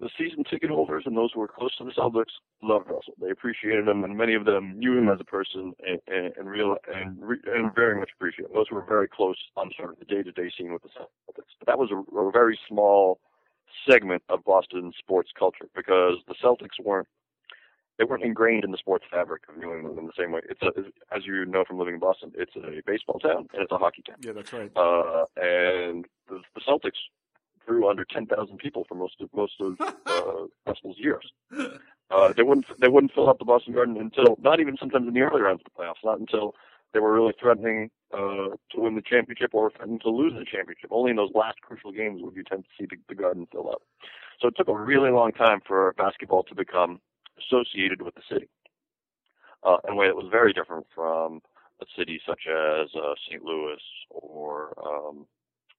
the 0.00 0.08
season 0.18 0.44
ticket 0.44 0.70
holders 0.70 1.04
and 1.06 1.16
those 1.16 1.30
who 1.32 1.40
were 1.40 1.48
close 1.48 1.76
to 1.76 1.84
the 1.84 1.90
Celtics 1.90 2.32
loved 2.62 2.86
Russell. 2.88 3.14
They 3.20 3.30
appreciated 3.30 3.86
him, 3.86 4.04
and 4.04 4.16
many 4.16 4.34
of 4.34 4.44
them 4.44 4.78
knew 4.78 4.96
him 4.96 5.08
as 5.08 5.20
a 5.20 5.24
person 5.24 5.74
and, 5.86 6.00
and, 6.06 6.32
and 6.36 6.48
real 6.48 6.76
and, 6.92 7.18
and 7.46 7.74
very 7.74 7.98
much 7.98 8.10
appreciated 8.14 8.50
him. 8.50 8.54
Those 8.54 8.68
who 8.68 8.76
were 8.76 8.86
very 8.86 9.08
close 9.08 9.36
on 9.56 9.70
sort 9.76 9.92
of 9.92 9.98
the 9.98 10.04
day-to-day 10.04 10.50
scene 10.56 10.72
with 10.72 10.82
the 10.82 10.88
Celtics. 10.88 11.52
But 11.58 11.66
that 11.66 11.78
was 11.78 11.90
a, 11.90 12.16
a 12.16 12.30
very 12.30 12.58
small 12.68 13.20
segment 13.88 14.22
of 14.28 14.44
Boston 14.44 14.92
sports 14.98 15.30
culture 15.38 15.66
because 15.74 16.18
the 16.26 16.34
Celtics 16.42 16.82
weren't 16.82 17.08
they 17.98 18.04
weren't 18.04 18.24
ingrained 18.24 18.64
in 18.64 18.70
the 18.70 18.78
sports 18.78 19.04
fabric 19.10 19.42
of 19.48 19.56
New 19.58 19.72
England 19.74 19.98
in 19.98 20.06
the 20.06 20.12
same 20.18 20.32
way. 20.32 20.40
It's 20.48 20.62
a, 20.62 20.70
as 21.14 21.26
you 21.26 21.44
know 21.44 21.62
from 21.64 21.78
living 21.78 21.94
in 21.94 22.00
Boston, 22.00 22.32
it's 22.34 22.56
a 22.56 22.80
baseball 22.86 23.18
town 23.18 23.48
and 23.52 23.62
it's 23.62 23.70
a 23.70 23.76
hockey 23.76 24.02
town. 24.02 24.16
Yeah, 24.20 24.32
that's 24.32 24.52
right. 24.52 24.72
Uh, 24.74 25.26
and 25.36 26.06
the, 26.28 26.40
the 26.54 26.60
Celtics 26.66 26.98
drew 27.66 27.88
under 27.88 28.04
10,000 28.04 28.56
people 28.58 28.84
for 28.88 28.94
most 28.94 29.20
of 29.20 29.28
most 29.34 29.54
of 29.60 29.80
uh, 30.06 30.46
Russell's 30.66 30.98
years. 30.98 31.32
Uh, 32.10 32.32
they 32.36 32.42
wouldn't 32.42 32.66
they 32.80 32.88
wouldn't 32.88 33.12
fill 33.14 33.28
up 33.28 33.38
the 33.38 33.44
Boston 33.44 33.74
Garden 33.74 33.96
until 33.96 34.36
not 34.42 34.60
even 34.60 34.76
sometimes 34.78 35.08
in 35.08 35.14
the 35.14 35.20
early 35.20 35.40
rounds 35.40 35.62
of 35.64 35.72
the 35.72 35.82
playoffs, 35.82 36.04
not 36.04 36.20
until 36.20 36.54
they 36.92 37.00
were 37.00 37.12
really 37.12 37.32
threatening 37.40 37.90
uh, 38.12 38.50
to 38.70 38.80
win 38.80 38.94
the 38.94 39.02
championship 39.02 39.50
or 39.54 39.70
threatening 39.70 40.00
to 40.00 40.10
lose 40.10 40.34
the 40.34 40.44
championship. 40.44 40.90
Only 40.90 41.10
in 41.10 41.16
those 41.16 41.30
last 41.34 41.60
crucial 41.62 41.90
games 41.90 42.20
would 42.22 42.36
you 42.36 42.44
tend 42.44 42.64
to 42.64 42.70
see 42.78 42.86
the, 42.90 42.96
the 43.08 43.14
Garden 43.14 43.46
fill 43.50 43.70
up. 43.70 43.82
So 44.40 44.48
it 44.48 44.54
took 44.56 44.68
a 44.68 44.76
really 44.76 45.10
long 45.10 45.32
time 45.32 45.60
for 45.66 45.94
basketball 45.96 46.42
to 46.44 46.54
become 46.54 47.00
associated 47.38 48.02
with 48.02 48.14
the 48.14 48.22
city 48.30 48.48
uh, 49.64 49.78
in 49.86 49.94
a 49.94 49.96
way 49.96 50.08
that 50.08 50.16
was 50.16 50.28
very 50.30 50.52
different 50.52 50.86
from 50.94 51.40
a 51.80 51.86
city 51.96 52.20
such 52.26 52.42
as 52.46 52.88
uh, 52.94 53.14
St. 53.26 53.42
Louis 53.42 53.80
or 54.10 54.74
um, 54.84 55.26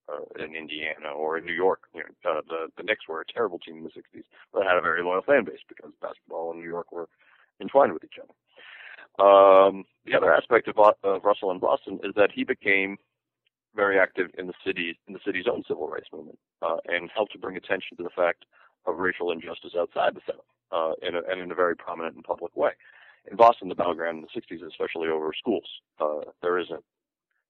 uh, 0.09 0.43
in 0.43 0.55
Indiana 0.55 1.09
or 1.15 1.37
in 1.37 1.45
New 1.45 1.53
York. 1.53 1.81
You 1.93 2.03
know, 2.03 2.31
uh, 2.31 2.41
the 2.47 2.67
the 2.77 2.83
Knicks 2.83 3.07
were 3.07 3.21
a 3.21 3.33
terrible 3.33 3.59
team 3.59 3.77
in 3.77 3.83
the 3.83 3.89
'60s, 3.89 4.23
but 4.53 4.63
had 4.63 4.77
a 4.77 4.81
very 4.81 5.03
loyal 5.03 5.21
fan 5.21 5.45
base 5.45 5.63
because 5.67 5.91
basketball 6.01 6.51
and 6.51 6.61
New 6.61 6.69
York 6.69 6.91
were 6.91 7.07
entwined 7.61 7.93
with 7.93 8.03
each 8.03 8.19
other. 8.21 8.33
Um, 9.19 9.85
the 10.05 10.15
other 10.15 10.33
aspect 10.33 10.67
of, 10.67 10.75
of 11.03 11.23
Russell 11.23 11.51
in 11.51 11.59
Boston 11.59 11.99
is 12.03 12.13
that 12.15 12.31
he 12.33 12.43
became 12.43 12.97
very 13.75 13.99
active 13.99 14.27
in 14.37 14.47
the 14.47 14.53
city 14.65 14.97
in 15.07 15.13
the 15.13 15.19
city's 15.25 15.45
own 15.51 15.63
civil 15.67 15.87
rights 15.87 16.07
movement 16.11 16.37
uh, 16.61 16.77
and 16.87 17.09
helped 17.13 17.31
to 17.33 17.39
bring 17.39 17.57
attention 17.57 17.97
to 17.97 18.03
the 18.03 18.09
fact 18.15 18.45
of 18.85 18.97
racial 18.97 19.31
injustice 19.31 19.73
outside 19.77 20.15
the 20.15 20.21
South 20.27 20.45
uh, 20.71 20.93
in 21.07 21.15
a, 21.15 21.21
and 21.29 21.41
in 21.41 21.51
a 21.51 21.55
very 21.55 21.75
prominent 21.75 22.15
and 22.15 22.23
public 22.23 22.55
way. 22.55 22.71
In 23.29 23.37
Boston, 23.37 23.69
the 23.69 23.75
battleground 23.75 24.17
in 24.17 24.25
the 24.25 24.55
60s, 24.55 24.67
especially 24.67 25.07
over 25.07 25.31
schools, 25.37 25.67
uh, 25.99 26.29
there 26.41 26.59
isn't 26.59 26.83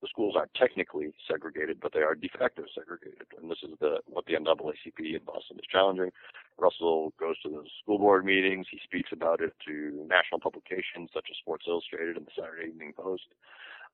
the 0.03 0.09
schools 0.09 0.35
aren't 0.37 0.53
technically 0.53 1.13
segregated, 1.31 1.79
but 1.81 1.93
they 1.93 2.01
are 2.01 2.13
de 2.13 2.29
facto 2.37 2.63
segregated. 2.75 3.25
And 3.41 3.49
this 3.49 3.59
is 3.63 3.71
the 3.79 3.99
what 4.05 4.25
the 4.25 4.33
NAACP 4.33 4.99
in 4.99 5.21
Boston 5.25 5.57
is 5.57 5.65
challenging. 5.71 6.11
Russell 6.59 7.13
goes 7.17 7.39
to 7.41 7.49
the 7.49 7.63
school 7.81 7.97
board 7.97 8.25
meetings. 8.25 8.67
He 8.69 8.79
speaks 8.83 9.11
about 9.13 9.39
it 9.39 9.53
to 9.65 10.05
national 10.09 10.41
publications 10.41 11.09
such 11.13 11.27
as 11.31 11.37
Sports 11.37 11.65
Illustrated 11.69 12.17
and 12.17 12.27
the 12.27 12.31
Saturday 12.37 12.67
Evening 12.67 12.91
Post. 12.95 13.31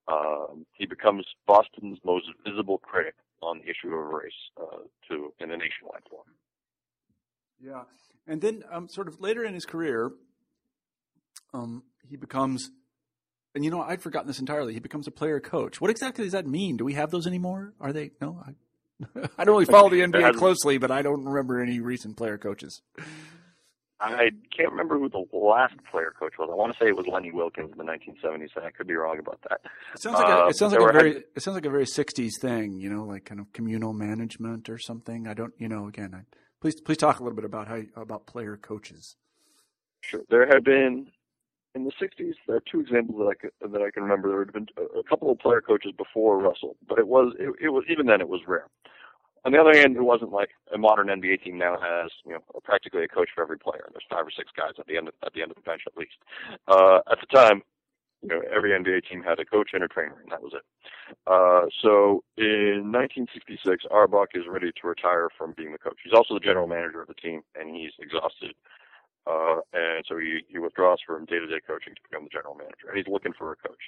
Um, 0.08 0.66
he 0.74 0.88
becomes 0.88 1.26
Boston's 1.46 2.00
most 2.04 2.26
visible 2.44 2.80
critic 2.80 3.14
on 3.44 3.60
the 3.60 3.70
issue 3.70 3.94
of 3.94 4.08
race 4.12 4.34
uh, 4.60 4.82
to 5.10 5.32
in 5.40 5.52
a 5.52 5.58
nationwide 5.58 6.02
form. 6.10 6.26
Yeah, 7.62 7.84
and 8.26 8.42
then 8.42 8.64
um, 8.72 8.90
sort 8.90 9.08
of 9.08 9.22
later 9.22 9.44
in 9.44 9.54
his 9.54 9.66
career, 9.66 10.12
um, 11.54 11.84
he 12.02 12.16
becomes 12.16 12.72
and 13.56 13.64
you 13.64 13.72
know, 13.72 13.82
I'd 13.82 14.02
forgotten 14.02 14.28
this 14.28 14.40
entirely. 14.40 14.74
He 14.74 14.80
becomes 14.80 15.08
a 15.08 15.12
player 15.12 15.40
coach. 15.40 15.82
What 15.82 15.92
exactly 15.92 16.24
does 16.24 16.34
that 16.34 16.48
mean? 16.48 16.78
Do 16.78 16.86
we 16.86 16.94
have 16.94 17.12
those 17.12 17.28
anymore? 17.28 17.74
Are 17.80 17.94
they? 17.94 18.12
No, 18.22 18.42
I, 18.46 18.54
I 19.38 19.46
don't 19.46 19.56
really 19.56 19.66
follow 19.66 19.90
the 19.90 20.02
NBA 20.02 20.36
closely, 20.36 20.78
but 20.78 20.92
I 20.92 21.02
don't 21.02 21.26
remember 21.26 21.62
any 21.62 21.80
recent 21.80 22.18
player 22.18 22.38
coaches. 22.38 22.82
I 24.02 24.30
can't 24.56 24.72
remember 24.72 24.98
who 24.98 25.10
the 25.10 25.26
last 25.34 25.74
player 25.92 26.14
coach 26.18 26.34
was. 26.40 26.48
I 26.50 26.56
want 26.56 26.72
to 26.72 26.80
say 26.82 26.88
it 26.88 26.96
was 26.96 27.06
Lenny 27.06 27.32
Wilkens 27.32 27.72
in 27.72 27.78
the 27.78 27.84
1970s, 27.84 28.56
and 28.56 28.66
I 28.66 28.72
could 28.72 28.88
be 28.88 28.94
wrong 28.94 29.20
about 29.20 29.42
that. 29.50 29.60
It 29.94 30.02
sounds 30.02 30.20
like 30.20 30.30
a, 30.30 30.48
it 30.48 30.56
sounds 30.56 30.74
uh, 30.74 30.80
like 30.80 30.90
a 30.90 30.94
very 30.94 31.24
it 31.36 31.42
sounds 31.42 31.56
like 31.56 31.66
a 31.66 31.70
very 31.70 31.86
60s 31.86 32.32
thing, 32.40 32.80
you 32.80 32.90
know, 32.90 33.04
like 33.04 33.26
kind 33.26 33.42
of 33.42 33.52
communal 33.52 33.92
management 33.92 34.70
or 34.70 34.78
something. 34.78 35.28
I 35.28 35.34
don't, 35.34 35.54
you 35.58 35.68
know, 35.68 35.88
again, 35.88 36.14
I, 36.16 36.22
please 36.62 36.80
please 36.80 36.98
talk 36.98 37.20
a 37.20 37.24
little 37.24 37.36
bit 37.36 37.44
about 37.44 37.68
how 37.68 37.82
about 38.02 38.26
player 38.26 38.56
coaches. 38.56 39.18
Sure, 40.00 40.22
there 40.30 40.48
have 40.48 40.64
been 40.64 41.08
in 41.76 41.86
the 41.86 41.92
60s, 42.02 42.34
there 42.48 42.58
are 42.58 42.64
two 42.72 42.80
examples 42.80 43.20
that 43.20 43.28
I 43.28 43.36
can, 43.36 43.72
that 43.72 43.82
I 43.82 43.92
can 43.92 44.04
remember. 44.04 44.30
There 44.30 44.40
had 44.40 44.54
been 44.54 44.68
a 44.78 45.04
couple 45.04 45.32
of 45.32 45.40
player 45.40 45.62
coaches 45.62 45.94
before 45.98 46.40
Russell, 46.40 46.76
but 46.88 47.00
it 47.00 47.08
was 47.08 47.34
it, 47.40 47.54
it 47.62 47.70
was 47.70 47.84
even 47.90 48.08
then 48.08 48.22
it 48.22 48.30
was 48.30 48.42
rare. 48.48 48.68
On 49.46 49.54
the 49.54 49.60
other 49.60 49.78
hand, 49.78 49.96
it 49.96 50.02
wasn't 50.02 50.32
like 50.32 50.50
a 50.74 50.78
modern 50.78 51.08
NBA 51.08 51.44
team 51.44 51.58
now 51.58 51.78
has 51.80 52.12
you 52.26 52.34
know 52.34 52.40
practically 52.64 53.04
a 53.04 53.08
coach 53.08 53.30
for 53.34 53.42
every 53.42 53.58
player. 53.58 53.88
There's 53.92 54.04
five 54.10 54.26
or 54.26 54.32
six 54.32 54.50
guys 54.56 54.74
at 54.80 54.88
the 54.88 54.98
end 54.98 55.08
of, 55.08 55.14
at 55.26 55.34
the 55.34 55.42
end 55.42 55.52
of 55.52 55.56
the 55.56 55.62
bench 55.62 55.84
at 55.86 55.96
least. 55.96 56.18
Uh, 56.68 57.00
at 57.12 57.20
the 57.22 57.28
time, 57.34 57.62
you 58.22 58.30
know 58.30 58.42
every 58.54 58.72
NBA 58.72 59.08
team 59.08 59.22
had 59.22 59.40
a 59.40 59.46
coach 59.46 59.70
and 59.74 59.84
a 59.84 59.88
trainer, 59.88 60.18
and 60.22 60.32
that 60.32 60.42
was 60.42 60.54
it. 60.56 60.66
Uh, 61.28 61.70
so 61.82 62.24
in 62.38 62.92
1966, 62.92 63.86
Auerbach 63.92 64.30
is 64.34 64.44
ready 64.50 64.72
to 64.82 64.88
retire 64.88 65.30
from 65.38 65.54
being 65.56 65.72
the 65.72 65.78
coach. 65.78 65.98
He's 66.04 66.14
also 66.14 66.34
the 66.34 66.40
general 66.40 66.68
manager 66.68 67.02
of 67.02 67.08
the 67.08 67.14
team, 67.14 67.42
and 67.56 67.76
he's 67.76 67.92
exhausted 68.00 68.54
uh, 69.30 69.62
and 69.74 70.04
so 70.08 70.18
he, 70.18 70.42
he 70.48 70.58
withdraws 70.58 70.98
from 71.06 71.26
day-to-day 71.26 71.62
coaching 71.68 71.94
to 71.94 72.02
become 72.10 72.24
the 72.24 72.34
general 72.34 72.56
manager. 72.56 72.90
And 72.90 72.98
he's 72.98 73.12
looking 73.12 73.34
for 73.38 73.52
a 73.52 73.56
coach. 73.56 73.86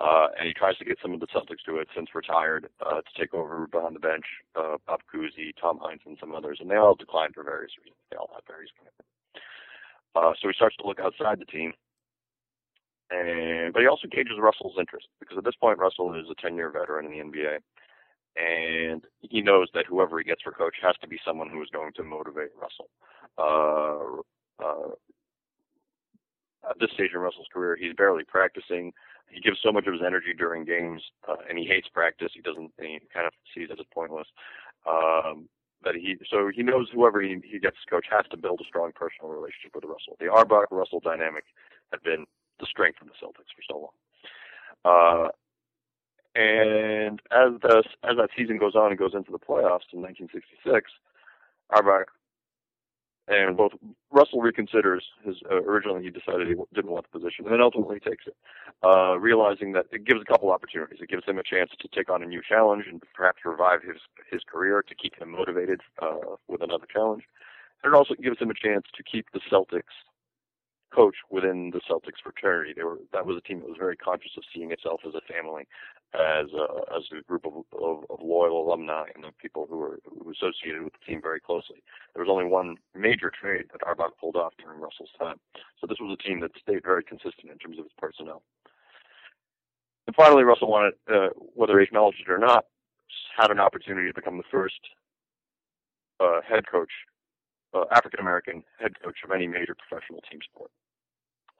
Uh, 0.00 0.28
and 0.38 0.48
he 0.48 0.54
tries 0.54 0.78
to 0.78 0.84
get 0.84 0.96
some 1.02 1.12
of 1.12 1.20
the 1.20 1.28
Celtics 1.28 1.60
to 1.66 1.76
it 1.76 1.88
since 1.94 2.08
retired 2.14 2.70
uh, 2.80 3.04
to 3.04 3.12
take 3.18 3.34
over 3.34 3.66
behind 3.66 3.94
the 3.94 4.00
bench, 4.00 4.24
uh, 4.56 4.80
Bob 4.86 5.00
Cousy, 5.12 5.52
Tom 5.60 5.78
Heinsohn, 5.78 6.16
and 6.16 6.18
some 6.18 6.34
others. 6.34 6.58
And 6.60 6.70
they 6.70 6.76
all 6.76 6.94
declined 6.94 7.34
for 7.34 7.44
various 7.44 7.72
reasons. 7.76 8.00
They 8.10 8.16
all 8.16 8.30
had 8.32 8.40
various 8.48 8.72
commitments. 8.72 9.12
Uh, 10.16 10.32
so 10.40 10.48
he 10.48 10.54
starts 10.54 10.76
to 10.76 10.86
look 10.86 11.00
outside 11.00 11.38
the 11.38 11.44
team. 11.44 11.72
And, 13.10 13.74
but 13.74 13.80
he 13.82 13.88
also 13.88 14.08
gauges 14.08 14.40
Russell's 14.40 14.78
interest 14.78 15.08
because 15.18 15.36
at 15.36 15.44
this 15.44 15.58
point 15.60 15.78
Russell 15.78 16.14
is 16.14 16.26
a 16.30 16.46
10-year 16.46 16.70
veteran 16.70 17.06
in 17.06 17.12
the 17.12 17.24
NBA, 17.26 17.58
and 18.38 19.02
he 19.20 19.42
knows 19.42 19.68
that 19.74 19.86
whoever 19.86 20.18
he 20.18 20.24
gets 20.24 20.42
for 20.42 20.52
coach 20.52 20.76
has 20.80 20.94
to 21.02 21.08
be 21.08 21.18
someone 21.26 21.50
who 21.50 21.60
is 21.60 21.68
going 21.72 21.92
to 21.96 22.04
motivate 22.04 22.50
Russell. 22.54 22.88
Uh, 23.36 24.22
uh, 24.64 24.94
at 26.68 26.78
this 26.78 26.90
stage 26.94 27.10
in 27.14 27.20
Russell's 27.20 27.48
career, 27.52 27.76
he's 27.76 27.94
barely 27.94 28.24
practicing. 28.24 28.92
He 29.28 29.40
gives 29.40 29.58
so 29.62 29.72
much 29.72 29.86
of 29.86 29.92
his 29.92 30.02
energy 30.04 30.34
during 30.36 30.64
games, 30.64 31.02
uh, 31.28 31.36
and 31.48 31.58
he 31.58 31.64
hates 31.64 31.88
practice. 31.88 32.32
He 32.34 32.40
doesn't. 32.40 32.72
He 32.80 32.98
kind 33.12 33.26
of 33.26 33.32
sees 33.54 33.68
it 33.70 33.78
as 33.78 33.86
pointless. 33.92 34.26
Um, 34.88 35.48
that 35.82 35.94
he 35.94 36.16
so 36.30 36.50
he 36.54 36.62
knows 36.62 36.88
whoever 36.92 37.22
he, 37.22 37.38
he 37.44 37.58
gets 37.58 37.76
to 37.84 37.90
coach 37.90 38.06
has 38.10 38.26
to 38.30 38.36
build 38.36 38.60
a 38.60 38.64
strong 38.64 38.92
personal 38.94 39.30
relationship 39.30 39.74
with 39.74 39.84
Russell. 39.84 40.16
The 40.18 40.28
Auerbach 40.28 40.70
Russell 40.70 41.00
dynamic 41.00 41.44
had 41.90 42.02
been 42.02 42.26
the 42.58 42.66
strength 42.66 43.00
of 43.00 43.08
the 43.08 43.14
Celtics 43.14 43.54
for 43.54 43.62
so 43.68 43.78
long. 43.78 43.96
Uh, 44.84 45.28
and 46.34 47.20
as 47.30 47.60
the 47.62 47.82
as 48.04 48.16
that 48.16 48.30
season 48.36 48.58
goes 48.58 48.74
on 48.74 48.90
and 48.90 48.98
goes 48.98 49.14
into 49.14 49.32
the 49.32 49.38
playoffs 49.38 49.90
in 49.92 50.02
1966, 50.02 50.90
Auerbach 51.70 52.10
and 53.28 53.56
both 53.56 53.72
Russell 54.10 54.40
reconsiders 54.40 55.00
his 55.24 55.36
uh, 55.50 55.62
originally 55.62 56.02
he 56.02 56.10
decided 56.10 56.48
he 56.48 56.54
didn't 56.74 56.90
want 56.90 57.06
the 57.10 57.18
position, 57.18 57.44
and 57.44 57.52
then 57.52 57.60
ultimately 57.60 58.00
takes 58.00 58.26
it, 58.26 58.36
uh, 58.82 59.18
realizing 59.18 59.72
that 59.72 59.86
it 59.92 60.04
gives 60.04 60.20
a 60.20 60.24
couple 60.24 60.50
opportunities. 60.50 60.98
It 61.00 61.08
gives 61.08 61.24
him 61.24 61.38
a 61.38 61.42
chance 61.42 61.70
to 61.78 61.88
take 61.88 62.10
on 62.10 62.22
a 62.22 62.26
new 62.26 62.42
challenge 62.46 62.84
and 62.88 63.02
perhaps 63.14 63.44
revive 63.44 63.82
his 63.82 63.98
his 64.30 64.42
career 64.44 64.82
to 64.82 64.94
keep 64.94 65.16
him 65.16 65.30
motivated 65.30 65.80
uh, 66.02 66.36
with 66.48 66.62
another 66.62 66.86
challenge, 66.92 67.24
and 67.82 67.94
it 67.94 67.96
also 67.96 68.14
gives 68.14 68.38
him 68.38 68.50
a 68.50 68.54
chance 68.54 68.86
to 68.96 69.02
keep 69.02 69.26
the 69.32 69.40
Celtics 69.50 69.94
coach 70.94 71.16
within 71.30 71.70
the 71.70 71.80
Celtics 71.88 72.20
fraternity. 72.22 72.72
They 72.76 72.82
were 72.82 72.98
that 73.12 73.26
was 73.26 73.36
a 73.36 73.46
team 73.46 73.60
that 73.60 73.68
was 73.68 73.78
very 73.78 73.96
conscious 73.96 74.32
of 74.36 74.42
seeing 74.52 74.72
itself 74.72 75.00
as 75.06 75.14
a 75.14 75.32
family, 75.32 75.68
as 76.14 76.46
a, 76.52 76.94
as 76.96 77.04
a 77.16 77.22
group 77.22 77.46
of, 77.46 77.52
of, 77.80 78.04
of 78.10 78.18
loyal 78.20 78.66
alumni 78.66 79.06
and 79.14 79.22
the 79.22 79.30
people 79.40 79.66
who 79.68 79.78
were 79.78 80.00
who 80.04 80.30
associated 80.30 80.82
with 80.82 80.92
the 80.92 81.04
team 81.06 81.20
very 81.22 81.40
closely. 81.40 81.82
There 82.14 82.24
was 82.24 82.30
only 82.30 82.46
one 82.46 82.76
major 82.96 83.30
trade 83.30 83.66
that 83.72 83.86
Auerbach 83.86 84.18
pulled 84.18 84.36
off 84.36 84.54
during 84.58 84.80
Russell's 84.80 85.10
time, 85.18 85.38
so 85.80 85.86
this 85.86 85.98
was 86.00 86.16
a 86.18 86.22
team 86.22 86.40
that 86.40 86.50
stayed 86.60 86.82
very 86.82 87.04
consistent 87.04 87.52
in 87.52 87.58
terms 87.58 87.78
of 87.78 87.86
its 87.86 87.94
personnel. 87.96 88.42
And 90.06 90.16
finally, 90.16 90.42
Russell 90.42 90.68
wanted, 90.68 90.94
uh, 91.12 91.28
whether 91.54 91.78
he 91.78 91.84
acknowledged 91.84 92.22
it 92.26 92.32
or 92.32 92.38
not, 92.38 92.64
had 93.36 93.52
an 93.52 93.60
opportunity 93.60 94.08
to 94.08 94.14
become 94.14 94.36
the 94.36 94.50
first 94.50 94.80
uh, 96.18 96.40
head 96.42 96.66
coach 96.66 96.90
uh, 97.74 97.84
African 97.92 98.18
American 98.18 98.64
head 98.80 98.98
coach 99.00 99.18
of 99.24 99.30
any 99.30 99.46
major 99.46 99.76
professional 99.76 100.20
team 100.30 100.40
sport. 100.52 100.70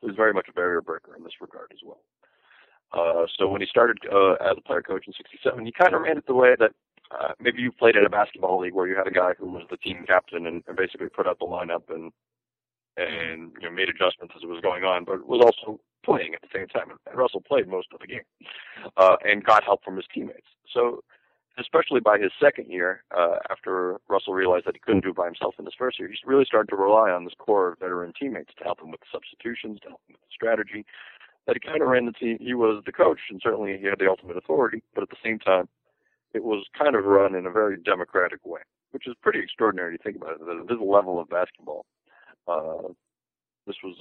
He 0.00 0.06
was 0.08 0.16
very 0.16 0.32
much 0.32 0.48
a 0.48 0.52
barrier 0.52 0.80
breaker 0.80 1.14
in 1.16 1.22
this 1.22 1.40
regard 1.40 1.70
as 1.72 1.78
well. 1.84 2.00
Uh, 2.92 3.26
so 3.38 3.48
when 3.48 3.60
he 3.60 3.66
started 3.66 3.98
uh, 4.12 4.32
as 4.34 4.56
a 4.56 4.60
player 4.60 4.82
coach 4.82 5.06
in 5.06 5.12
'67, 5.12 5.64
he 5.64 5.72
kind 5.72 5.94
of 5.94 6.02
ran 6.02 6.18
it 6.18 6.26
the 6.26 6.34
way 6.34 6.56
that 6.58 6.72
uh, 7.10 7.32
maybe 7.40 7.62
you 7.62 7.72
played 7.72 7.96
in 7.96 8.04
a 8.04 8.10
basketball 8.10 8.60
league 8.60 8.74
where 8.74 8.86
you 8.86 8.96
had 8.96 9.06
a 9.06 9.12
guy 9.12 9.32
who 9.38 9.50
was 9.50 9.62
the 9.70 9.76
team 9.76 10.04
captain 10.06 10.46
and, 10.46 10.62
and 10.66 10.76
basically 10.76 11.08
put 11.08 11.26
out 11.26 11.38
the 11.38 11.46
lineup 11.46 11.82
and 11.88 12.12
and 12.96 13.52
you 13.60 13.68
know 13.68 13.74
made 13.74 13.88
adjustments 13.88 14.34
as 14.36 14.42
it 14.42 14.48
was 14.48 14.60
going 14.60 14.84
on, 14.84 15.04
but 15.04 15.26
was 15.26 15.40
also 15.40 15.80
playing 16.04 16.34
at 16.34 16.42
the 16.42 16.48
same 16.54 16.66
time. 16.66 16.90
And 16.90 17.18
Russell 17.18 17.40
played 17.40 17.68
most 17.68 17.88
of 17.92 18.00
the 18.00 18.06
game 18.06 18.26
uh, 18.96 19.16
and 19.24 19.44
got 19.44 19.64
help 19.64 19.84
from 19.84 19.96
his 19.96 20.06
teammates. 20.12 20.46
So 20.72 21.02
especially 21.58 22.00
by 22.00 22.18
his 22.18 22.32
second 22.40 22.66
year, 22.68 23.04
uh, 23.16 23.36
after 23.50 23.98
Russell 24.08 24.34
realized 24.34 24.66
that 24.66 24.74
he 24.74 24.80
couldn't 24.80 25.04
do 25.04 25.10
it 25.10 25.16
by 25.16 25.26
himself 25.26 25.54
in 25.58 25.64
his 25.64 25.74
first 25.76 25.98
year, 25.98 26.08
he 26.08 26.16
really 26.24 26.44
started 26.44 26.68
to 26.70 26.76
rely 26.76 27.10
on 27.10 27.24
this 27.24 27.34
core 27.38 27.72
of 27.72 27.78
veteran 27.78 28.12
teammates 28.18 28.52
to 28.58 28.64
help 28.64 28.80
him 28.80 28.90
with 28.90 29.00
the 29.00 29.06
substitutions, 29.12 29.78
to 29.82 29.88
help 29.88 30.00
him 30.08 30.14
with 30.14 30.20
the 30.20 30.34
strategy. 30.34 30.86
That 31.50 31.58
he 31.60 31.68
kind 31.68 31.82
of 31.82 31.88
ran 31.88 32.06
the 32.06 32.12
team. 32.12 32.38
He 32.40 32.54
was 32.54 32.80
the 32.86 32.92
coach, 32.92 33.18
and 33.28 33.40
certainly 33.42 33.76
he 33.76 33.86
had 33.86 33.98
the 33.98 34.08
ultimate 34.08 34.36
authority. 34.36 34.84
But 34.94 35.02
at 35.02 35.10
the 35.10 35.16
same 35.24 35.40
time, 35.40 35.68
it 36.32 36.44
was 36.44 36.64
kind 36.78 36.94
of 36.94 37.04
run 37.04 37.34
in 37.34 37.44
a 37.44 37.50
very 37.50 37.76
democratic 37.76 38.38
way, 38.46 38.60
which 38.92 39.08
is 39.08 39.16
pretty 39.20 39.40
extraordinary 39.40 39.96
to 39.96 40.02
think 40.04 40.14
about 40.14 40.34
it. 40.34 40.42
At 40.42 40.68
this 40.68 40.78
level 40.80 41.18
of 41.18 41.28
basketball, 41.28 41.86
uh, 42.46 42.92
this 43.66 43.74
was 43.82 43.96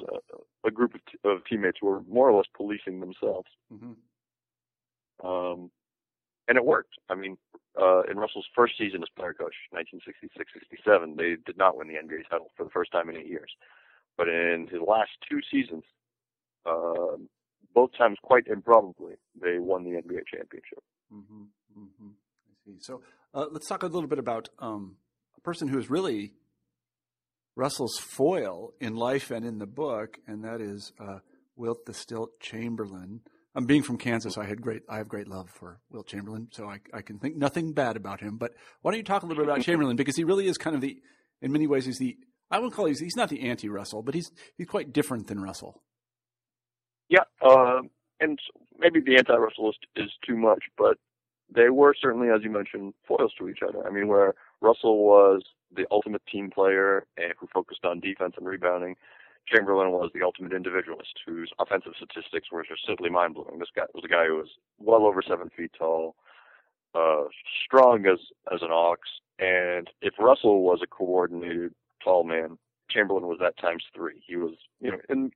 a, 0.64 0.68
a 0.68 0.70
group 0.70 0.94
of, 0.94 1.02
t- 1.12 1.18
of, 1.26 1.44
teammates 1.46 1.80
who 1.82 1.88
were 1.88 2.02
more 2.02 2.30
or 2.30 2.38
less 2.38 2.46
policing 2.56 3.00
themselves. 3.00 3.48
Mm-hmm. 3.74 5.28
Um, 5.28 5.72
and 6.48 6.56
it 6.56 6.64
worked. 6.64 6.94
I 7.10 7.16
mean, 7.16 7.36
uh, 7.82 8.04
in 8.04 8.18
Russell's 8.18 8.46
first 8.56 8.76
season 8.78 9.02
as 9.02 9.10
player 9.18 9.34
coach, 9.34 9.56
1966-67, 9.74 11.18
they 11.18 11.36
did 11.48 11.58
not 11.58 11.78
win 11.78 11.88
the 11.88 11.96
NBA 11.96 12.30
title 12.30 12.52
for 12.56 12.64
the 12.64 12.70
first 12.70 12.92
time 12.92 13.10
in 13.10 13.18
eight 13.18 13.28
years. 13.28 13.52
But 14.18 14.30
in 14.30 14.68
his 14.72 14.82
last 14.86 15.12
two 15.28 15.40
seasons, 15.50 15.84
uh, 16.66 17.18
both 17.74 17.92
times 17.98 18.18
quite 18.22 18.48
improbably, 18.48 19.14
they 19.42 19.60
won 19.60 19.84
the 19.84 19.92
NBA 19.92 20.24
championship. 20.32 20.84
Mm-hmm. 21.14 21.44
Mm-hmm. 21.80 22.08
I 22.08 22.54
see. 22.66 22.78
So 22.80 23.02
uh, 23.34 23.46
let's 23.52 23.68
talk 23.68 23.84
a 23.84 23.88
little 23.88 24.08
bit 24.08 24.20
about 24.20 24.50
um, 24.60 24.96
a 25.38 25.42
person 25.42 25.68
who 25.68 25.78
is 25.78 25.90
really 25.90 26.34
Russell's 27.56 27.98
foil 27.98 28.74
in 28.80 28.96
life 28.96 29.32
and 29.32 29.46
in 29.46 29.58
the 29.58 29.68
book, 29.68 30.18
and 30.28 30.44
that 30.44 30.62
is 30.62 30.92
uh, 31.00 31.20
Wilt 31.56 31.86
the 31.86 31.94
Stilt 31.94 32.40
Chamberlain. 32.40 33.22
I'm 33.56 33.66
being 33.66 33.84
from 33.84 33.98
Kansas. 33.98 34.38
I 34.38 34.46
had 34.46 34.62
great, 34.62 34.84
I 34.88 34.98
have 34.98 35.10
great 35.10 35.28
love 35.28 35.50
for 35.50 35.80
Wilt 35.90 36.08
Chamberlain, 36.08 36.48
so 36.52 36.68
I, 36.68 36.80
I 36.94 37.02
can 37.02 37.20
think 37.20 37.36
nothing 37.36 37.74
bad 37.74 37.98
about 37.98 38.22
him. 38.22 38.38
But 38.38 38.54
why 38.82 38.92
don't 38.92 39.00
you 39.00 39.04
talk 39.04 39.24
a 39.24 39.26
little 39.26 39.44
bit 39.44 39.52
about 39.52 39.62
Chamberlain 39.66 39.96
because 39.96 40.16
he 40.16 40.24
really 40.24 40.48
is 40.48 40.58
kind 40.58 40.76
of 40.76 40.82
the, 40.82 41.02
in 41.42 41.52
many 41.52 41.68
ways, 41.68 41.86
he's 41.86 41.98
the. 41.98 42.18
I 42.52 42.58
wouldn't 42.58 42.74
call 42.74 42.86
he's 42.86 43.00
he's 43.00 43.16
not 43.16 43.30
the 43.30 43.48
anti-Russell, 43.48 44.02
but 44.02 44.16
he's 44.16 44.32
he's 44.58 44.68
quite 44.68 44.92
different 44.92 45.28
than 45.28 45.40
Russell. 45.40 45.84
Yeah, 47.10 47.24
uh, 47.42 47.82
and 48.20 48.40
maybe 48.78 49.00
the 49.00 49.18
anti-Russell 49.18 49.74
is, 49.96 50.12
too 50.26 50.38
much, 50.38 50.66
but 50.78 50.98
they 51.54 51.70
were 51.70 51.96
certainly, 52.00 52.30
as 52.30 52.44
you 52.44 52.52
mentioned, 52.52 52.94
foils 53.08 53.34
to 53.40 53.50
each 53.50 53.60
other. 53.68 53.86
I 53.86 53.90
mean, 53.90 54.08
where 54.08 54.36
Russell 54.62 55.04
was 55.04 55.42
the 55.76 55.86
ultimate 55.90 56.22
team 56.32 56.52
player 56.52 57.06
and 57.18 57.34
who 57.40 57.48
focused 57.52 57.84
on 57.86 58.00
defense 58.00 58.36
and 58.38 58.48
rebounding, 58.48 58.96
Chamberlain 59.48 59.92
was 59.92 60.12
the 60.14 60.22
ultimate 60.22 60.54
individualist 60.54 61.14
whose 61.26 61.52
offensive 61.60 61.94
statistics 61.96 62.52
were 62.52 62.64
just 62.64 62.86
simply 62.86 63.10
mind 63.10 63.34
blowing. 63.34 63.58
This 63.58 63.70
guy 63.76 63.84
was 63.96 64.04
a 64.06 64.08
guy 64.08 64.28
who 64.28 64.36
was 64.38 64.50
well 64.78 65.06
over 65.06 65.24
seven 65.28 65.50
feet 65.50 65.72
tall, 65.78 66.16
uh, 66.94 67.24
strong 67.66 68.06
as 68.06 68.20
as 68.54 68.62
an 68.62 68.70
ox, 68.72 69.02
and 69.40 69.90
if 70.02 70.14
Russell 70.20 70.62
was 70.62 70.82
a 70.84 70.88
coordinated 70.88 71.74
tall 72.04 72.24
man, 72.24 72.60
Chamberlain 72.92 73.26
was 73.26 73.40
that 73.40 73.58
times 73.58 73.84
three. 73.96 74.22
He 74.26 74.36
was, 74.36 74.54
you 74.82 74.92
know, 74.92 74.98
and 75.10 75.34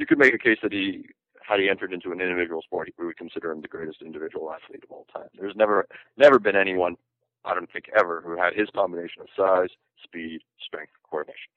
you 0.00 0.06
could 0.06 0.18
make 0.18 0.34
a 0.34 0.38
case 0.38 0.58
that 0.62 0.72
he 0.72 1.04
had 1.46 1.60
he 1.60 1.68
entered 1.68 1.92
into 1.92 2.10
an 2.10 2.20
individual 2.20 2.62
sport, 2.62 2.88
we 2.98 3.04
would 3.04 3.18
consider 3.18 3.50
him 3.50 3.60
the 3.60 3.68
greatest 3.68 4.02
individual 4.02 4.50
athlete 4.50 4.82
of 4.82 4.90
all 4.90 5.06
time. 5.12 5.28
There's 5.38 5.54
never 5.54 5.86
never 6.16 6.38
been 6.38 6.56
anyone, 6.56 6.96
I 7.44 7.54
don't 7.54 7.70
think 7.70 7.86
ever, 7.98 8.22
who 8.24 8.36
had 8.36 8.54
his 8.54 8.68
combination 8.74 9.22
of 9.22 9.28
size, 9.36 9.68
speed, 10.02 10.40
strength, 10.64 10.92
coordination. 11.08 11.52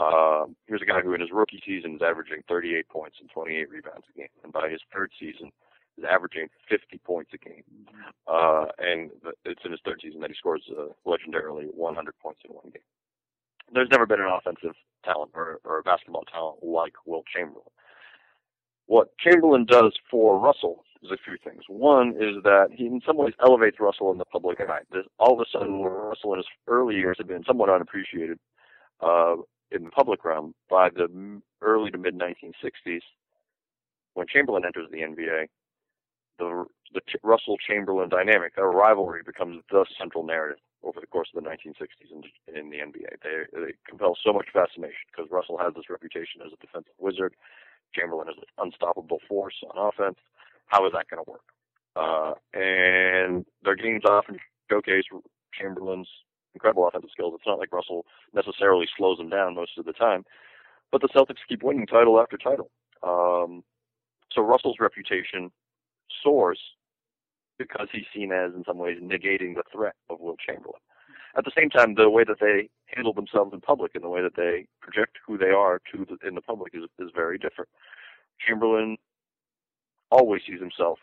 Um, 0.00 0.56
here's 0.66 0.82
a 0.82 0.86
guy 0.86 1.00
who 1.00 1.12
in 1.12 1.20
his 1.20 1.30
rookie 1.32 1.62
season 1.66 1.96
is 1.96 2.02
averaging 2.02 2.42
38 2.48 2.88
points 2.88 3.16
and 3.20 3.30
28 3.30 3.70
rebounds 3.70 4.06
a 4.14 4.18
game, 4.18 4.28
and 4.42 4.52
by 4.52 4.68
his 4.68 4.80
third 4.92 5.10
season 5.18 5.52
is 5.98 6.04
averaging 6.08 6.48
50 6.68 6.98
points 6.98 7.30
a 7.34 7.38
game. 7.38 7.64
Uh, 8.26 8.66
and 8.78 9.10
it's 9.44 9.62
in 9.64 9.70
his 9.70 9.80
third 9.84 10.00
season 10.02 10.20
that 10.20 10.30
he 10.30 10.36
scores 10.36 10.62
uh, 10.70 10.88
legendarily 11.06 11.66
100 11.74 12.14
points 12.22 12.40
in 12.48 12.54
one 12.54 12.70
game. 12.72 12.82
There's 13.72 13.88
never 13.90 14.06
been 14.06 14.20
an 14.20 14.30
offensive 14.30 14.74
talent 15.04 15.32
or, 15.34 15.60
or 15.64 15.78
a 15.78 15.82
basketball 15.82 16.24
talent 16.32 16.58
like 16.62 16.94
Wilt 17.04 17.26
Chamberlain. 17.26 17.66
What 18.86 19.16
Chamberlain 19.18 19.64
does 19.64 19.94
for 20.10 20.38
Russell 20.38 20.84
is 21.02 21.10
a 21.10 21.16
few 21.16 21.36
things. 21.42 21.62
One 21.68 22.10
is 22.10 22.42
that 22.44 22.68
he 22.72 22.86
in 22.86 23.00
some 23.04 23.16
ways 23.16 23.34
elevates 23.44 23.78
Russell 23.80 24.12
in 24.12 24.18
the 24.18 24.24
public 24.24 24.60
eye. 24.60 24.80
This, 24.92 25.04
all 25.18 25.34
of 25.34 25.40
a 25.40 25.50
sudden, 25.50 25.82
Russell 25.82 26.34
in 26.34 26.38
his 26.38 26.46
early 26.68 26.94
years 26.94 27.16
had 27.18 27.26
been 27.26 27.44
somewhat 27.44 27.68
unappreciated 27.68 28.38
uh, 29.00 29.36
in 29.72 29.84
the 29.84 29.90
public 29.90 30.24
realm 30.24 30.54
by 30.70 30.88
the 30.90 31.40
early 31.60 31.90
to 31.90 31.98
mid 31.98 32.16
1960s. 32.18 33.00
When 34.14 34.26
Chamberlain 34.28 34.64
enters 34.64 34.88
the 34.90 34.98
NBA, 34.98 35.46
the 36.38 36.64
the 36.94 37.00
Russell 37.24 37.56
Chamberlain 37.58 38.08
dynamic, 38.08 38.54
their 38.54 38.70
rivalry, 38.70 39.22
becomes 39.24 39.62
the 39.70 39.84
central 39.98 40.24
narrative 40.24 40.58
over 40.86 41.00
the 41.00 41.06
course 41.06 41.28
of 41.34 41.42
the 41.42 41.48
1960s 41.48 42.10
in, 42.10 42.22
in 42.54 42.70
the 42.70 42.78
NBA. 42.78 43.18
They, 43.22 43.60
they 43.60 43.72
compel 43.88 44.16
so 44.24 44.32
much 44.32 44.46
fascination 44.52 45.10
because 45.10 45.30
Russell 45.30 45.58
has 45.58 45.74
this 45.74 45.90
reputation 45.90 46.40
as 46.44 46.52
a 46.52 46.60
defensive 46.64 46.94
wizard. 46.98 47.34
Chamberlain 47.94 48.28
is 48.28 48.36
an 48.38 48.64
unstoppable 48.64 49.20
force 49.28 49.56
on 49.68 49.88
offense. 49.88 50.18
How 50.66 50.86
is 50.86 50.92
that 50.92 51.08
going 51.08 51.24
to 51.24 51.30
work? 51.30 51.46
Uh, 51.96 52.34
and 52.54 53.44
their 53.62 53.76
games 53.76 54.02
often 54.08 54.38
showcase 54.70 55.04
Chamberlain's 55.58 56.08
incredible 56.54 56.86
offensive 56.86 57.10
skills. 57.10 57.34
It's 57.36 57.46
not 57.46 57.58
like 57.58 57.72
Russell 57.72 58.06
necessarily 58.34 58.86
slows 58.96 59.18
them 59.18 59.28
down 59.28 59.54
most 59.54 59.78
of 59.78 59.84
the 59.84 59.92
time, 59.92 60.24
but 60.92 61.00
the 61.00 61.08
Celtics 61.08 61.46
keep 61.48 61.62
winning 61.62 61.86
title 61.86 62.20
after 62.20 62.36
title. 62.36 62.70
Um, 63.02 63.62
so 64.32 64.42
Russell's 64.42 64.76
reputation 64.80 65.50
soars 66.22 66.58
because 67.58 67.88
he's 67.92 68.06
seen 68.14 68.32
as, 68.32 68.52
in 68.54 68.64
some 68.64 68.78
ways, 68.78 68.98
negating 69.02 69.54
the 69.54 69.62
threat 69.72 69.94
of 70.10 70.20
Wilt 70.20 70.38
Chamberlain. 70.38 70.80
At 71.36 71.44
the 71.44 71.52
same 71.56 71.68
time, 71.68 71.94
the 71.94 72.08
way 72.08 72.24
that 72.24 72.40
they 72.40 72.70
handle 72.86 73.12
themselves 73.12 73.52
in 73.52 73.60
public 73.60 73.94
and 73.94 74.02
the 74.02 74.08
way 74.08 74.22
that 74.22 74.36
they 74.36 74.66
project 74.80 75.18
who 75.26 75.36
they 75.36 75.50
are 75.50 75.80
to 75.92 76.06
the, 76.06 76.26
in 76.26 76.34
the 76.34 76.40
public 76.40 76.72
is 76.74 76.84
is 76.98 77.10
very 77.14 77.36
different. 77.36 77.68
Chamberlain 78.46 78.96
always 80.10 80.42
sees 80.46 80.60
himself 80.60 80.98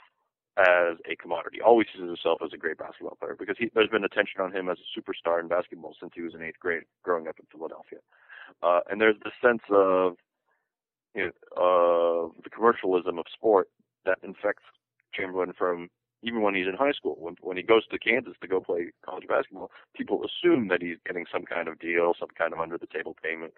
as 0.57 0.97
a 1.09 1.15
commodity, 1.15 1.61
always 1.61 1.87
sees 1.93 2.05
himself 2.05 2.39
as 2.43 2.51
a 2.53 2.57
great 2.57 2.77
basketball 2.77 3.17
player 3.19 3.35
because 3.37 3.55
he, 3.59 3.69
there's 3.73 3.89
been 3.89 4.03
attention 4.03 4.41
on 4.41 4.51
him 4.51 4.69
as 4.69 4.77
a 4.77 4.99
superstar 4.99 5.39
in 5.39 5.47
basketball 5.47 5.95
since 5.99 6.11
he 6.15 6.21
was 6.21 6.33
in 6.33 6.41
eighth 6.41 6.59
grade 6.59 6.83
growing 7.03 7.27
up 7.27 7.35
in 7.39 7.45
Philadelphia. 7.51 7.99
Uh, 8.61 8.81
and 8.89 9.01
there's 9.01 9.15
the 9.23 9.31
sense 9.41 9.61
of 9.69 10.15
you 11.15 11.31
know, 11.55 12.33
the 12.43 12.49
commercialism 12.49 13.19
of 13.19 13.25
sport 13.33 13.69
that 14.05 14.17
infects 14.23 14.63
Chamberlain 15.13 15.53
from 15.57 15.89
even 16.23 16.41
when 16.41 16.55
he's 16.55 16.67
in 16.67 16.73
high 16.73 16.93
school, 16.93 17.17
when 17.19 17.35
when 17.41 17.57
he 17.57 17.63
goes 17.63 17.85
to 17.87 17.99
Kansas 17.99 18.33
to 18.41 18.47
go 18.47 18.59
play 18.59 18.91
college 19.05 19.27
basketball, 19.27 19.69
people 19.95 20.23
assume 20.23 20.69
that 20.69 20.81
he's 20.81 20.97
getting 21.05 21.25
some 21.31 21.43
kind 21.43 21.67
of 21.67 21.79
deal, 21.79 22.13
some 22.19 22.29
kind 22.37 22.53
of 22.53 22.59
under 22.59 22.77
the 22.77 22.87
table 22.87 23.15
payment. 23.21 23.53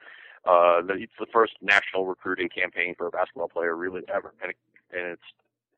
Uh, 0.45 0.81
that 0.81 0.97
it's 0.97 1.13
the 1.19 1.25
first 1.31 1.53
national 1.61 2.05
recruiting 2.05 2.49
campaign 2.49 2.93
for 2.95 3.07
a 3.07 3.11
basketball 3.11 3.47
player 3.47 3.75
really 3.75 4.01
ever, 4.13 4.33
and 4.41 4.51
it, 4.51 4.57
and 4.91 5.07
it's 5.13 5.29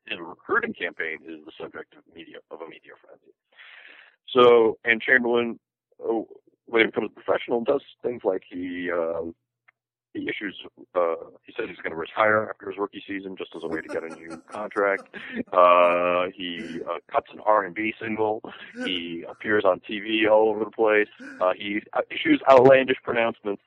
his 0.08 0.20
recruiting 0.20 0.74
campaign 0.74 1.20
is 1.26 1.44
the 1.46 1.52
subject 1.60 1.94
of 1.96 2.04
media 2.16 2.38
of 2.52 2.62
a 2.62 2.68
media 2.68 2.94
frenzy. 3.02 3.34
So, 4.30 4.78
and 4.84 5.02
Chamberlain, 5.02 5.60
oh, 6.02 6.28
when 6.66 6.82
he 6.82 6.86
becomes 6.88 7.12
a 7.12 7.22
professional, 7.22 7.64
does 7.64 7.82
things 8.02 8.22
like 8.24 8.44
he 8.50 8.90
um, 8.92 9.36
he 10.18 10.30
issues, 10.30 10.56
uh, 10.96 11.16
he 11.44 11.54
says 11.58 11.68
he's 11.70 11.78
going 11.78 11.92
to 11.92 11.98
retire 11.98 12.50
after 12.50 12.70
his 12.70 12.78
rookie 12.78 13.04
season 13.08 13.36
just 13.38 13.52
as 13.56 13.64
a 13.64 13.68
way 13.68 13.82
to 13.82 13.88
get 13.88 14.04
a 14.04 14.10
new 14.10 14.42
contract. 14.52 15.04
Uh, 15.52 16.26
he 16.36 16.80
uh, 16.90 16.98
cuts 17.12 17.28
an 17.34 17.40
R&B 17.46 17.94
single. 18.02 18.42
He 18.86 19.24
appears 19.30 19.64
on 19.66 19.82
TV 19.90 20.30
all 20.30 20.50
over 20.50 20.64
the 20.64 20.72
place. 20.72 21.08
Uh, 21.40 21.54
he 21.58 21.82
issues 22.12 22.42
outlandish 22.50 22.98
pronouncements 23.04 23.62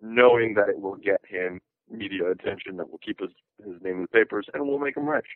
knowing 0.00 0.54
that 0.54 0.68
it 0.68 0.80
will 0.80 0.96
get 0.96 1.20
him 1.28 1.60
media 1.90 2.30
attention 2.30 2.76
that 2.76 2.90
will 2.90 2.98
keep 2.98 3.20
his, 3.20 3.30
his 3.64 3.80
name 3.82 3.96
in 3.96 4.02
the 4.02 4.08
papers 4.08 4.46
and 4.52 4.66
will 4.66 4.78
make 4.78 4.96
him 4.96 5.08
rich. 5.08 5.26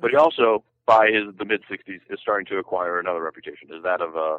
But 0.00 0.10
he 0.10 0.16
also, 0.16 0.64
by 0.86 1.08
his 1.08 1.34
the 1.38 1.44
mid 1.44 1.62
60s, 1.70 2.00
is 2.10 2.18
starting 2.20 2.46
to 2.46 2.58
acquire 2.58 2.98
another 2.98 3.22
reputation, 3.22 3.68
is 3.70 3.82
that 3.82 4.00
of 4.00 4.16
uh, 4.16 4.38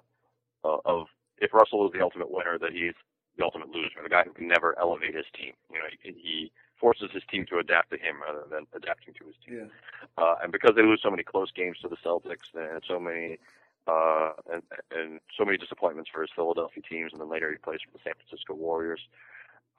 uh, 0.64 0.78
of 0.86 1.08
if 1.40 1.54
Russell 1.54 1.86
is 1.86 1.94
the 1.94 2.02
ultimate 2.02 2.32
winner, 2.32 2.58
that 2.60 2.72
he's 2.72 2.94
the 3.38 3.44
ultimate 3.44 3.70
loser, 3.70 4.02
the 4.02 4.10
guy 4.10 4.24
who 4.24 4.34
can 4.34 4.48
never 4.48 4.78
elevate 4.80 5.16
his 5.16 5.26
team. 5.36 5.54
You 5.72 5.80
know, 5.80 5.86
he, 6.02 6.12
he 6.12 6.52
forces 6.80 7.10
his 7.14 7.24
team 7.32 7.46
to 7.50 7.58
adapt 7.58 7.92
to 7.92 7.98
him 7.98 8.22
rather 8.22 8.44
than 8.50 8.68
adapting 8.76 9.14
to 9.16 9.26
his 9.26 9.36
team. 9.46 9.70
Yeah. 9.70 10.24
Uh, 10.24 10.36
and 10.44 10.52
because 10.52 10.76
they 10.76 10.82
lose 10.84 11.02
so 11.02 11.10
many 11.10 11.24
close 11.24 11.52
games 11.52 11.78
to 11.82 11.88
the 11.88 11.98
Celtics 11.98 12.52
and 12.54 12.84
so 12.88 13.00
many 13.00 13.40
uh, 13.88 14.32
and, 14.52 14.64
and 14.92 15.20
so 15.38 15.44
many 15.44 15.58
disappointments 15.58 16.10
for 16.14 16.22
his 16.22 16.30
Philadelphia 16.36 16.82
teams, 16.90 17.12
and 17.12 17.20
then 17.20 17.30
later 17.30 17.52
he 17.52 17.58
plays 17.58 17.80
for 17.86 17.92
the 17.98 18.04
San 18.04 18.14
Francisco 18.16 18.54
Warriors. 18.54 19.02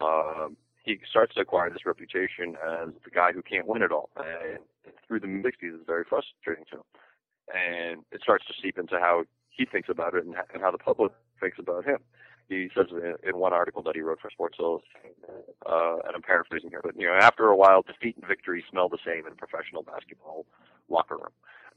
Um, 0.00 0.56
he 0.84 0.98
starts 1.08 1.34
to 1.34 1.40
acquire 1.40 1.70
this 1.70 1.86
reputation 1.86 2.56
as 2.62 2.90
the 3.04 3.10
guy 3.10 3.32
who 3.32 3.40
can't 3.40 3.66
win 3.66 3.82
it 3.82 3.90
all, 3.90 4.10
and 4.16 4.58
through 5.06 5.20
the 5.20 5.26
mid 5.26 5.44
60s, 5.44 5.74
it's 5.74 5.86
very 5.86 6.04
frustrating 6.04 6.64
to 6.70 6.76
him. 6.76 6.84
And 7.54 8.04
it 8.12 8.20
starts 8.22 8.44
to 8.46 8.54
seep 8.62 8.78
into 8.78 8.98
how 8.98 9.24
he 9.48 9.64
thinks 9.64 9.88
about 9.88 10.14
it 10.14 10.24
and, 10.24 10.34
and 10.52 10.62
how 10.62 10.70
the 10.70 10.78
public 10.78 11.12
thinks 11.40 11.58
about 11.58 11.84
him. 11.84 11.98
He 12.48 12.70
says 12.74 12.86
in, 13.22 13.38
one 13.38 13.52
article 13.52 13.82
that 13.84 13.94
he 13.94 14.02
wrote 14.02 14.20
for 14.20 14.30
Sports 14.30 14.58
Illustrated, 14.60 15.16
uh, 15.66 15.96
and 16.06 16.14
I'm 16.14 16.22
paraphrasing 16.22 16.70
here, 16.70 16.80
but 16.82 16.94
you 16.98 17.06
know, 17.06 17.14
after 17.20 17.46
a 17.46 17.56
while, 17.56 17.82
defeat 17.82 18.16
and 18.16 18.26
victory 18.26 18.64
smell 18.70 18.88
the 18.88 18.98
same 19.04 19.26
in 19.26 19.34
professional 19.34 19.82
basketball 19.82 20.46
locker 20.88 21.16
room. 21.16 21.32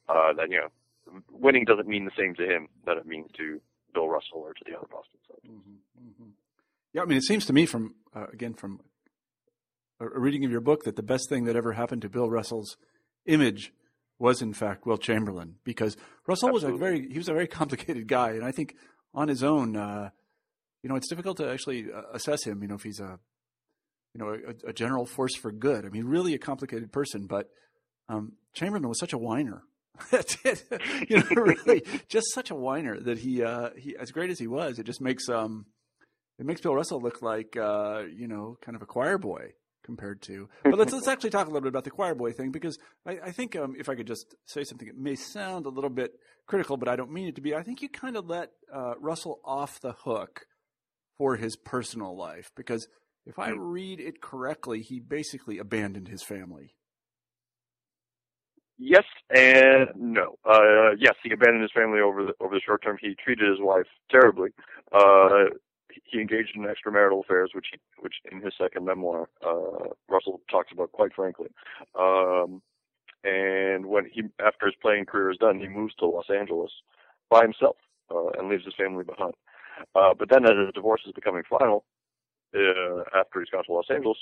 Uh, 0.10 0.34
that 0.34 0.50
you 0.50 0.58
know, 0.58 1.22
winning 1.32 1.66
doesn't 1.66 1.88
mean 1.88 2.06
the 2.06 2.12
same 2.18 2.36
to 2.36 2.44
him 2.44 2.68
that 2.86 2.98
it 2.98 3.06
means 3.06 3.30
to 3.38 3.62
Bill 3.94 4.08
Russell 4.08 4.40
or 4.40 4.54
to 4.54 4.64
the 4.66 4.78
other 4.78 4.88
Boston 4.88 5.20
Celtics. 5.30 5.50
Mm-hmm, 5.50 6.08
mm-hmm. 6.08 6.30
Yeah, 6.94 7.02
I 7.02 7.06
mean, 7.06 7.18
it 7.18 7.24
seems 7.24 7.46
to 7.46 7.54
me 7.54 7.66
from 7.66 7.96
uh, 8.16 8.28
again 8.32 8.54
from 8.54 8.82
a 10.00 10.08
reading 10.20 10.46
of 10.46 10.52
your 10.52 10.62
book 10.62 10.84
that 10.84 10.96
the 10.96 11.04
best 11.04 11.30
thing 11.30 11.46
that 11.46 11.56
ever 11.56 11.74
happened 11.74 12.02
to 12.04 12.10
Bill 12.10 12.30
Russell's 12.30 12.78
image 13.26 13.74
was 14.20 14.42
in 14.42 14.54
fact 14.54 14.86
Wilt 14.86 15.02
Chamberlain 15.02 15.56
because 15.64 15.96
Russell 16.28 16.50
Absolutely. 16.50 16.72
was 16.72 16.80
a 16.80 16.84
very 16.84 17.10
he 17.10 17.18
was 17.18 17.30
a 17.30 17.34
very 17.34 17.48
complicated 17.60 18.08
guy 18.08 18.32
and 18.32 18.44
I 18.44 18.52
think 18.52 18.76
on 19.14 19.28
his 19.28 19.44
own 19.44 19.76
uh, 19.76 20.10
you 20.88 20.94
know 20.94 20.96
it's 20.96 21.10
difficult 21.10 21.36
to 21.36 21.52
actually 21.52 21.88
uh, 21.94 22.04
assess 22.14 22.46
him 22.46 22.62
you 22.62 22.68
know 22.70 22.76
if 22.76 22.84
he's 22.84 23.02
a 23.02 23.20
you 24.14 24.20
know 24.24 24.30
a, 24.30 24.70
a, 24.70 24.74
general 24.74 25.06
force 25.06 25.36
for 25.36 25.52
good 25.52 25.86
I 25.86 25.90
mean 25.90 26.06
really 26.06 26.34
a 26.34 26.38
complicated 26.38 26.94
person 26.94 27.28
but 27.28 27.50
um, 28.08 28.38
Chamberlain 28.54 28.88
was 28.88 28.98
such 28.98 29.12
a 29.12 29.18
whiner 29.18 29.64
you 31.10 31.18
know, 31.18 31.26
really, 31.36 31.84
just 32.08 32.28
such 32.32 32.52
a 32.52 32.56
whiner 32.56 33.00
that 33.00 33.18
he, 33.18 33.42
uh, 33.44 33.72
he, 33.76 33.98
as 33.98 34.12
great 34.12 34.30
as 34.30 34.38
he 34.38 34.46
was, 34.46 34.78
it 34.78 34.86
just 34.86 35.02
makes, 35.02 35.28
um, 35.28 35.66
it 36.38 36.46
makes 36.46 36.62
Bill 36.62 36.76
Russell 36.76 37.02
look 37.02 37.24
like, 37.24 37.58
uh, 37.58 38.04
you 38.16 38.28
know, 38.28 38.60
kind 38.62 38.76
of 38.76 38.84
a 38.84 38.86
choir 38.86 39.18
boy 39.18 39.54
compared 39.84 40.22
to. 40.22 40.50
But 40.64 40.78
let's 40.78 40.94
let's 40.94 41.08
actually 41.08 41.32
talk 41.32 41.48
a 41.48 41.50
little 41.50 41.62
bit 41.62 41.70
about 41.70 41.84
the 41.84 41.90
choir 41.90 42.14
boy 42.14 42.32
thing 42.32 42.52
because 42.52 42.78
I, 43.08 43.18
I 43.26 43.32
think 43.32 43.56
um, 43.56 43.76
if 43.76 43.90
I 43.90 43.96
could 43.96 44.06
just 44.06 44.36
say 44.46 44.64
something, 44.64 44.88
it 44.88 44.96
may 44.96 45.16
sound 45.16 45.66
a 45.66 45.70
little 45.70 45.90
bit 45.90 46.12
critical, 46.46 46.78
but 46.78 46.88
I 46.88 46.96
don't 46.96 47.12
mean 47.12 47.28
it 47.28 47.36
to 47.36 47.42
be. 47.42 47.56
I 47.56 47.64
think 47.64 47.82
you 47.82 47.90
kind 47.90 48.18
of 48.18 48.28
let 48.28 48.52
uh, 48.72 48.94
Russell 49.00 49.40
off 49.44 49.80
the 49.82 49.94
hook 49.94 50.46
for 51.18 51.36
his 51.36 51.56
personal 51.56 52.16
life 52.16 52.52
because 52.56 52.88
if 53.26 53.38
I 53.40 53.52
hmm. 53.52 53.60
read 53.60 54.00
it 54.00 54.22
correctly, 54.22 54.82
he 54.82 55.00
basically 55.00 55.58
abandoned 55.58 56.08
his 56.08 56.24
family. 56.24 56.76
Yes 58.80 59.06
and 59.36 59.90
no. 59.96 60.38
Uh, 60.46 60.92
yes, 61.00 61.16
he 61.24 61.32
abandoned 61.32 61.64
his 61.64 61.72
family 61.74 62.00
over 62.00 62.24
the 62.24 62.34
over 62.40 62.54
the 62.54 62.62
short 62.64 62.84
term. 62.84 62.98
He 63.02 63.16
treated 63.16 63.50
his 63.50 63.60
wife 63.60 63.88
terribly. 64.12 64.52
Uh, 64.92 65.46
he 66.06 66.20
engaged 66.20 66.56
in 66.56 66.64
extramarital 66.64 67.24
affairs, 67.24 67.52
which 67.56 67.68
he, 67.72 67.80
which 68.00 68.14
in 68.32 68.40
his 68.40 68.54
second 68.60 68.86
memoir, 68.86 69.30
uh, 69.44 69.90
Russell 70.08 70.42
talks 70.50 70.72
about 70.72 70.92
quite 70.92 71.14
frankly. 71.14 71.48
Um, 72.00 72.62
and 73.24 73.88
when 73.88 74.06
he, 74.06 74.24
after 74.46 74.68
his 74.68 74.76
playing 74.82 75.06
career 75.06 75.32
is 75.32 75.38
done, 75.38 75.60
he 75.60 75.68
moves 75.68 75.96
to 75.96 76.06
Los 76.06 76.30
Angeles 76.30 76.72
by 77.30 77.42
himself 77.42 77.78
uh, 78.12 78.30
and 78.38 78.48
leaves 78.48 78.64
his 78.64 78.76
family 78.76 79.04
behind. 79.04 79.34
Uh, 79.96 80.14
but 80.18 80.30
then, 80.30 80.46
as 80.46 80.58
his 80.58 80.74
divorce 80.74 81.02
is 81.06 81.14
becoming 81.14 81.44
final, 81.50 81.84
uh, 82.56 83.02
after 83.16 83.40
he's 83.40 83.50
gone 83.50 83.64
to 83.66 83.74
Los 83.74 83.90
Angeles, 83.90 84.18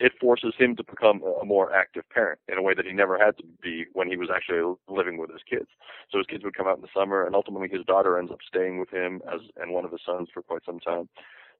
it 0.00 0.12
forces 0.20 0.54
him 0.58 0.74
to 0.76 0.84
become 0.84 1.22
a 1.40 1.44
more 1.44 1.72
active 1.72 2.02
parent 2.10 2.40
in 2.48 2.58
a 2.58 2.62
way 2.62 2.74
that 2.74 2.84
he 2.84 2.92
never 2.92 3.16
had 3.16 3.36
to 3.38 3.44
be 3.62 3.84
when 3.92 4.08
he 4.08 4.16
was 4.16 4.28
actually 4.34 4.74
living 4.88 5.18
with 5.18 5.30
his 5.30 5.42
kids. 5.48 5.68
So 6.10 6.18
his 6.18 6.26
kids 6.26 6.42
would 6.42 6.56
come 6.56 6.66
out 6.66 6.76
in 6.76 6.82
the 6.82 6.88
summer, 6.96 7.24
and 7.24 7.34
ultimately 7.34 7.68
his 7.68 7.84
daughter 7.84 8.18
ends 8.18 8.32
up 8.32 8.40
staying 8.46 8.80
with 8.80 8.90
him 8.90 9.22
as 9.32 9.40
and 9.56 9.72
one 9.72 9.84
of 9.84 9.92
his 9.92 10.00
sons 10.04 10.28
for 10.34 10.42
quite 10.42 10.64
some 10.66 10.80
time. 10.80 11.08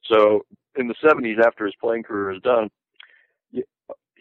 So 0.03 0.45
in 0.77 0.89
the 0.89 0.95
70s, 1.03 1.39
after 1.45 1.65
his 1.65 1.75
playing 1.81 2.03
career 2.03 2.33
is 2.33 2.43
done, 2.43 2.71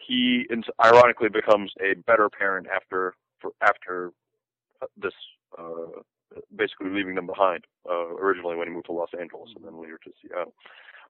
he 0.07 0.45
ironically 0.83 1.29
becomes 1.29 1.71
a 1.81 1.95
better 2.05 2.29
parent 2.29 2.67
after 2.73 3.15
for, 3.39 3.51
after 3.61 4.11
uh, 4.81 4.87
this 4.97 5.13
uh, 5.57 6.01
basically 6.55 6.89
leaving 6.89 7.15
them 7.15 7.27
behind. 7.27 7.65
Uh, 7.89 8.15
originally 8.15 8.55
when 8.55 8.67
he 8.67 8.73
moved 8.73 8.85
to 8.87 8.93
Los 8.93 9.09
Angeles 9.19 9.49
and 9.55 9.65
then 9.65 9.79
later 9.79 9.99
to 10.03 10.11
Seattle. 10.21 10.53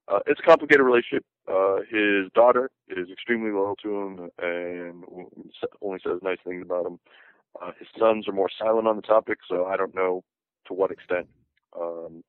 Uh, 0.08 0.20
it's 0.28 0.40
a 0.40 0.44
complicated 0.44 0.82
relationship. 0.82 1.24
Uh, 1.48 1.78
his 1.90 2.32
daughter 2.36 2.70
is 2.90 3.10
extremely 3.12 3.52
loyal 3.52 3.76
to 3.78 3.90
him 3.90 4.30
and 4.38 5.04
only 5.82 6.00
says 6.04 6.20
nice 6.22 6.40
things 6.46 6.62
about 6.62 6.86
him. 6.86 7.00
Uh, 7.62 7.72
his 7.80 7.88
sons 7.98 8.28
are 8.28 8.34
more 8.34 8.50
silent 8.60 8.88
on 8.88 8.96
the 8.96 9.02
topic, 9.02 9.38
so 9.48 9.66
I 9.66 9.78
don't 9.78 9.96
know 9.96 10.24
to 10.68 10.74
what 10.74 10.92
extent. 10.92 11.28
Um, 11.80 12.24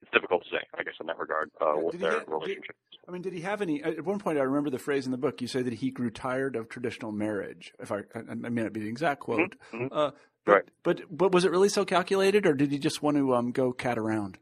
it's 0.00 0.10
difficult 0.12 0.44
to 0.44 0.50
say, 0.50 0.62
I 0.78 0.82
guess, 0.82 0.94
in 1.00 1.06
that 1.06 1.18
regard, 1.18 1.50
uh, 1.60 1.74
what 1.74 1.98
their 1.98 2.20
get, 2.20 2.28
relationship. 2.28 2.76
Did, 2.90 2.98
I 3.08 3.12
mean, 3.12 3.22
did 3.22 3.32
he 3.32 3.40
have 3.40 3.62
any? 3.62 3.82
At 3.82 4.04
one 4.04 4.18
point, 4.18 4.38
I 4.38 4.42
remember 4.42 4.70
the 4.70 4.78
phrase 4.78 5.06
in 5.06 5.12
the 5.12 5.18
book. 5.18 5.40
You 5.40 5.46
say 5.46 5.62
that 5.62 5.74
he 5.74 5.90
grew 5.90 6.10
tired 6.10 6.56
of 6.56 6.68
traditional 6.68 7.12
marriage. 7.12 7.72
If 7.80 7.92
I, 7.92 8.02
I, 8.14 8.34
may 8.34 8.62
not 8.62 8.72
be 8.72 8.80
the 8.80 8.88
exact 8.88 9.20
quote, 9.20 9.56
mm-hmm. 9.72 9.84
mm-hmm. 9.84 9.96
Uh, 9.96 10.10
but, 10.44 10.52
right. 10.52 10.64
but 10.82 11.00
but 11.10 11.32
was 11.32 11.44
it 11.44 11.50
really 11.50 11.68
so 11.68 11.84
calculated, 11.84 12.46
or 12.46 12.54
did 12.54 12.70
he 12.70 12.78
just 12.78 13.02
want 13.02 13.16
to 13.16 13.34
um, 13.34 13.52
go 13.52 13.72
cat 13.72 13.98
around? 13.98 14.38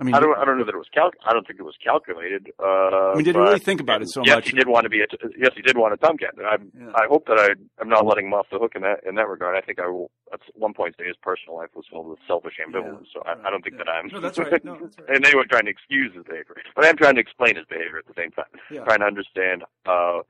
I 0.00 0.02
mean, 0.02 0.14
I 0.14 0.20
don't, 0.20 0.38
I 0.38 0.46
don't 0.46 0.56
know 0.56 0.64
that 0.64 0.74
it 0.74 0.78
was 0.78 0.88
cal. 0.94 1.10
I 1.26 1.34
don't 1.34 1.46
think 1.46 1.60
it 1.60 1.62
was 1.62 1.76
calculated. 1.76 2.50
Uh, 2.58 3.12
I 3.12 3.14
mean, 3.16 3.24
did 3.24 3.34
he 3.34 3.40
really 3.40 3.58
think 3.58 3.82
about 3.82 4.00
it 4.00 4.08
so 4.08 4.22
yes, 4.24 4.36
much? 4.36 4.44
Yes, 4.46 4.52
he 4.52 4.58
did 4.58 4.66
want 4.66 4.84
to 4.84 4.88
be 4.88 5.02
a. 5.02 5.06
Yes, 5.36 5.52
he 5.54 5.60
did 5.60 5.76
want 5.76 5.92
a 5.92 5.98
tomcat. 5.98 6.32
I, 6.38 6.56
yeah. 6.56 6.88
I 6.94 7.04
hope 7.06 7.26
that 7.26 7.36
I, 7.36 7.48
I'm 7.78 7.90
not 7.90 8.06
letting 8.06 8.26
him 8.26 8.32
off 8.32 8.46
the 8.50 8.58
hook 8.58 8.72
in 8.76 8.80
that 8.80 9.04
in 9.06 9.16
that 9.16 9.28
regard. 9.28 9.56
I 9.56 9.60
think 9.60 9.78
I 9.78 9.88
will. 9.88 10.10
At 10.32 10.40
one 10.54 10.72
point, 10.72 10.94
say 10.98 11.04
his 11.06 11.16
personal 11.20 11.58
life 11.58 11.68
was 11.74 11.84
filled 11.90 12.08
with 12.08 12.18
selfish 12.26 12.54
ambivalence. 12.66 13.12
Yeah. 13.14 13.20
So 13.20 13.22
I, 13.26 13.48
I 13.48 13.50
don't 13.50 13.62
think 13.62 13.76
yeah. 13.76 13.84
that 13.84 13.90
I'm. 13.92 14.08
No, 14.08 14.20
that's 14.20 14.38
right. 14.38 14.64
No, 14.64 14.78
that's 14.80 14.96
right. 14.98 15.16
and 15.16 15.26
anyone 15.26 15.48
trying 15.48 15.66
to 15.66 15.70
excuse 15.70 16.14
his 16.14 16.24
behavior, 16.24 16.56
but 16.74 16.86
I'm 16.86 16.96
trying 16.96 17.16
to 17.16 17.20
explain 17.20 17.56
his 17.56 17.66
behavior 17.68 17.98
at 17.98 18.06
the 18.06 18.16
same 18.16 18.30
time. 18.30 18.48
Trying 18.72 19.00
to 19.00 19.06
understand. 19.06 19.64
Uh, 19.84 20.20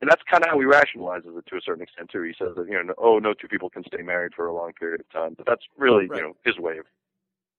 and 0.00 0.10
that's 0.10 0.22
kind 0.30 0.44
of 0.44 0.50
how 0.50 0.58
he 0.58 0.66
rationalizes 0.66 1.38
it 1.38 1.46
to 1.46 1.56
a 1.56 1.60
certain 1.64 1.82
extent 1.82 2.10
too. 2.10 2.22
He 2.22 2.34
says 2.38 2.54
that 2.56 2.66
you 2.68 2.82
know, 2.82 2.94
oh, 2.98 3.18
no 3.18 3.34
two 3.34 3.48
people 3.48 3.70
can 3.70 3.84
stay 3.86 4.02
married 4.02 4.32
for 4.34 4.46
a 4.46 4.54
long 4.54 4.72
period 4.72 5.00
of 5.00 5.10
time, 5.10 5.34
but 5.36 5.46
that's 5.46 5.62
really 5.76 6.06
right. 6.06 6.18
you 6.18 6.22
know 6.22 6.36
his 6.44 6.58
way 6.58 6.78
of 6.78 6.86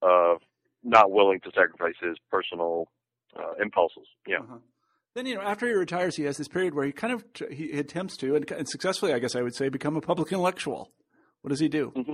of 0.01 0.41
not 0.83 1.11
willing 1.11 1.39
to 1.41 1.51
sacrifice 1.55 1.95
his 2.01 2.17
personal 2.31 2.87
uh, 3.35 3.53
impulses. 3.61 4.07
Yeah. 4.27 4.37
Uh-huh. 4.37 4.57
Then 5.15 5.25
you 5.25 5.35
know, 5.35 5.41
after 5.41 5.65
he 5.67 5.73
retires, 5.73 6.15
he 6.15 6.23
has 6.23 6.37
this 6.37 6.47
period 6.47 6.75
where 6.75 6.85
he 6.85 6.91
kind 6.91 7.13
of 7.13 7.25
he 7.51 7.71
attempts 7.71 8.17
to, 8.17 8.35
and, 8.35 8.49
and 8.51 8.69
successfully, 8.69 9.13
I 9.13 9.19
guess 9.19 9.35
I 9.35 9.41
would 9.41 9.55
say, 9.55 9.69
become 9.69 9.97
a 9.97 10.01
public 10.01 10.31
intellectual. 10.31 10.91
What 11.41 11.49
does 11.49 11.59
he 11.59 11.69
do? 11.69 11.91
Mm-hmm. 11.95 12.11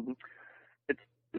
Mm-hmm. 0.00 0.12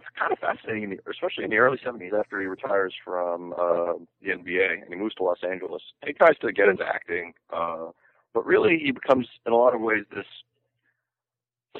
It's 0.01 0.19
kind 0.19 0.31
of 0.31 0.39
fascinating, 0.39 0.97
especially 1.09 1.43
in 1.43 1.51
the 1.51 1.57
early 1.57 1.77
'70s, 1.77 2.17
after 2.17 2.39
he 2.41 2.47
retires 2.47 2.93
from 3.05 3.53
uh, 3.53 3.93
the 4.21 4.29
NBA 4.29 4.81
and 4.81 4.89
he 4.89 4.95
moves 4.95 5.15
to 5.15 5.23
Los 5.23 5.43
Angeles. 5.47 5.83
He 6.05 6.13
tries 6.13 6.37
to 6.39 6.51
get 6.51 6.67
into 6.67 6.83
acting, 6.83 7.33
uh, 7.53 7.91
but 8.33 8.45
really, 8.45 8.79
he 8.83 8.91
becomes, 8.91 9.27
in 9.45 9.53
a 9.53 9.55
lot 9.55 9.75
of 9.75 9.81
ways, 9.81 10.03
this 10.15 10.25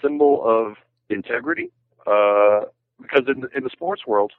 symbol 0.01 0.41
of 0.45 0.75
integrity. 1.09 1.71
Uh, 2.05 2.61
because 3.01 3.23
in 3.27 3.47
in 3.55 3.63
the 3.63 3.69
sports 3.71 4.05
world, 4.05 4.31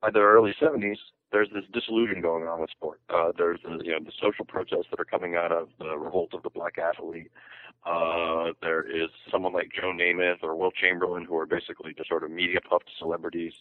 by 0.00 0.10
the 0.10 0.20
early 0.20 0.54
70s, 0.60 0.98
there's 1.32 1.48
this 1.52 1.64
disillusion 1.72 2.20
going 2.20 2.44
on 2.46 2.60
with 2.60 2.70
sport. 2.70 3.00
Uh, 3.10 3.32
there's 3.36 3.58
the, 3.62 3.84
you 3.84 3.92
know 3.92 3.98
the 4.00 4.12
social 4.22 4.44
protests 4.44 4.86
that 4.90 5.00
are 5.00 5.04
coming 5.04 5.34
out 5.34 5.52
of 5.52 5.68
the 5.78 5.96
revolt 5.98 6.32
of 6.34 6.42
the 6.42 6.50
black 6.50 6.78
athlete. 6.78 7.30
Uh, 7.84 8.52
there 8.62 8.82
is 8.82 9.08
someone 9.30 9.52
like 9.52 9.70
Joe 9.74 9.92
Namath 9.92 10.42
or 10.42 10.56
Wilt 10.56 10.74
Chamberlain 10.74 11.24
who 11.24 11.36
are 11.36 11.46
basically 11.46 11.94
just 11.94 12.08
sort 12.08 12.24
of 12.24 12.30
media 12.30 12.60
puffed 12.60 12.90
celebrities. 12.98 13.52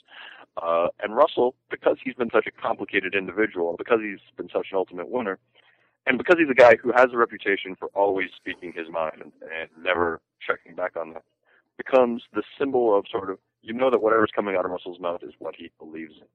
Uh, 0.61 0.87
and 1.01 1.15
Russell, 1.15 1.55
because 1.69 1.97
he's 2.03 2.15
been 2.15 2.31
such 2.31 2.47
a 2.47 2.51
complicated 2.51 3.13
individual, 3.13 3.75
because 3.77 3.99
he's 4.01 4.19
been 4.37 4.49
such 4.49 4.67
an 4.71 4.77
ultimate 4.77 5.09
winner, 5.09 5.37
and 6.07 6.17
because 6.17 6.37
he's 6.39 6.49
a 6.49 6.55
guy 6.55 6.75
who 6.75 6.91
has 6.95 7.07
a 7.13 7.17
reputation 7.17 7.75
for 7.75 7.89
always 7.93 8.29
speaking 8.35 8.73
his 8.73 8.89
mind 8.89 9.21
and, 9.21 9.31
and 9.43 9.69
never 9.83 10.21
checking 10.45 10.75
back 10.75 10.95
on 10.95 11.13
that, 11.13 11.23
becomes 11.77 12.23
the 12.33 12.43
symbol 12.57 12.97
of 12.97 13.05
sort 13.11 13.29
of 13.29 13.37
you 13.61 13.73
know 13.73 13.89
that 13.89 14.01
whatever's 14.01 14.31
coming 14.35 14.55
out 14.55 14.65
of 14.65 14.71
Russell's 14.71 14.99
mouth 14.99 15.21
is 15.23 15.33
what 15.39 15.55
he 15.55 15.71
believes 15.79 16.13
in. 16.19 16.27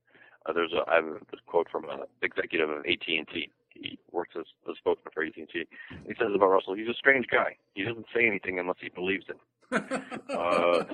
Uh, 0.47 0.53
there's 0.53 0.73
a 0.73 0.89
I 0.91 0.97
have 0.97 1.05
a 1.05 1.19
quote 1.47 1.69
from 1.71 1.89
an 1.89 2.01
executive 2.23 2.71
of 2.71 2.79
AT&T. 2.79 3.51
He 3.71 3.99
works 4.11 4.35
as 4.39 4.47
a 4.69 4.73
spokesman 4.77 5.13
for 5.15 5.23
AT&T. 5.23 5.47
He 5.53 6.15
says 6.19 6.29
about 6.35 6.49
Russell, 6.49 6.75
he's 6.75 6.89
a 6.89 6.95
strange 6.95 7.27
guy. 7.29 7.57
He 7.75 7.85
doesn't 7.85 8.07
say 8.15 8.27
anything 8.27 8.59
unless 8.59 8.77
he 8.81 8.89
believes 8.89 9.27
it. 9.29 9.37
uh, 9.73 9.79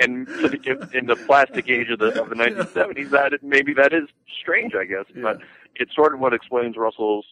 and 0.00 0.28
in 0.28 1.06
the 1.06 1.16
plastic 1.26 1.68
age 1.68 1.90
of 1.90 1.98
the 1.98 2.22
of 2.22 2.28
the 2.28 2.36
1970s, 2.36 3.10
that 3.10 3.32
maybe 3.42 3.74
that 3.74 3.92
is 3.92 4.04
strange, 4.40 4.74
I 4.76 4.84
guess. 4.84 5.06
Yeah. 5.14 5.22
But 5.22 5.38
it's 5.74 5.94
sort 5.94 6.14
of 6.14 6.20
what 6.20 6.32
explains 6.32 6.76
Russell's 6.76 7.26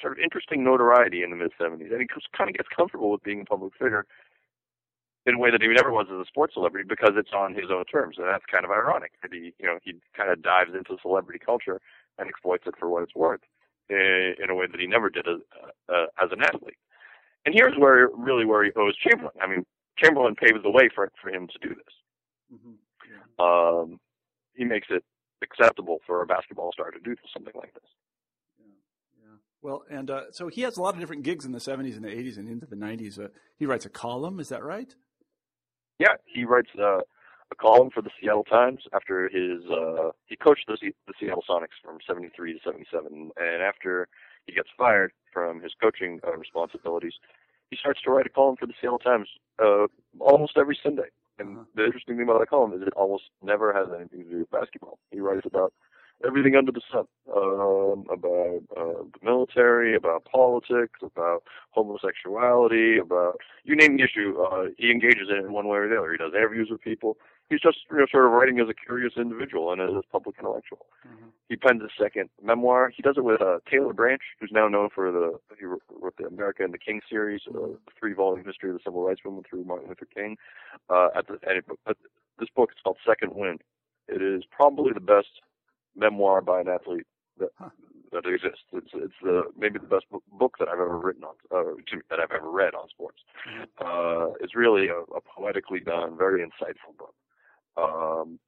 sort 0.00 0.12
of 0.12 0.18
interesting 0.18 0.62
notoriety 0.62 1.22
in 1.22 1.30
the 1.30 1.36
mid 1.36 1.52
70s, 1.58 1.92
and 1.92 2.00
he 2.00 2.06
kind 2.36 2.50
of 2.50 2.56
gets 2.56 2.68
comfortable 2.74 3.10
with 3.10 3.22
being 3.22 3.40
a 3.40 3.44
public 3.44 3.72
figure 3.74 4.06
in 5.30 5.36
a 5.36 5.38
way 5.38 5.50
that 5.50 5.62
he 5.62 5.68
never 5.68 5.92
was 5.92 6.06
as 6.10 6.18
a 6.18 6.26
sports 6.26 6.54
celebrity 6.54 6.86
because 6.88 7.12
it's 7.16 7.30
on 7.32 7.54
his 7.54 7.70
own 7.70 7.84
terms, 7.84 8.16
and 8.18 8.26
that's 8.26 8.44
kind 8.50 8.64
of 8.64 8.70
ironic 8.70 9.12
that 9.22 9.32
he, 9.32 9.54
you 9.58 9.66
know, 9.66 9.78
he 9.82 9.94
kind 10.16 10.30
of 10.30 10.42
dives 10.42 10.74
into 10.74 10.98
celebrity 11.00 11.38
culture 11.38 11.80
and 12.18 12.28
exploits 12.28 12.64
it 12.66 12.74
for 12.78 12.90
what 12.90 13.02
it's 13.02 13.14
worth 13.14 13.40
in, 13.88 14.34
in 14.42 14.50
a 14.50 14.54
way 14.54 14.66
that 14.66 14.80
he 14.80 14.86
never 14.86 15.08
did 15.08 15.26
as, 15.28 15.38
uh, 15.88 16.06
as 16.22 16.30
an 16.32 16.42
athlete. 16.42 16.78
And 17.46 17.54
here's 17.54 17.78
where 17.78 18.10
really 18.12 18.44
where 18.44 18.64
he 18.64 18.70
owes 18.76 18.96
Chamberlain. 18.98 19.32
I 19.40 19.46
mean, 19.46 19.64
Chamberlain 19.96 20.34
paves 20.34 20.62
the 20.62 20.70
way 20.70 20.90
for 20.94 21.10
for 21.22 21.30
him 21.30 21.48
to 21.48 21.68
do 21.68 21.74
this. 21.74 21.94
Mm-hmm. 22.52 22.76
Yeah. 23.08 23.22
Um, 23.38 24.00
he 24.54 24.64
makes 24.64 24.88
it 24.90 25.04
acceptable 25.42 26.00
for 26.06 26.22
a 26.22 26.26
basketball 26.26 26.72
star 26.72 26.90
to 26.90 27.00
do 27.00 27.14
something 27.32 27.54
like 27.56 27.72
this. 27.72 27.88
Well, 29.62 29.84
and 29.90 30.10
uh, 30.10 30.22
so 30.32 30.48
he 30.48 30.62
has 30.62 30.76
a 30.76 30.82
lot 30.82 30.94
of 30.94 31.00
different 31.00 31.22
gigs 31.22 31.44
in 31.44 31.52
the 31.52 31.58
70s 31.58 31.94
and 31.94 32.04
the 32.04 32.08
80s 32.08 32.38
and 32.38 32.48
into 32.48 32.66
the 32.66 32.76
90s. 32.76 33.22
Uh, 33.22 33.28
he 33.58 33.66
writes 33.66 33.84
a 33.84 33.90
column, 33.90 34.40
is 34.40 34.48
that 34.48 34.64
right? 34.64 34.94
Yeah, 36.00 36.16
he 36.24 36.44
writes 36.44 36.70
uh, 36.78 37.00
a 37.52 37.56
column 37.60 37.90
for 37.92 38.00
the 38.00 38.08
Seattle 38.18 38.44
Times 38.44 38.80
after 38.94 39.28
his 39.28 39.60
uh, 39.70 40.10
he 40.26 40.34
coached 40.34 40.64
the, 40.66 40.78
the 41.06 41.12
Seattle 41.20 41.44
Sonics 41.48 41.76
from 41.84 41.98
73 42.06 42.54
to 42.54 42.58
77, 42.64 43.30
and 43.36 43.62
after 43.62 44.08
he 44.46 44.54
gets 44.54 44.70
fired 44.78 45.12
from 45.30 45.60
his 45.60 45.72
coaching 45.80 46.18
uh, 46.26 46.36
responsibilities, 46.38 47.12
he 47.70 47.76
starts 47.76 48.00
to 48.02 48.10
write 48.10 48.24
a 48.24 48.30
column 48.30 48.56
for 48.56 48.66
the 48.66 48.72
Seattle 48.80 48.98
Times 48.98 49.28
uh, 49.62 49.86
almost 50.18 50.56
every 50.56 50.78
Sunday. 50.82 51.10
And 51.38 51.58
Uh-huh. 51.58 51.64
the 51.74 51.84
interesting 51.84 52.16
thing 52.16 52.24
about 52.24 52.40
that 52.40 52.48
column 52.48 52.72
is 52.72 52.82
it 52.82 52.94
almost 52.96 53.24
never 53.42 53.72
has 53.72 53.88
anything 53.94 54.24
to 54.24 54.30
do 54.30 54.38
with 54.40 54.50
basketball. 54.50 54.98
He 55.10 55.20
writes 55.20 55.46
about 55.46 55.72
everything 56.26 56.56
under 56.56 56.72
the 56.72 56.80
sun, 56.92 57.06
um, 57.34 58.04
about 58.10 58.62
uh, 58.76 59.02
the 59.04 59.20
military, 59.22 59.94
about 59.94 60.24
politics, 60.24 61.00
about 61.02 61.42
homosexuality, 61.70 62.98
about 62.98 63.40
you 63.64 63.76
name 63.76 63.96
the 63.96 64.04
issue. 64.04 64.40
Uh, 64.40 64.66
he 64.76 64.90
engages 64.90 65.28
in 65.30 65.36
it 65.36 65.44
in 65.44 65.52
one 65.52 65.68
way 65.68 65.78
or 65.78 65.88
the 65.88 65.96
other. 65.96 66.12
He 66.12 66.18
does 66.18 66.32
interviews 66.34 66.68
with 66.70 66.80
people. 66.80 67.16
He's 67.48 67.60
just 67.60 67.78
you 67.90 67.98
know, 67.98 68.06
sort 68.10 68.26
of 68.26 68.32
writing 68.32 68.60
as 68.60 68.68
a 68.68 68.74
curious 68.74 69.14
individual 69.16 69.72
and 69.72 69.82
as 69.82 69.90
a 69.90 70.02
public 70.12 70.36
intellectual. 70.38 70.86
He 71.48 71.56
pens 71.56 71.82
his 71.82 71.90
second 72.00 72.30
memoir. 72.40 72.92
He 72.94 73.02
does 73.02 73.16
it 73.16 73.24
with 73.24 73.42
uh, 73.42 73.58
Taylor 73.68 73.92
Branch, 73.92 74.22
who's 74.38 74.52
now 74.52 74.68
known 74.68 74.88
for 74.94 75.10
the 75.10 75.38
he 75.58 75.64
wrote 75.64 75.82
the 76.16 76.26
America 76.26 76.62
and 76.62 76.72
the 76.72 76.78
King 76.78 77.00
series, 77.10 77.40
a 77.52 77.70
three-volume 77.98 78.44
history 78.46 78.70
of 78.70 78.76
the 78.76 78.82
civil 78.84 79.04
rights 79.04 79.20
movement 79.24 79.46
through 79.50 79.64
Martin 79.64 79.88
Luther 79.88 80.06
King. 80.14 80.36
Uh, 80.88 81.08
at 81.16 81.26
the 81.26 81.38
and 81.42 81.58
it, 81.58 81.64
at 81.88 81.96
this 82.38 82.48
book 82.54 82.70
is 82.70 82.78
called 82.84 82.98
Second 83.04 83.34
Wind. 83.34 83.62
It 84.06 84.22
is 84.22 84.44
probably 84.50 84.92
the 84.92 85.00
best 85.00 85.42
memoir 85.96 86.40
by 86.40 86.60
an 86.60 86.68
athlete 86.68 87.06
that 87.38 87.50
Huh. 87.58 87.70
that 88.12 88.26
exists. 88.26 88.64
It's 88.72 88.90
it's 88.94 89.14
the 89.22 89.42
maybe 89.56 89.78
the 89.78 89.86
best 89.86 90.08
book, 90.10 90.22
book 90.32 90.56
that 90.58 90.68
I've 90.68 90.80
ever 90.80 90.98
written 90.98 91.24
on 91.24 91.34
uh, 91.50 91.62
to, 91.74 92.00
that 92.10 92.18
I've 92.20 92.32
ever 92.32 92.50
read 92.50 92.74
on 92.74 92.88
sports. 92.88 93.18
Uh, 93.78 94.32
it's 94.40 94.54
really 94.54 94.88
a, 94.88 94.98
a 95.14 95.20
poetically 95.20 95.80
done, 95.80 96.16
very 96.18 96.40
insightful 96.40 96.96
book. 96.98 97.14
Um, 97.76 98.38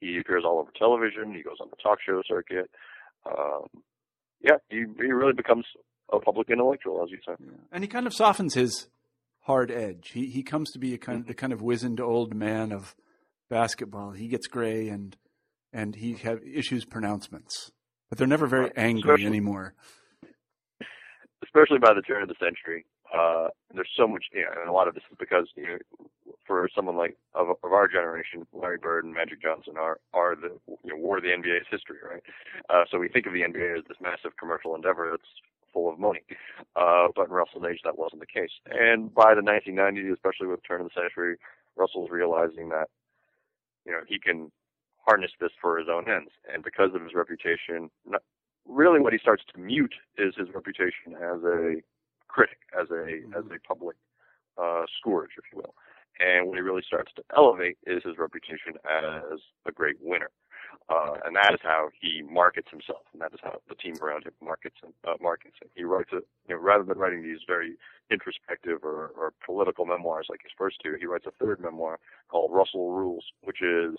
he 0.00 0.18
appears 0.18 0.44
all 0.44 0.58
over 0.58 0.70
television. 0.76 1.34
He 1.34 1.42
goes 1.42 1.56
on 1.60 1.68
the 1.70 1.76
talk 1.76 1.98
show 2.04 2.22
circuit. 2.28 2.70
Um, 3.26 3.66
yeah, 4.40 4.56
he 4.68 4.84
he 4.96 5.12
really 5.12 5.32
becomes 5.32 5.64
a 6.12 6.18
public 6.20 6.48
intellectual, 6.50 7.02
as 7.02 7.10
you 7.10 7.18
say. 7.26 7.34
Yeah. 7.40 7.50
And 7.72 7.82
he 7.84 7.88
kind 7.88 8.06
of 8.06 8.14
softens 8.14 8.54
his 8.54 8.88
hard 9.40 9.70
edge. 9.70 10.10
He 10.12 10.26
he 10.26 10.42
comes 10.42 10.70
to 10.72 10.78
be 10.78 10.94
a 10.94 10.98
kind 10.98 11.26
the 11.26 11.34
kind 11.34 11.52
of 11.52 11.62
wizened 11.62 12.00
old 12.00 12.34
man 12.34 12.72
of 12.72 12.94
basketball. 13.48 14.12
He 14.12 14.28
gets 14.28 14.46
gray 14.46 14.88
and 14.88 15.16
and 15.72 15.96
he 15.96 16.14
have 16.14 16.40
issues 16.44 16.84
pronouncements, 16.84 17.70
but 18.08 18.18
they're 18.18 18.26
never 18.26 18.46
very 18.46 18.70
angry 18.76 19.00
Especially- 19.10 19.26
anymore. 19.26 19.74
especially 21.42 21.78
by 21.78 21.94
the 21.94 22.02
turn 22.02 22.22
of 22.22 22.28
the 22.28 22.34
century. 22.40 22.84
Uh, 23.14 23.48
there's 23.74 23.88
so 23.96 24.06
much, 24.06 24.24
you 24.32 24.42
know, 24.42 24.50
and 24.60 24.68
a 24.68 24.72
lot 24.72 24.86
of 24.86 24.94
this 24.94 25.02
is 25.10 25.16
because, 25.18 25.48
you 25.56 25.66
know, 25.66 25.78
for 26.46 26.68
someone 26.74 26.96
like 26.96 27.16
of, 27.34 27.48
of 27.62 27.72
our 27.72 27.88
generation, 27.88 28.46
Larry 28.52 28.76
Bird 28.78 29.04
and 29.04 29.14
Magic 29.14 29.40
Johnson 29.42 29.74
are 29.78 29.98
are 30.12 30.34
the 30.36 30.50
you 30.84 30.90
know 30.90 30.96
were 30.96 31.20
the 31.20 31.28
NBA's 31.28 31.66
history, 31.70 31.96
right? 32.06 32.22
Uh, 32.68 32.84
so 32.90 32.98
we 32.98 33.08
think 33.08 33.26
of 33.26 33.32
the 33.32 33.40
NBA 33.42 33.78
as 33.78 33.84
this 33.88 33.96
massive 34.00 34.36
commercial 34.38 34.74
endeavor 34.74 35.08
that's 35.10 35.28
full 35.72 35.90
of 35.90 35.98
money, 35.98 36.20
uh, 36.76 37.08
but 37.14 37.26
in 37.28 37.30
Russell's 37.32 37.64
age 37.70 37.80
that 37.84 37.96
wasn't 37.98 38.20
the 38.20 38.26
case. 38.26 38.50
And 38.70 39.12
by 39.14 39.34
the 39.34 39.40
1990s, 39.42 40.12
especially 40.12 40.46
with 40.46 40.60
the 40.60 40.66
turn 40.68 40.80
of 40.82 40.88
the 40.94 41.00
century, 41.00 41.36
Russell's 41.76 42.10
realizing 42.10 42.68
that 42.70 42.88
you 43.86 43.92
know 43.92 44.00
he 44.06 44.18
can 44.18 44.50
harness 45.08 45.30
this 45.40 45.52
for 45.60 45.78
his 45.78 45.88
own 45.88 46.04
ends, 46.10 46.30
and 46.52 46.62
because 46.62 46.90
of 46.94 47.00
his 47.02 47.14
reputation, 47.14 47.90
really 48.66 49.00
what 49.00 49.14
he 49.14 49.18
starts 49.18 49.42
to 49.54 49.58
mute 49.58 49.94
is 50.18 50.34
his 50.36 50.48
reputation 50.54 51.16
as 51.16 51.42
a 51.44 51.76
critic, 52.28 52.58
as 52.78 52.90
a 52.90 53.24
as 53.36 53.44
a 53.50 53.58
public 53.66 53.96
uh, 54.62 54.82
scourge, 54.98 55.30
if 55.38 55.44
you 55.50 55.58
will. 55.62 55.74
And 56.20 56.48
what 56.48 56.56
he 56.56 56.62
really 56.62 56.82
starts 56.86 57.12
to 57.16 57.22
elevate 57.34 57.78
is 57.86 58.02
his 58.04 58.18
reputation 58.18 58.74
as 58.84 59.38
a 59.66 59.72
great 59.72 59.96
winner. 60.00 60.30
Uh, 60.90 61.14
and 61.24 61.36
that 61.36 61.54
is 61.54 61.60
how 61.62 61.88
he 62.00 62.22
markets 62.22 62.68
himself, 62.70 63.02
and 63.12 63.22
that 63.22 63.32
is 63.32 63.40
how 63.42 63.56
the 63.68 63.74
team 63.76 63.94
around 64.02 64.24
him 64.24 64.32
markets 64.42 64.76
him. 64.82 64.92
Uh, 65.06 65.14
markets 65.20 65.54
him. 65.62 65.68
He 65.74 65.84
writes 65.84 66.10
it, 66.12 66.26
you 66.48 66.54
know, 66.54 66.60
rather 66.60 66.84
than 66.84 66.98
writing 66.98 67.22
these 67.22 67.40
very 67.46 67.76
introspective 68.10 68.78
or, 68.82 69.12
or 69.16 69.32
political 69.44 69.86
memoirs 69.86 70.26
like 70.28 70.42
his 70.42 70.52
first 70.58 70.76
two. 70.82 70.96
He 70.98 71.06
writes 71.06 71.26
a 71.26 71.44
third 71.44 71.60
memoir 71.60 71.98
called 72.28 72.52
Russell 72.52 72.92
Rules, 72.92 73.24
which 73.42 73.62
is 73.62 73.96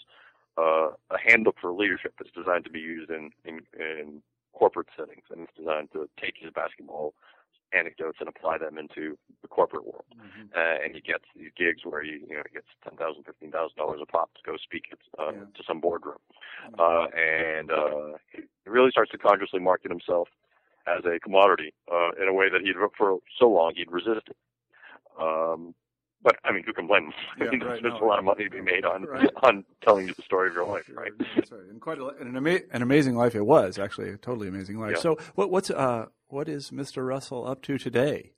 uh, 0.59 0.87
a 1.15 1.19
handbook 1.27 1.57
for 1.61 1.71
leadership 1.71 2.13
that's 2.17 2.31
designed 2.41 2.65
to 2.65 2.73
be 2.79 2.79
used 2.95 3.09
in, 3.17 3.23
in, 3.49 3.55
in 3.79 4.21
corporate 4.53 4.89
settings, 4.97 5.25
and 5.31 5.39
it's 5.43 5.57
designed 5.57 5.89
to 5.93 5.99
take 6.21 6.35
his 6.43 6.51
basketball 6.61 7.13
anecdotes 7.71 8.17
and 8.19 8.27
apply 8.27 8.57
them 8.57 8.75
into 8.83 9.03
the 9.43 9.47
corporate 9.47 9.85
world. 9.85 10.05
Uh, 10.57 10.77
and 10.83 10.95
he 10.95 11.01
gets 11.01 11.25
these 11.35 11.51
gigs 11.55 11.81
where 11.85 12.01
he, 12.07 12.13
you 12.27 12.35
know, 12.35 12.41
he 12.49 12.53
gets 12.59 12.71
ten 12.83 12.95
thousand, 12.97 13.23
fifteen 13.23 13.51
thousand 13.51 13.77
dollars 13.77 13.99
a 14.01 14.05
pop 14.15 14.29
to 14.33 14.41
go 14.49 14.57
speak 14.57 14.85
at, 14.91 14.99
uh, 15.21 15.31
Yeah. 15.31 15.45
to 15.55 15.61
some 15.67 15.79
boardroom, 15.79 16.17
uh, 16.79 17.05
and 17.15 17.67
uh, 17.71 18.17
he 18.33 18.41
really 18.65 18.91
starts 18.91 19.11
to 19.11 19.17
consciously 19.17 19.59
market 19.71 19.91
himself 19.91 20.27
as 20.87 21.05
a 21.05 21.19
commodity 21.19 21.71
uh, 21.91 22.09
in 22.21 22.27
a 22.27 22.33
way 22.33 22.47
that 22.49 22.61
he'd 22.61 22.75
for 22.97 23.19
so 23.39 23.47
long 23.57 23.73
he'd 23.75 23.91
resisted. 23.91 24.35
Um, 25.19 25.75
but 26.21 26.35
I 26.43 26.51
mean, 26.51 26.63
who 26.65 26.73
can 26.73 26.87
blame 26.87 27.05
him? 27.05 27.13
Yeah, 27.39 27.47
I 27.47 27.51
mean, 27.51 27.59
right, 27.61 27.81
there's 27.81 27.93
no, 27.99 28.05
a 28.05 28.07
lot 28.07 28.19
of 28.19 28.25
money 28.25 28.43
to 28.43 28.49
be 28.49 28.61
made 28.61 28.85
on 28.85 29.03
Right. 29.03 29.29
on 29.43 29.63
telling 29.83 30.07
you 30.07 30.13
the 30.13 30.21
story 30.23 30.49
of 30.49 30.53
your 30.55 30.65
life, 30.67 30.89
right? 30.93 31.11
That's 31.35 31.51
right. 31.51 31.61
And 31.69 31.79
quite 31.79 31.97
a, 31.99 32.07
an, 32.19 32.35
ama- 32.35 32.59
an 32.71 32.81
amazing 32.81 33.15
life 33.15 33.35
it 33.35 33.45
was 33.45 33.79
actually 33.79 34.09
a 34.09 34.17
totally 34.17 34.47
amazing 34.47 34.79
life. 34.79 34.95
Yeah. 34.95 35.01
So 35.01 35.17
what 35.35 35.49
what's 35.51 35.69
uh 35.69 36.07
what 36.27 36.47
is 36.49 36.71
Mr. 36.71 37.07
Russell 37.07 37.47
up 37.47 37.61
to 37.63 37.77
today? 37.77 38.33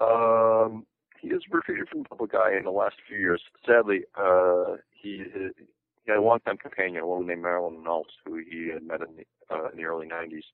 Um, 0.00 0.86
he 1.20 1.28
has 1.30 1.40
retreated 1.50 1.88
from 1.88 2.04
the 2.04 2.08
public 2.08 2.32
eye 2.34 2.56
in 2.56 2.64
the 2.64 2.70
last 2.70 2.96
few 3.08 3.18
years. 3.18 3.42
Sadly, 3.66 4.02
uh, 4.16 4.76
he, 4.92 5.24
he 5.34 6.06
had 6.06 6.18
a 6.18 6.22
longtime 6.22 6.58
companion, 6.58 7.02
a 7.02 7.06
woman 7.06 7.26
named 7.26 7.42
Marilyn 7.42 7.82
Knowles, 7.82 8.06
who 8.24 8.36
he 8.36 8.68
had 8.72 8.84
met 8.84 9.00
in 9.00 9.08
the, 9.16 9.24
uh, 9.54 9.70
in 9.70 9.76
the 9.78 9.84
early 9.84 10.06
90s, 10.06 10.44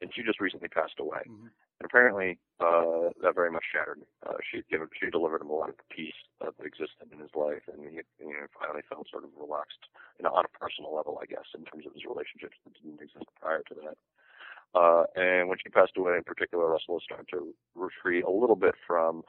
and 0.00 0.10
she 0.12 0.22
just 0.22 0.40
recently 0.40 0.68
passed 0.68 0.98
away. 0.98 1.20
Mhm. 1.28 1.50
And 1.80 1.88
apparently, 1.88 2.38
uh, 2.60 3.08
that 3.24 3.34
very 3.34 3.50
much 3.50 3.64
shattered. 3.72 4.04
Uh, 4.20 4.36
she 4.44 4.60
given, 4.70 4.88
she 4.92 5.08
delivered 5.08 5.40
him 5.40 5.48
a 5.48 5.56
lot 5.56 5.70
of 5.70 5.76
peace 5.88 6.20
that 6.40 6.52
existed 6.60 7.08
in 7.08 7.18
his 7.18 7.32
life, 7.34 7.64
and 7.72 7.80
he 7.88 8.04
you 8.20 8.36
know, 8.36 8.46
finally 8.52 8.84
felt 8.84 9.08
sort 9.08 9.24
of 9.24 9.30
relaxed, 9.40 9.88
you 10.20 10.24
know, 10.24 10.30
on 10.36 10.44
a 10.44 10.52
personal 10.60 10.94
level, 10.94 11.18
I 11.22 11.24
guess, 11.24 11.48
in 11.56 11.64
terms 11.64 11.88
of 11.88 11.96
his 11.96 12.04
relationships 12.04 12.60
that 12.68 12.76
didn't 12.76 13.00
exist 13.00 13.24
prior 13.40 13.64
to 13.72 13.74
that. 13.80 13.96
Uh, 14.76 15.04
and 15.16 15.48
when 15.48 15.56
she 15.56 15.72
passed 15.72 15.96
away, 15.96 16.20
in 16.20 16.22
particular, 16.22 16.68
Russell 16.68 17.00
started 17.00 17.26
to 17.32 17.54
retreat 17.74 18.24
a 18.24 18.30
little 18.30 18.56
bit 18.56 18.74
from 18.86 19.22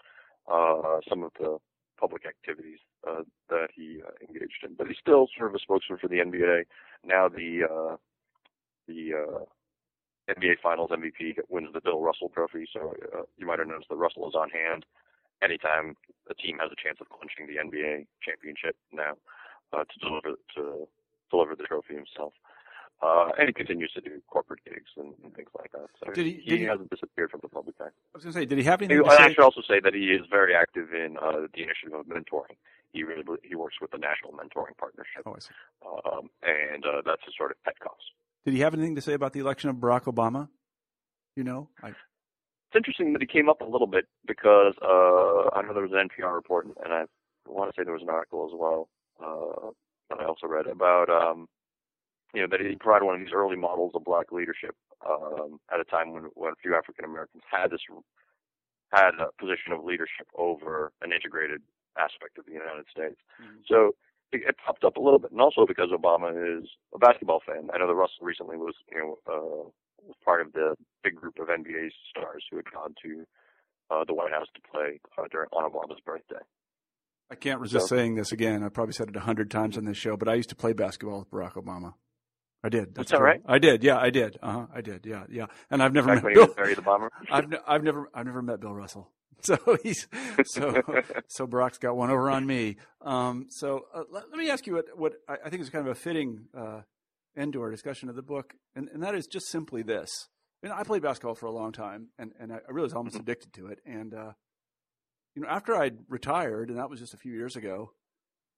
uh, 0.52 1.00
some 1.08 1.24
of 1.24 1.32
the 1.40 1.58
public 1.98 2.26
activities 2.26 2.80
uh, 3.08 3.24
that 3.50 3.68
he 3.74 4.02
uh, 4.06 4.12
engaged 4.28 4.60
in. 4.68 4.76
But 4.76 4.88
he's 4.88 5.00
still 5.00 5.28
sort 5.38 5.50
of 5.50 5.56
a 5.56 5.60
spokesman 5.60 6.00
for 6.00 6.10
the 6.10 6.20
NBA. 6.20 6.66
Now 7.06 7.30
the 7.30 7.64
uh, 7.64 7.96
the 8.88 9.14
uh, 9.16 9.46
NBA 10.30 10.60
Finals 10.62 10.92
MVP 10.92 11.38
wins 11.50 11.70
the 11.74 11.82
Bill 11.82 12.00
Russell 12.02 12.30
Trophy, 12.30 12.68
so 12.72 12.94
uh, 13.18 13.24
you 13.38 13.46
might 13.46 13.60
have 13.60 13.68
noticed 13.68 13.90
that 13.90 13.96
Russell 13.98 14.28
is 14.30 14.36
on 14.36 14.50
hand 14.50 14.86
anytime 15.44 15.96
a 16.30 16.34
team 16.36 16.58
has 16.62 16.70
a 16.72 16.78
chance 16.82 17.00
of 17.02 17.10
clinching 17.10 17.48
the 17.48 17.58
NBA 17.60 18.06
championship 18.22 18.76
now 18.94 19.14
uh, 19.74 19.84
to 19.84 20.00
deliver 20.00 20.38
to 20.56 20.88
deliver 21.32 21.56
the 21.56 21.64
trophy 21.64 21.96
himself. 21.96 22.34
Uh, 23.02 23.30
and 23.40 23.48
he 23.50 23.54
continues 23.54 23.92
to 23.94 24.02
do 24.02 24.22
corporate 24.28 24.60
gigs 24.64 24.92
and, 24.96 25.16
and 25.24 25.34
things 25.34 25.50
like 25.58 25.72
that. 25.72 25.90
So 26.06 26.14
Did 26.14 26.26
he- 26.28 26.34
did 26.48 26.60
he- 26.60 26.66
hasn't 26.66 26.92
disappeared 26.92 27.32
from 27.32 27.40
the 27.42 27.50
public 27.50 27.74
eye. 27.82 27.86
I 27.86 27.90
was 28.14 28.24
going 28.24 28.34
to 28.34 28.40
say, 28.40 28.46
did 28.46 28.60
he 28.60 28.64
have 28.66 28.80
anything 28.84 29.04
to 29.04 29.10
I 29.10 29.28
say? 29.30 29.34
should 29.34 29.44
also 29.44 29.62
say 29.68 29.80
that 29.80 29.96
he 29.96 30.12
is 30.14 30.22
very 30.30 30.54
active 30.54 30.94
in 30.94 31.18
uh, 31.18 31.48
the 31.52 31.64
initiative 31.64 31.94
of 31.98 32.06
mentoring. 32.06 32.62
He 32.94 33.04
really 33.04 33.24
he 33.42 33.56
works 33.56 33.78
with 33.82 33.90
the 33.90 33.98
National 33.98 34.34
Mentoring 34.34 34.78
Partnership, 34.78 35.24
Oh, 35.26 35.38
um, 36.12 36.30
and 36.44 36.86
uh, 36.86 37.02
that's 37.04 37.24
his 37.26 37.34
sort 37.38 37.50
of 37.52 37.64
pet 37.64 37.80
cause. 37.80 38.06
Did 38.46 38.54
he 38.54 38.62
have 38.62 38.74
anything 38.74 38.96
to 38.96 39.02
say 39.02 39.14
about 39.14 39.34
the 39.34 39.40
election 39.40 39.70
of 39.70 39.78
Barack 39.78 40.04
Obama? 40.04 40.50
You 41.36 41.44
know, 41.44 41.70
I, 41.82 41.90
It's 41.90 42.76
interesting 42.76 43.14
that 43.14 43.22
he 43.22 43.28
came 43.28 43.50
up 43.50 43.62
a 43.62 43.66
little 43.66 43.88
bit 43.88 44.06
because 44.26 44.74
uh, 44.82 45.56
I 45.56 45.62
know 45.62 45.74
there 45.74 45.84
was 45.84 45.92
an 45.94 46.10
NPR 46.10 46.34
report, 46.34 46.66
and 46.84 46.94
I 46.94 47.06
want 47.46 47.74
to 47.74 47.80
say 47.80 47.84
there 47.84 47.94
was 47.94 48.02
an 48.02 48.10
article 48.10 48.50
as 48.52 48.58
well 48.58 48.90
uh, 49.24 49.70
that 50.10 50.20
I 50.20 50.26
also 50.26 50.48
read 50.48 50.68
about 50.68 51.10
um, 51.10 51.48
you 52.34 52.42
know 52.42 52.48
that 52.50 52.60
he 52.60 52.76
provided 52.76 53.06
one 53.06 53.16
of 53.16 53.22
these 53.22 53.34
early 53.34 53.56
models 53.56 53.92
of 53.96 54.04
black 54.04 54.32
leadership 54.32 54.76
um, 55.08 55.60
at 55.74 55.80
a 55.80 55.86
time 55.86 56.12
when 56.14 56.24
when 56.34 56.54
few 56.62 56.76
African 56.76 57.06
Americans 57.06 57.44
had 57.50 57.72
this 57.72 57.82
had 58.92 59.12
a 59.20 59.32
position 59.40 59.72
of 59.72 59.84
leadership 59.86 60.28
over 60.36 60.92
an 61.02 61.14
integrated 61.14 61.62
aspect 61.98 62.38
of 62.38 62.46
the 62.46 62.52
United 62.52 62.86
States. 62.92 63.16
So 63.68 63.96
it, 64.34 64.56
popped 64.66 64.84
up 64.84 64.98
a 64.98 65.02
little 65.02 65.20
bit, 65.20 65.32
and 65.32 65.42
also 65.42 65.66
because 65.66 65.90
Obama 65.92 66.32
is 66.62 66.70
a 66.96 66.98
basketball 67.00 67.42
fan. 67.46 67.70
I 67.74 67.78
know 67.78 67.88
that 67.88 67.94
Russell 67.96 68.22
recently 68.26 68.58
was, 68.58 68.76
you 68.92 68.98
know, 69.00 69.18
uh, 69.28 69.70
was 70.04 70.16
part 70.26 70.42
of 70.42 70.54
the 70.54 70.76
big 71.04 71.16
group 71.16 71.38
of 71.40 71.48
NBA 71.48 71.90
stars 72.10 72.44
who 72.50 72.58
had 72.58 72.66
gone 72.72 72.96
to 73.04 73.26
uh, 73.92 74.04
the 74.06 74.14
White 74.14 74.32
House 74.32 74.48
to 74.56 74.62
play 74.72 75.00
uh, 75.18 75.24
during 75.32 75.50
on 75.52 75.70
Obama's 75.70 76.00
birthday. 76.06 76.44
I 77.30 77.36
can't 77.36 77.60
resist 77.62 77.88
So- 77.88 77.96
saying 77.96 78.16
this 78.16 78.32
again. 78.32 78.64
I 78.64 78.70
probably 78.70 78.94
said 78.94 79.10
it 79.10 79.16
a 79.16 79.22
hundred 79.22 79.52
times 79.52 79.78
on 79.78 79.86
this 79.86 79.98
show, 79.98 80.18
but 80.18 80.28
I 80.28 80.34
used 80.36 80.50
to 80.50 80.56
play 80.56 80.74
basketball 80.74 81.20
with 81.20 81.32
Barack 81.32 81.54
Obama. 81.54 81.94
I 82.64 82.70
did. 82.70 82.94
That's 82.94 83.10
that 83.12 83.18
true. 83.18 83.34
I 83.48 83.58
did. 83.58 83.84
Yeah, 83.84 83.98
I 83.98 84.12
did. 84.12 84.38
Uh 84.42 84.52
huh. 84.52 84.66
I 84.74 84.82
did. 84.82 85.06
Yeah, 85.06 85.24
yeah. 85.30 85.48
And 85.72 85.82
I've 85.82 85.94
never 85.94 86.14
Back 86.14 86.24
met 86.24 86.34
Bill. 86.36 86.48
Barry 86.54 86.76
the 86.76 86.82
Bomber. 86.84 87.10
I've 87.32 87.50
ne- 87.50 87.58
I've 87.66 87.84
never 87.84 88.10
I've 88.14 88.26
never 88.28 88.42
met 88.44 88.60
Bill 88.60 88.74
Russell. 88.76 89.10
So 89.46 89.78
he's 89.84 90.08
so 90.46 90.82
so 91.28 91.48
Barack's 91.48 91.78
got 91.78 91.96
one 91.96 92.10
over 92.10 92.30
on 92.30 92.46
me. 92.46 92.78
Um, 93.02 93.48
so 93.50 93.86
uh, 93.94 94.04
let, 94.12 94.30
let 94.30 94.38
me 94.38 94.50
ask 94.50 94.68
you 94.68 94.74
what 94.76 94.86
what 94.98 95.14
I, 95.28 95.38
I 95.46 95.50
think 95.50 95.62
is 95.62 95.70
kind 95.70 95.86
of 95.88 95.92
a 95.92 95.96
fitting 95.96 96.46
uh, 96.56 96.82
end 97.36 97.54
to 97.54 97.62
our 97.62 97.72
discussion 97.72 98.10
of 98.10 98.16
the 98.16 98.22
book, 98.22 98.54
and, 98.76 98.90
and 98.94 99.02
that 99.04 99.16
is 99.16 99.28
just 99.28 99.48
simply 99.48 99.82
this. 99.84 100.10
You 100.62 100.70
know, 100.70 100.76
I 100.76 100.84
played 100.84 101.02
basketball 101.02 101.34
for 101.36 101.48
a 101.48 101.52
long 101.52 101.72
time, 101.72 102.10
and, 102.20 102.32
and 102.40 102.52
I 102.54 102.58
I 102.58 102.72
really 102.72 102.84
was 102.86 102.94
almost 102.94 103.16
Mhm. 103.16 103.22
addicted 103.22 103.54
to 103.54 103.68
it. 103.68 103.80
And 103.86 104.14
uh, 104.14 104.34
you 105.36 105.42
know, 105.42 105.48
after 105.48 105.76
I'd 105.76 105.98
retired, 106.08 106.70
and 106.70 106.78
that 106.78 106.90
was 106.90 107.00
just 107.00 107.14
a 107.14 107.18
few 107.18 107.32
years 107.34 107.56
ago, 107.56 107.94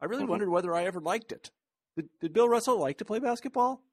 I 0.02 0.06
really 0.06 0.24
Mhm. 0.26 0.30
wondered 0.30 0.50
whether 0.50 0.74
I 0.76 0.84
ever 0.86 1.00
liked 1.00 1.32
it. 1.32 1.52
Did, 1.96 2.10
did 2.20 2.34
Bill 2.34 2.50
Russell 2.50 2.78
like 2.80 2.98
to 2.98 3.06
play 3.06 3.20
basketball? 3.20 3.84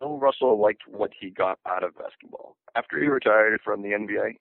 Bill 0.00 0.18
Russell 0.18 0.60
liked 0.60 0.82
what 0.88 1.12
he 1.18 1.30
got 1.30 1.58
out 1.66 1.82
of 1.82 1.96
basketball. 1.96 2.56
After 2.74 3.00
he 3.00 3.06
retired 3.08 3.60
from 3.64 3.80
the 3.82 3.90
NBA, 3.90 4.36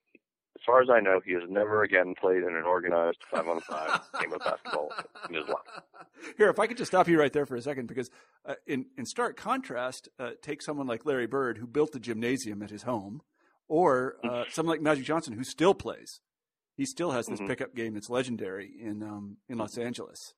far 0.66 0.82
as 0.82 0.89
I 0.89 0.99
know, 0.99 1.20
he 1.26 1.34
has 1.34 1.43
never 1.49 1.84
again 1.84 2.13
played 2.20 2.43
in 2.43 2.55
an 2.55 2.63
organized 2.63 3.20
five-on-five 3.32 4.01
game 4.22 4.34
of 4.34 4.39
basketball 4.39 4.89
in 5.30 5.36
his 5.36 5.47
life. 5.47 5.84
Here, 6.38 6.49
if 6.49 6.59
I 6.59 6.68
could 6.68 6.78
just 6.78 6.91
stop 6.91 7.07
you 7.07 7.20
right 7.20 7.32
there 7.32 7.45
for 7.45 7.55
a 7.55 7.61
second, 7.61 7.88
because 7.88 8.09
uh, 8.45 8.55
in 8.66 8.86
in 8.97 9.05
stark 9.05 9.38
contrast, 9.38 10.09
uh, 10.20 10.32
take 10.41 10.61
someone 10.61 10.88
like 10.88 11.05
Larry 11.05 11.28
Bird 11.28 11.57
who 11.59 11.68
built 11.68 11.95
a 11.95 11.99
gymnasium 11.99 12.61
at 12.63 12.70
his 12.72 12.84
home, 12.84 13.22
or 13.68 14.16
uh, 14.24 14.43
someone 14.49 14.74
like 14.76 14.82
Magic 14.82 15.05
Johnson 15.05 15.34
who 15.34 15.43
still 15.43 15.74
plays. 15.74 16.22
He 16.78 16.86
still 16.86 17.11
has 17.11 17.26
this 17.28 17.39
Mhm. 17.39 17.47
pickup 17.47 17.74
game 17.76 17.93
that's 17.93 18.09
legendary 18.09 18.70
in 18.82 19.01
um, 19.03 19.38
in 19.47 19.57
Los 19.57 19.78
Angeles. 19.78 20.34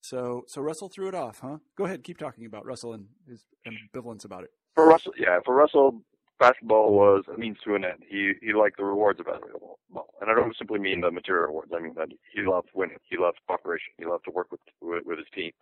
So 0.00 0.44
so 0.48 0.60
Russell 0.62 0.88
threw 0.88 1.08
it 1.08 1.14
off, 1.14 1.40
huh? 1.40 1.58
Go 1.76 1.84
ahead, 1.84 2.02
keep 2.04 2.18
talking 2.18 2.44
about 2.46 2.64
Russell 2.66 2.92
and 2.92 3.06
his 3.28 3.44
ambivalence 3.66 4.24
about 4.24 4.44
it. 4.44 4.50
For 4.74 4.86
Russell, 4.86 5.12
yeah, 5.18 5.38
for 5.44 5.54
Russell, 5.54 6.02
basketball 6.42 6.92
was 6.92 7.22
a 7.32 7.38
means 7.38 7.56
to 7.64 7.76
an 7.76 7.84
end. 7.84 8.02
He 8.08 8.32
he 8.42 8.52
liked 8.52 8.76
the 8.76 8.84
rewards 8.84 9.20
of 9.20 9.26
basketball, 9.26 9.78
and 10.20 10.28
I 10.28 10.34
don't 10.34 10.56
simply 10.56 10.80
mean 10.80 11.00
the 11.00 11.10
material 11.10 11.46
rewards. 11.46 11.70
I 11.74 11.80
mean 11.80 11.94
that 11.96 12.08
he 12.34 12.42
loved 12.42 12.68
winning. 12.74 12.96
He 13.08 13.16
loved 13.16 13.38
cooperation. 13.46 13.92
He 13.96 14.04
loved 14.04 14.24
to 14.24 14.32
work 14.32 14.48
with 14.50 14.60
with, 14.80 15.04
with 15.06 15.18
his 15.18 15.28
team. 15.32 15.52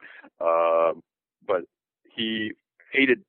Um, 0.40 1.02
but 1.46 1.62
he 2.04 2.52
hated 2.92 3.22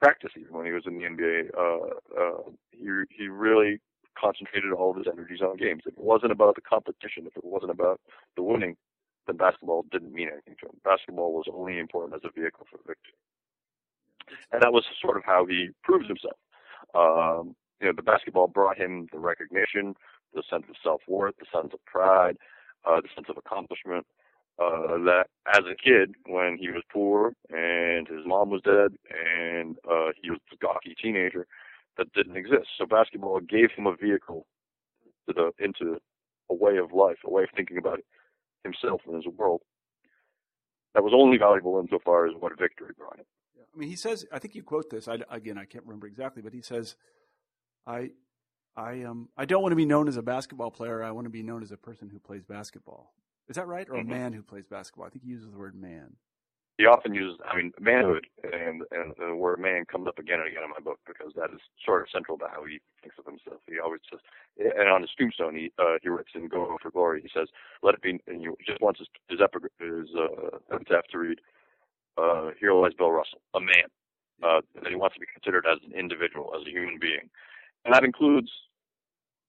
practice 0.00 0.30
even 0.36 0.54
when 0.56 0.64
he 0.64 0.72
was 0.72 0.84
in 0.86 0.98
the 0.98 1.04
NBA. 1.04 1.50
Uh, 1.56 2.20
uh, 2.20 2.50
he 2.72 2.88
he 3.10 3.28
really 3.28 3.80
concentrated 4.18 4.72
all 4.72 4.90
of 4.90 4.96
his 4.96 5.06
energies 5.12 5.42
on 5.42 5.58
games. 5.58 5.82
If 5.84 5.92
it 5.92 6.02
wasn't 6.02 6.32
about 6.32 6.54
the 6.54 6.62
competition, 6.62 7.26
if 7.26 7.36
it 7.36 7.44
wasn't 7.44 7.70
about 7.70 8.00
the 8.34 8.42
winning, 8.42 8.76
then 9.26 9.36
basketball 9.36 9.84
didn't 9.92 10.14
mean 10.14 10.28
anything 10.32 10.56
to 10.60 10.66
him. 10.66 10.80
Basketball 10.84 11.34
was 11.34 11.44
only 11.52 11.78
important 11.78 12.14
as 12.14 12.22
a 12.24 12.40
vehicle 12.40 12.66
for 12.70 12.78
victory. 12.78 13.14
And 14.52 14.62
that 14.62 14.72
was 14.72 14.84
sort 15.00 15.16
of 15.16 15.22
how 15.24 15.46
he 15.46 15.70
proved 15.84 16.06
himself. 16.06 16.36
Um, 16.94 17.54
you 17.80 17.86
know, 17.86 17.92
the 17.94 18.02
basketball 18.02 18.48
brought 18.48 18.78
him 18.78 19.08
the 19.12 19.18
recognition, 19.18 19.94
the 20.34 20.42
sense 20.50 20.64
of 20.68 20.76
self-worth, 20.82 21.34
the 21.38 21.46
sense 21.54 21.72
of 21.72 21.84
pride, 21.84 22.36
uh, 22.84 23.00
the 23.00 23.08
sense 23.14 23.28
of 23.28 23.36
accomplishment. 23.36 24.06
Uh, 24.60 24.98
that 25.04 25.26
as 25.54 25.62
a 25.70 25.76
kid, 25.76 26.16
when 26.26 26.58
he 26.58 26.68
was 26.68 26.82
poor 26.92 27.32
and 27.50 28.08
his 28.08 28.26
mom 28.26 28.50
was 28.50 28.60
dead 28.62 28.92
and 29.08 29.76
uh, 29.88 30.10
he 30.20 30.30
was 30.30 30.40
a 30.52 30.56
gawky 30.56 30.96
teenager, 31.00 31.46
that 31.96 32.12
didn't 32.12 32.36
exist. 32.36 32.68
So 32.76 32.86
basketball 32.86 33.40
gave 33.40 33.70
him 33.76 33.86
a 33.86 33.94
vehicle 33.94 34.46
to 35.28 35.34
the 35.34 35.64
into 35.64 35.98
a 36.50 36.54
way 36.54 36.76
of 36.78 36.92
life, 36.92 37.18
a 37.24 37.30
way 37.30 37.44
of 37.44 37.50
thinking 37.54 37.78
about 37.78 38.00
himself 38.64 39.02
and 39.06 39.14
his 39.14 39.26
world. 39.26 39.60
That 40.94 41.04
was 41.04 41.12
only 41.14 41.38
valuable 41.38 41.78
insofar 41.78 42.26
as 42.26 42.34
what 42.38 42.58
victory 42.58 42.92
brought 42.96 43.18
him. 43.18 43.26
Yeah. 43.58 43.64
I 43.74 43.78
mean, 43.78 43.88
he 43.90 43.96
says. 43.96 44.26
I 44.32 44.38
think 44.38 44.54
you 44.54 44.62
quote 44.62 44.90
this. 44.90 45.08
I, 45.08 45.18
again, 45.30 45.58
I 45.58 45.66
can't 45.66 45.84
remember 45.84 46.06
exactly, 46.06 46.42
but 46.42 46.54
he 46.54 46.62
says, 46.62 46.96
"I, 47.86 48.12
I, 48.76 49.02
um, 49.04 49.28
I 49.36 49.44
don't 49.46 49.62
want 49.62 49.72
to 49.72 49.76
be 49.76 49.86
known 49.86 50.08
as 50.08 50.16
a 50.16 50.22
basketball 50.22 50.70
player. 50.70 51.02
I 51.02 51.10
want 51.12 51.26
to 51.26 51.30
be 51.30 51.42
known 51.42 51.62
as 51.62 51.72
a 51.72 51.76
person 51.76 52.08
who 52.10 52.18
plays 52.20 52.44
basketball." 52.44 53.12
Is 53.48 53.56
that 53.56 53.66
right, 53.66 53.88
or 53.90 53.96
Mhm. 53.96 54.02
a 54.02 54.04
man 54.04 54.32
who 54.34 54.42
plays 54.42 54.66
basketball? 54.66 55.06
I 55.06 55.10
think 55.10 55.24
he 55.24 55.30
uses 55.30 55.50
the 55.50 55.58
word 55.58 55.74
man. 55.74 56.16
he 56.80 56.86
often 56.86 57.12
uses, 57.12 57.40
I 57.44 57.56
mean, 57.56 57.72
manhood, 57.80 58.28
and, 58.44 58.84
and 58.92 59.12
the 59.18 59.34
word 59.34 59.58
man 59.58 59.84
comes 59.84 60.06
up 60.06 60.20
again 60.20 60.38
and 60.38 60.46
again 60.48 60.62
in 60.62 60.70
my 60.70 60.78
book 60.78 61.00
because 61.08 61.32
that 61.34 61.50
is 61.52 61.60
sort 61.84 62.02
of 62.02 62.08
central 62.08 62.38
to 62.38 62.46
how 62.46 62.62
he 62.64 62.78
thinks 63.02 63.18
of 63.18 63.24
himself. 63.26 63.60
He 63.66 63.80
always 63.80 64.00
says, 64.08 64.20
and 64.58 64.88
on 64.88 65.02
his 65.02 65.10
tombstone, 65.18 65.56
he 65.56 65.72
uh, 65.78 65.98
he 66.02 66.08
writes 66.08 66.30
in 66.36 66.46
"Go 66.46 66.78
for 66.80 66.92
Glory." 66.92 67.20
He 67.20 67.30
says, 67.34 67.48
"Let 67.82 67.94
it 67.96 68.02
be." 68.02 68.20
And 68.28 68.40
he 68.40 68.46
just 68.64 68.80
wants 68.80 69.00
his 69.00 69.08
his, 69.28 69.40
his 69.80 70.08
uh, 70.14 70.58
epitaph 70.72 71.08
to 71.10 71.18
read, 71.18 71.40
uh, 72.18 72.50
"Here 72.58 72.72
lies 72.72 72.92
Bill 72.96 73.10
Russell, 73.10 73.40
a 73.54 73.60
man." 73.60 73.88
Uh, 74.40 74.60
that 74.74 74.86
he 74.86 74.94
wants 74.94 75.14
to 75.14 75.20
be 75.20 75.26
considered 75.32 75.66
as 75.66 75.78
an 75.84 75.98
individual, 75.98 76.52
as 76.54 76.64
a 76.64 76.70
human 76.70 76.96
being, 77.00 77.28
and 77.84 77.92
that 77.92 78.04
includes, 78.04 78.48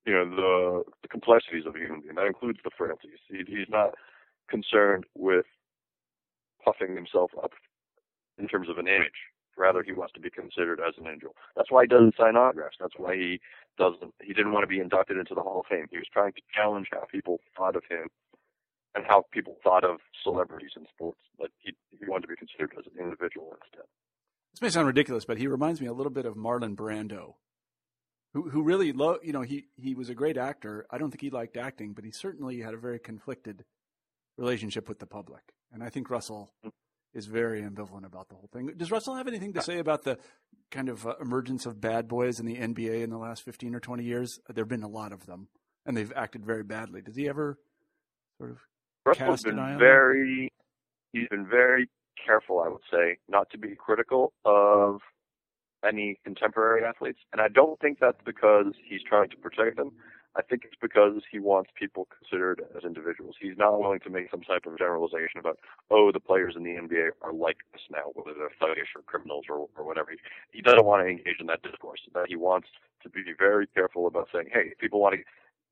you 0.05 0.13
know, 0.13 0.25
the 0.25 0.83
the 1.03 1.07
complexities 1.07 1.65
of 1.67 1.75
a 1.75 1.79
human 1.79 2.01
being. 2.01 2.15
That 2.15 2.25
includes 2.25 2.57
the 2.63 2.71
frailties. 2.75 3.19
He, 3.27 3.43
he's 3.47 3.69
not 3.69 3.93
concerned 4.49 5.05
with 5.15 5.45
puffing 6.65 6.95
himself 6.95 7.31
up 7.41 7.51
in 8.39 8.47
terms 8.47 8.67
of 8.67 8.79
an 8.79 8.87
image. 8.87 9.29
Rather, 9.57 9.83
he 9.83 9.91
wants 9.91 10.13
to 10.13 10.19
be 10.19 10.29
considered 10.29 10.79
as 10.79 10.95
an 10.97 11.05
angel. 11.05 11.35
That's 11.55 11.69
why 11.69 11.83
he 11.83 11.87
doesn't 11.87 12.15
sign 12.17 12.35
autographs. 12.35 12.77
That's 12.79 12.97
why 12.97 13.15
he 13.15 13.41
doesn't. 13.77 14.13
He 14.21 14.33
didn't 14.33 14.53
want 14.53 14.63
to 14.63 14.67
be 14.67 14.79
inducted 14.79 15.17
into 15.17 15.35
the 15.35 15.41
Hall 15.41 15.59
of 15.59 15.65
Fame. 15.67 15.85
He 15.91 15.97
was 15.97 16.07
trying 16.11 16.33
to 16.33 16.41
challenge 16.55 16.87
how 16.91 17.05
people 17.11 17.39
thought 17.55 17.75
of 17.75 17.83
him 17.89 18.07
and 18.95 19.05
how 19.07 19.25
people 19.31 19.57
thought 19.63 19.83
of 19.83 19.99
celebrities 20.23 20.71
in 20.75 20.85
sports. 20.93 21.19
But 21.37 21.51
he 21.59 21.73
he 21.97 22.05
wanted 22.07 22.23
to 22.23 22.27
be 22.27 22.35
considered 22.35 22.73
as 22.77 22.85
an 22.85 23.01
individual 23.01 23.55
instead. 23.63 23.85
This 24.53 24.61
may 24.61 24.69
sound 24.69 24.87
ridiculous, 24.87 25.25
but 25.25 25.37
he 25.37 25.47
reminds 25.47 25.79
me 25.79 25.87
a 25.87 25.93
little 25.93 26.11
bit 26.11 26.25
of 26.25 26.35
Marlon 26.35 26.75
Brando, 26.75 27.35
who 28.33 28.49
who 28.49 28.63
really 28.63 28.91
lo- 28.91 29.19
you 29.23 29.33
know 29.33 29.41
he 29.41 29.65
he 29.75 29.95
was 29.95 30.09
a 30.09 30.15
great 30.15 30.37
actor. 30.37 30.85
I 30.89 30.97
don't 30.97 31.11
think 31.11 31.21
he 31.21 31.29
liked 31.29 31.57
acting, 31.57 31.93
but 31.93 32.03
he 32.03 32.11
certainly 32.11 32.59
had 32.61 32.73
a 32.73 32.77
very 32.77 32.99
conflicted 32.99 33.65
relationship 34.37 34.87
with 34.87 34.99
the 34.99 35.05
public. 35.05 35.41
And 35.71 35.83
I 35.83 35.89
think 35.89 36.09
Russell 36.09 36.51
is 37.13 37.25
very 37.25 37.61
ambivalent 37.61 38.05
about 38.05 38.29
the 38.29 38.35
whole 38.35 38.49
thing. 38.51 38.71
Does 38.77 38.91
Russell 38.91 39.15
have 39.15 39.27
anything 39.27 39.53
to 39.53 39.61
say 39.61 39.79
about 39.79 40.03
the 40.03 40.17
kind 40.71 40.89
of 40.89 41.05
uh, 41.05 41.15
emergence 41.19 41.65
of 41.65 41.81
bad 41.81 42.07
boys 42.07 42.39
in 42.39 42.45
the 42.45 42.55
NBA 42.55 43.03
in 43.03 43.09
the 43.09 43.17
last 43.17 43.43
15 43.43 43.75
or 43.75 43.79
20 43.79 44.03
years? 44.03 44.39
There've 44.47 44.67
been 44.67 44.83
a 44.83 44.87
lot 44.89 45.11
of 45.11 45.25
them 45.25 45.49
and 45.85 45.97
they've 45.97 46.13
acted 46.15 46.45
very 46.45 46.63
badly. 46.63 47.01
Does 47.01 47.15
he 47.15 47.27
ever 47.27 47.57
sort 48.37 48.51
of 48.51 48.59
Russell's 49.05 49.43
been 49.43 49.77
very, 49.77 50.51
he's 51.13 51.27
been 51.29 51.47
very 51.47 51.89
careful, 52.23 52.59
I 52.59 52.69
would 52.69 52.81
say, 52.91 53.17
not 53.27 53.49
to 53.51 53.57
be 53.57 53.75
critical 53.75 54.33
of 54.45 55.01
any 55.87 56.19
contemporary 56.23 56.83
athletes. 56.83 57.19
And 57.31 57.41
I 57.41 57.47
don't 57.47 57.79
think 57.79 57.99
that's 57.99 58.21
because 58.25 58.73
he's 58.83 59.01
trying 59.01 59.29
to 59.29 59.37
protect 59.37 59.77
them. 59.77 59.91
I 60.35 60.41
think 60.43 60.63
it's 60.63 60.75
because 60.79 61.21
he 61.31 61.39
wants 61.39 61.71
people 61.73 62.07
considered 62.15 62.61
as 62.77 62.83
individuals. 62.83 63.35
He's 63.41 63.57
not 63.57 63.79
willing 63.79 63.99
to 64.01 64.09
make 64.09 64.29
some 64.29 64.41
type 64.41 64.65
of 64.67 64.77
generalization 64.77 65.39
about, 65.39 65.57
oh, 65.89 66.11
the 66.11 66.19
players 66.19 66.53
in 66.55 66.63
the 66.63 66.71
NBA 66.71 67.09
are 67.21 67.33
like 67.33 67.57
this 67.73 67.81
now, 67.89 68.11
whether 68.13 68.37
they're 68.37 68.53
thuggish 68.61 68.95
or 68.95 69.01
criminals 69.07 69.45
or, 69.49 69.67
or 69.75 69.83
whatever. 69.83 70.11
He, 70.11 70.17
he 70.51 70.61
doesn't 70.61 70.85
want 70.85 71.03
to 71.03 71.09
engage 71.09 71.39
in 71.39 71.47
that 71.47 71.63
discourse. 71.63 72.01
That 72.13 72.27
he 72.27 72.35
wants 72.35 72.67
to 73.01 73.09
be 73.09 73.23
very 73.37 73.65
careful 73.67 74.05
about 74.05 74.29
saying, 74.31 74.49
hey, 74.53 74.69
if 74.71 74.77
people 74.77 74.99
want 74.99 75.15
to 75.15 75.21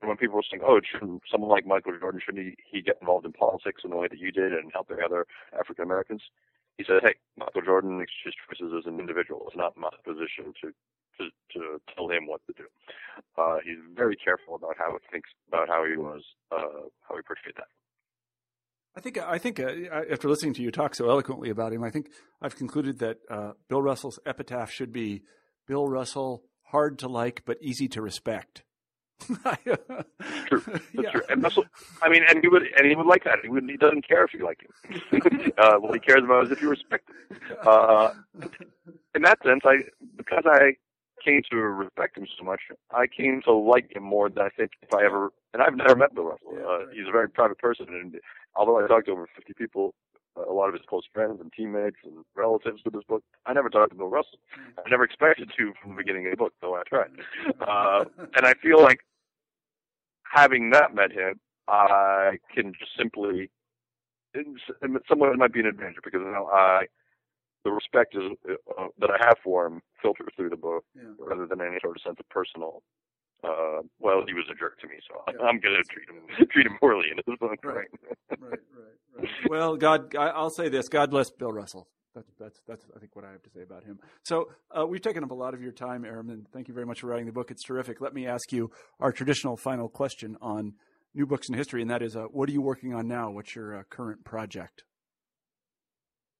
when 0.02 0.18
people 0.18 0.36
were 0.36 0.43
saying, 0.50 0.64
"Oh, 0.66 0.80
shouldn't 0.84 1.24
someone 1.32 1.50
like 1.50 1.66
Michael 1.66 1.98
Jordan 2.00 2.22
shouldn't 2.24 2.45
he, 2.45 2.56
he 2.72 2.82
get 2.82 2.98
involved 3.02 3.26
in 3.26 3.34
politics 3.34 3.82
in 3.84 3.89
the 3.89 3.98
way 3.98 4.08
that 4.08 4.20
you 4.20 4.32
did 4.32 4.54
and 4.54 4.72
help 4.72 4.88
the 4.88 5.04
other 5.04 5.26
African 5.58 5.84
Americans?" 5.84 6.22
He 6.78 6.84
said, 6.84 7.02
"Hey, 7.02 7.16
Michael 7.38 7.62
Jordan 7.62 7.98
makes 7.98 8.14
his 8.24 8.34
choices 8.48 8.74
as 8.78 8.86
an 8.86 9.00
individual. 9.00 9.43
It's 9.48 9.58
not 9.58 9.76
my 9.78 9.89
position 10.04 10.54
to 10.62 10.74
to 11.18 11.30
to 11.54 11.82
tell 11.95 12.10
him 12.10 12.28
what 12.28 12.41
to 12.48 12.54
do." 12.54 12.66
Uh, 13.38 13.58
he's 13.64 13.80
very 13.95 14.16
careful 14.16 14.56
about 14.56 14.76
how 14.78 14.91
he 14.91 15.00
thinks 15.12 15.30
about 15.48 15.68
how 15.68 15.86
he 15.86 15.98
was 15.98 16.22
uh, 16.52 16.88
how 17.08 17.16
he 17.16 17.22
portrayed 17.22 17.56
that. 17.58 17.68
I 18.95 19.00
think 19.00 19.18
I 19.18 19.38
think 19.38 19.60
uh, 19.60 19.72
after 20.12 20.28
listening 20.28 20.54
to 20.56 20.62
you 20.64 20.72
talk 20.72 20.95
so 20.95 21.10
eloquently 21.10 21.50
about 21.50 21.74
him, 21.74 21.84
I 21.84 21.91
think 21.91 22.10
I've 22.41 22.56
concluded 22.56 23.00
that 23.00 23.18
uh, 23.30 23.52
Bill 23.70 23.82
Russell's 23.82 24.20
epitaph 24.26 24.72
should 24.72 24.91
be 24.91 25.22
Bill 25.68 25.88
Russell, 25.88 26.43
hard 26.64 26.98
to 27.00 27.08
like 27.08 27.43
but 27.45 27.58
easy 27.62 27.88
to 27.89 28.02
respect. 28.02 28.64
True. 29.20 29.38
That's 30.65 30.84
yeah. 30.93 31.11
true. 31.11 31.22
And 31.30 31.43
Russell, 31.43 31.65
I 32.01 32.09
mean, 32.09 32.24
and 32.28 32.39
he 32.41 32.47
would 32.47 32.63
and 32.78 32.88
he 32.88 32.95
would 32.95 33.07
like 33.07 33.24
that. 33.24 33.39
He 33.41 33.49
would 33.49 33.70
he 33.70 33.78
doesn't 33.78 34.07
care 34.07 34.24
if 34.24 34.34
you 34.34 34.45
like 34.45 34.61
him. 34.61 35.53
uh, 35.57 35.78
what 35.78 35.93
he 35.93 35.99
cares 35.99 36.24
about 36.24 36.45
is 36.45 36.51
if 36.51 36.61
you 36.61 36.70
respect 36.70 37.09
him. 37.09 37.38
Uh, 37.65 38.11
in 39.15 39.24
that 39.24 39.39
sense, 39.43 39.61
I 39.65 39.78
because 40.15 40.43
I 40.45 40.76
came 41.24 41.41
to 41.49 41.57
respect 41.57 42.18
him 42.18 42.28
so 42.38 42.43
much, 42.45 42.61
I 42.91 43.07
came 43.07 43.41
to 43.43 43.53
like 43.53 43.95
him 43.95 44.03
more 44.03 44.30
than 44.30 44.43
I 44.43 44.49
think 44.49 44.72
if 44.82 44.93
I 44.93 45.03
ever. 45.03 45.32
And 45.53 45.61
I've 45.61 45.76
never 45.76 45.95
met 45.95 46.13
Bill 46.13 46.26
Russell. 46.26 46.53
Uh, 46.68 46.86
he's 46.93 47.07
a 47.07 47.11
very 47.11 47.30
private 47.30 47.57
person, 47.57 47.88
and 47.89 48.15
although 48.55 48.84
I 48.84 48.88
talked 48.88 49.07
to 49.07 49.11
over 49.11 49.28
50 49.36 49.53
people, 49.53 49.95
a 50.48 50.54
lot 50.54 50.68
of 50.68 50.74
his 50.74 50.84
close 50.88 51.04
friends 51.14 51.40
and 51.42 51.52
teammates 51.54 51.98
and 52.04 52.26
relatives 52.36 52.82
with 52.84 52.94
this 52.94 53.04
book, 53.08 53.24
I 53.46 53.54
never 53.54 53.70
talked 53.70 53.92
to 53.92 53.98
Bill 53.98 54.10
Russell. 54.10 54.40
I 54.78 54.90
never 54.90 55.04
expected 55.04 55.52
to 55.58 55.74
from 55.82 55.92
the 55.92 55.98
beginning 55.98 56.26
of 56.26 56.32
the 56.32 56.38
book, 56.38 56.54
though 56.62 56.76
I 56.76 56.84
tried. 56.88 57.12
Uh, 57.68 58.06
and 58.36 58.46
I 58.46 58.54
feel 58.62 58.82
like 58.82 59.00
having 60.24 60.70
not 60.70 60.94
met 60.94 61.12
him, 61.12 61.40
I 61.68 62.38
can 62.54 62.74
just 62.78 62.92
simply, 62.98 63.50
somewhat 65.10 65.32
it 65.32 65.38
might 65.38 65.54
be 65.54 65.60
an 65.60 65.66
advantage 65.66 65.98
because 66.04 66.22
know 66.22 66.50
I, 66.52 66.86
the 67.64 67.72
respect 67.72 68.16
is 68.16 68.32
uh, 68.50 68.88
that 69.00 69.10
I 69.10 69.18
have 69.26 69.38
for 69.44 69.66
him 69.66 69.82
filters 70.02 70.30
through 70.36 70.50
the 70.50 70.58
book 70.58 70.86
yeah. 70.96 71.10
rather 71.20 71.46
than 71.46 71.62
any 71.62 71.78
sort 71.82 71.98
of 71.98 72.02
sense 72.02 72.18
of 72.20 72.30
personal. 72.30 72.84
Uh, 73.44 73.82
well, 74.00 74.24
he 74.28 74.34
was 74.34 74.46
a 74.52 74.56
jerk 74.56 74.80
to 74.80 74.88
me, 74.88 74.96
so 75.08 75.22
yeah. 75.28 75.46
I'm 75.46 75.60
going 75.60 75.76
to 75.76 75.84
treat 75.84 76.10
him 76.10 76.48
treat 76.52 76.66
him 76.66 76.78
poorly 76.80 77.08
in 77.12 77.18
this 77.18 77.38
book. 77.40 77.60
Right, 77.64 77.88
right, 78.32 78.40
right, 78.40 78.60
right. 79.18 79.30
Well, 79.50 79.76
God, 79.78 80.16
I'll 80.16 80.50
say 80.50 80.70
this: 80.70 80.90
God 80.90 81.12
bless 81.12 81.30
Bill 81.30 81.52
Russell. 81.52 81.88
That's 82.16 82.32
that's 82.40 82.62
that's 82.68 82.86
I 82.96 83.00
think 83.00 83.16
what 83.16 83.26
I 83.26 83.32
have 83.32 83.44
to 83.44 83.50
say 83.52 83.62
about 83.62 83.84
him. 83.84 84.00
So 84.24 84.50
uh, 84.76 84.88
we've 84.88 85.02
taken 85.02 85.24
up 85.24 85.30
a 85.30 85.36
lot 85.36 85.54
of 85.54 85.62
your 85.62 85.72
time, 85.72 86.04
Aram, 86.04 86.30
and 86.30 86.48
thank 86.52 86.68
you 86.68 86.74
very 86.74 86.86
much 86.86 87.02
for 87.02 87.08
writing 87.08 87.28
the 87.28 87.32
book. 87.32 87.52
It's 87.52 87.64
terrific. 87.64 88.02
Let 88.02 88.16
me 88.16 88.26
ask 88.26 88.52
you 88.52 88.72
our 89.00 89.12
traditional 89.12 89.56
final 89.56 89.88
question 89.88 90.36
on 90.42 90.74
new 91.14 91.28
books 91.28 91.48
in 91.48 91.56
history, 91.56 91.82
and 91.82 91.92
that 91.92 92.02
is, 92.02 92.16
uh, 92.16 92.24
what 92.32 92.50
are 92.50 92.52
you 92.52 92.62
working 92.62 92.94
on 92.94 93.08
now? 93.08 93.30
What's 93.30 93.56
your 93.56 93.78
uh, 93.78 93.84
current 93.90 94.24
project? 94.24 94.84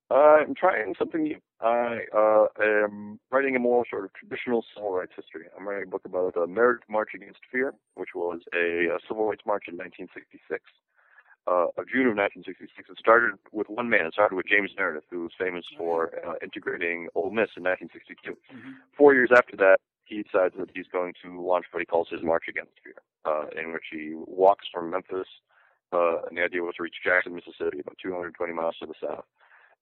I'm 0.10 0.56
trying 0.56 0.96
something 0.98 1.24
new. 1.24 1.38
I 1.60 2.02
uh, 2.16 2.46
am 2.62 3.20
writing 3.32 3.56
a 3.56 3.60
more 3.60 3.84
sort 3.90 4.06
of 4.06 4.14
traditional 4.14 4.64
civil 4.74 4.92
rights 4.92 5.14
history. 5.16 5.46
I'm 5.58 5.68
writing 5.68 5.88
a 5.88 5.92
book 5.92 6.06
about 6.06 6.36
the 6.36 6.46
Meredith 6.46 6.88
March 6.90 7.10
Against 7.16 7.40
Fear, 7.52 7.74
which 7.96 8.10
was 8.14 8.42
a, 8.54 8.94
a 8.94 9.00
civil 9.08 9.28
rights 9.28 9.42
march 9.46 9.66
in 9.68 9.76
1966 9.78 10.62
uh, 11.48 11.72
of 11.80 11.88
June 11.88 12.06
of 12.12 12.18
1966. 12.20 12.90
It 12.90 13.00
started 13.00 13.40
with 13.52 13.68
one 13.70 13.90
man. 13.90 14.06
It 14.06 14.14
started 14.14 14.36
with 14.36 14.46
James 14.46 14.72
Meredith, 14.78 15.06
who 15.10 15.24
was 15.24 15.32
famous 15.40 15.66
for 15.78 16.12
uh, 16.28 16.34
integrating 16.44 17.08
Ole 17.16 17.32
Miss 17.32 17.56
in 17.56 17.64
1962. 17.64 18.36
Mm-hmm. 18.36 18.72
Four 18.96 19.14
years 19.16 19.32
after 19.36 19.56
that, 19.58 19.80
he 20.04 20.24
decides 20.24 20.56
that 20.60 20.70
he's 20.76 20.88
going 20.92 21.14
to 21.24 21.42
launch 21.42 21.66
what 21.72 21.80
he 21.80 21.86
calls 21.86 22.08
his 22.12 22.22
March 22.22 22.46
Against 22.48 22.78
Fear, 22.84 23.00
uh, 23.26 23.46
in 23.60 23.74
which 23.74 23.90
he 23.92 24.14
walks 24.14 24.68
from 24.72 24.92
Memphis, 24.92 25.28
uh, 25.92 26.28
and 26.28 26.38
the 26.38 26.44
idea 26.44 26.62
was 26.62 26.76
to 26.76 26.84
reach 26.84 27.00
Jackson, 27.04 27.34
Mississippi, 27.36 27.80
about 27.80 27.98
220 28.02 28.54
miles 28.54 28.76
to 28.80 28.86
the 28.86 28.94
south. 29.02 29.26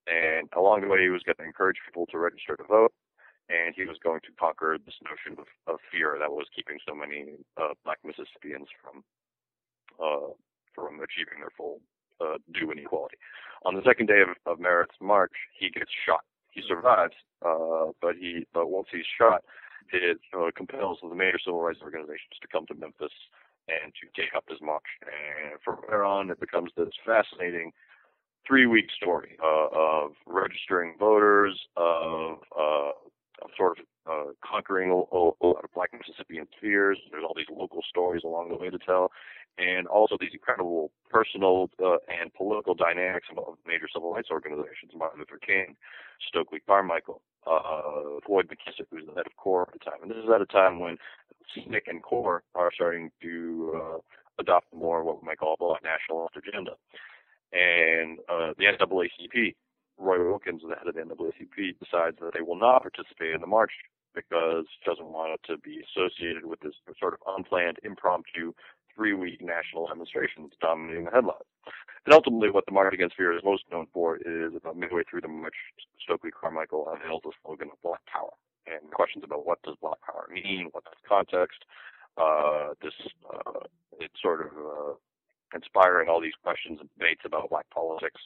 And 0.07 0.49
along 0.55 0.81
the 0.81 0.87
way, 0.87 1.01
he 1.01 1.09
was 1.09 1.23
going 1.23 1.37
to 1.37 1.43
encourage 1.43 1.77
people 1.85 2.05
to 2.07 2.19
register 2.19 2.55
to 2.55 2.63
vote, 2.63 2.93
and 3.49 3.73
he 3.75 3.85
was 3.85 3.97
going 4.03 4.21
to 4.21 4.31
conquer 4.39 4.77
this 4.77 4.95
notion 5.01 5.39
of, 5.41 5.47
of 5.65 5.79
fear 5.91 6.17
that 6.19 6.31
was 6.31 6.45
keeping 6.55 6.77
so 6.87 6.93
many 6.93 7.41
uh, 7.57 7.73
black 7.83 7.97
Mississippians 8.05 8.67
from 8.81 9.03
uh, 9.97 10.33
from 10.73 10.99
achieving 10.99 11.39
their 11.39 11.53
full 11.57 11.79
uh, 12.21 12.37
due 12.53 12.69
and 12.69 12.79
equality. 12.79 13.17
On 13.65 13.75
the 13.75 13.83
second 13.83 14.07
day 14.07 14.21
of, 14.21 14.29
of 14.45 14.59
Meredith's 14.59 14.99
march, 15.01 15.33
he 15.57 15.69
gets 15.69 15.89
shot. 16.05 16.21
He 16.51 16.61
survives, 16.67 17.15
uh, 17.45 17.91
but 18.01 18.15
he 18.15 18.45
but 18.53 18.69
once 18.69 18.87
he's 18.91 19.07
shot, 19.17 19.41
it 19.91 20.19
uh, 20.37 20.51
compels 20.55 20.99
the 21.01 21.15
major 21.15 21.39
civil 21.43 21.61
rights 21.61 21.79
organizations 21.81 22.37
to 22.41 22.47
come 22.47 22.65
to 22.67 22.75
Memphis 22.75 23.13
and 23.67 23.93
to 23.97 24.05
take 24.21 24.35
up 24.35 24.45
his 24.47 24.61
march. 24.61 24.85
And 25.01 25.59
from 25.63 25.77
there 25.89 26.05
on, 26.05 26.29
it 26.29 26.39
becomes 26.39 26.71
this 26.77 26.93
fascinating 27.05 27.71
three-week 28.47 28.89
story 28.95 29.37
uh, 29.43 29.67
of 29.73 30.11
registering 30.27 30.95
voters, 30.99 31.59
of, 31.77 32.39
uh, 32.57 32.91
sort 33.57 33.79
of 33.79 33.85
uh, 34.09 34.31
conquering 34.43 34.91
a, 34.91 34.93
a, 34.93 35.17
lot 35.45 35.63
of 35.63 35.73
black 35.73 35.89
Mississippian 35.91 36.47
fears. 36.61 36.99
There's 37.11 37.23
all 37.23 37.33
these 37.35 37.49
local 37.51 37.81
stories 37.89 38.23
along 38.23 38.49
the 38.49 38.55
way 38.55 38.69
to 38.69 38.77
tell, 38.77 39.11
and 39.57 39.87
also 39.87 40.17
these 40.19 40.31
incredible 40.33 40.91
personal 41.09 41.69
uh, 41.83 41.97
and 42.07 42.33
political 42.33 42.75
dynamics 42.75 43.27
of 43.35 43.57
major 43.65 43.87
civil 43.91 44.13
rights 44.13 44.29
organizations, 44.31 44.91
Martin 44.95 45.19
Luther 45.19 45.39
King, 45.43 45.75
Stokely 46.27 46.59
Carmichael, 46.67 47.21
uh, 47.47 48.19
Floyd 48.25 48.47
McKissick, 48.47 48.85
who's 48.91 49.05
the 49.07 49.13
head 49.15 49.25
of 49.25 49.35
CORE 49.37 49.67
at 49.67 49.73
the 49.73 49.79
time. 49.79 50.01
And 50.01 50.11
this 50.11 50.17
is 50.17 50.29
at 50.33 50.41
a 50.41 50.45
time 50.45 50.79
when 50.79 50.97
SNCC 51.57 51.81
and 51.87 52.03
CORE 52.03 52.43
are 52.53 52.71
starting 52.73 53.11
to 53.21 53.73
uh, 53.75 53.97
adopt 54.39 54.73
more 54.73 55.03
what 55.03 55.21
we 55.21 55.27
might 55.27 55.39
call 55.39 55.53
a 55.53 55.57
black 55.57 55.83
nationalist 55.83 56.35
agenda. 56.35 56.71
And 57.53 58.19
uh, 58.29 58.53
the 58.57 58.65
NAACP, 58.65 59.55
Roy 59.97 60.23
Wilkins, 60.23 60.61
the 60.67 60.75
head 60.75 60.87
of 60.87 60.95
the 60.95 61.01
NAACP, 61.01 61.79
decides 61.79 62.17
that 62.19 62.33
they 62.33 62.41
will 62.41 62.59
not 62.59 62.81
participate 62.81 63.33
in 63.33 63.41
the 63.41 63.47
march 63.47 63.71
because 64.13 64.65
he 64.79 64.89
doesn't 64.89 65.07
want 65.07 65.33
it 65.33 65.41
to 65.51 65.57
be 65.59 65.83
associated 65.83 66.45
with 66.45 66.59
this 66.61 66.73
sort 66.99 67.13
of 67.13 67.19
unplanned, 67.37 67.79
impromptu 67.83 68.53
three-week 68.95 69.41
national 69.41 69.87
demonstrations 69.87 70.53
dominating 70.61 71.05
the 71.05 71.11
headlines. 71.11 71.43
And 72.05 72.13
ultimately, 72.13 72.49
what 72.49 72.65
the 72.65 72.71
March 72.71 72.93
Against 72.93 73.17
Fear 73.17 73.35
is 73.35 73.43
most 73.43 73.63
known 73.71 73.87
for 73.93 74.17
is 74.17 74.53
about 74.55 74.77
midway 74.77 75.03
through 75.09 75.21
the 75.21 75.27
march, 75.27 75.55
Stokely 76.01 76.31
Carmichael 76.31 76.87
unveils 76.93 77.21
the 77.23 77.31
slogan 77.43 77.69
of 77.71 77.81
Black 77.81 77.99
Power 78.05 78.31
and 78.67 78.91
questions 78.91 79.23
about 79.23 79.45
what 79.45 79.61
does 79.63 79.75
Black 79.81 79.99
Power 80.01 80.27
mean, 80.31 80.69
what's 80.71 80.87
the 80.89 81.07
context. 81.07 81.65
Uh, 82.17 82.69
this 82.81 82.93
uh, 83.29 83.65
it's 83.99 84.13
sort 84.21 84.41
of 84.41 84.51
uh, 84.55 84.93
inspiring 85.53 86.09
all 86.09 86.21
these 86.21 86.37
questions 86.41 86.79
and 86.79 86.89
debates 86.97 87.21
about 87.25 87.49
black 87.49 87.69
politics 87.69 88.21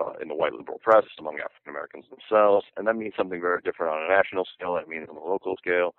uh, 0.00 0.12
in 0.20 0.28
the 0.28 0.34
white 0.34 0.52
liberal 0.52 0.78
press 0.78 1.04
among 1.18 1.36
African 1.36 1.70
Americans 1.70 2.04
themselves, 2.10 2.66
and 2.76 2.86
that 2.86 2.96
means 2.96 3.14
something 3.16 3.40
very 3.40 3.60
different 3.62 3.92
on 3.92 4.02
a 4.02 4.08
national 4.08 4.46
scale. 4.54 4.74
That 4.74 4.88
means 4.88 5.08
on 5.08 5.16
a 5.16 5.24
local 5.24 5.56
scale 5.56 5.94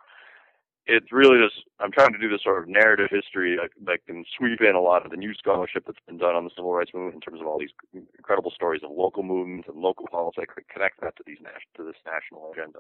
it's 0.88 1.12
really 1.12 1.38
just 1.38 1.68
I'm 1.80 1.92
trying 1.92 2.14
to 2.14 2.18
do 2.18 2.30
this 2.30 2.42
sort 2.44 2.64
of 2.64 2.70
narrative 2.70 3.10
history 3.12 3.58
that, 3.58 3.70
that 3.86 4.06
can 4.08 4.24
sweep 4.38 4.62
in 4.62 4.74
a 4.74 4.82
lot 4.82 5.06
of 5.06 5.12
the 5.12 5.18
new 5.18 5.34
scholarship 5.34 5.84
that's 5.86 6.00
been 6.08 6.18
done 6.18 6.36
on 6.36 6.46
the 6.46 6.50
civil 6.56 6.74
rights 6.74 6.92
movement 6.94 7.16
in 7.16 7.22
terms 7.22 7.42
of 7.42 7.48
all 7.48 7.60
these 7.60 7.76
incredible 8.18 8.52
stories 8.52 8.82
of 8.84 8.92
local 8.92 9.22
movements 9.22 9.68
and 9.68 9.78
local 9.78 10.08
politics 10.10 10.54
and 10.56 10.68
connect 10.70 11.02
that 11.02 11.16
to 11.18 11.24
these 11.28 11.38
to 11.76 11.84
this 11.84 12.00
national 12.06 12.52
agenda. 12.54 12.80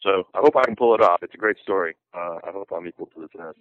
So 0.00 0.28
I 0.34 0.38
hope 0.38 0.56
I 0.56 0.64
can 0.64 0.76
pull 0.76 0.94
it 0.94 1.02
off. 1.02 1.22
It's 1.22 1.34
a 1.34 1.38
great 1.38 1.58
story. 1.58 1.96
Uh, 2.14 2.38
I 2.46 2.52
hope 2.52 2.68
I'm 2.74 2.86
equal 2.86 3.06
to 3.06 3.20
the 3.20 3.28
task. 3.28 3.58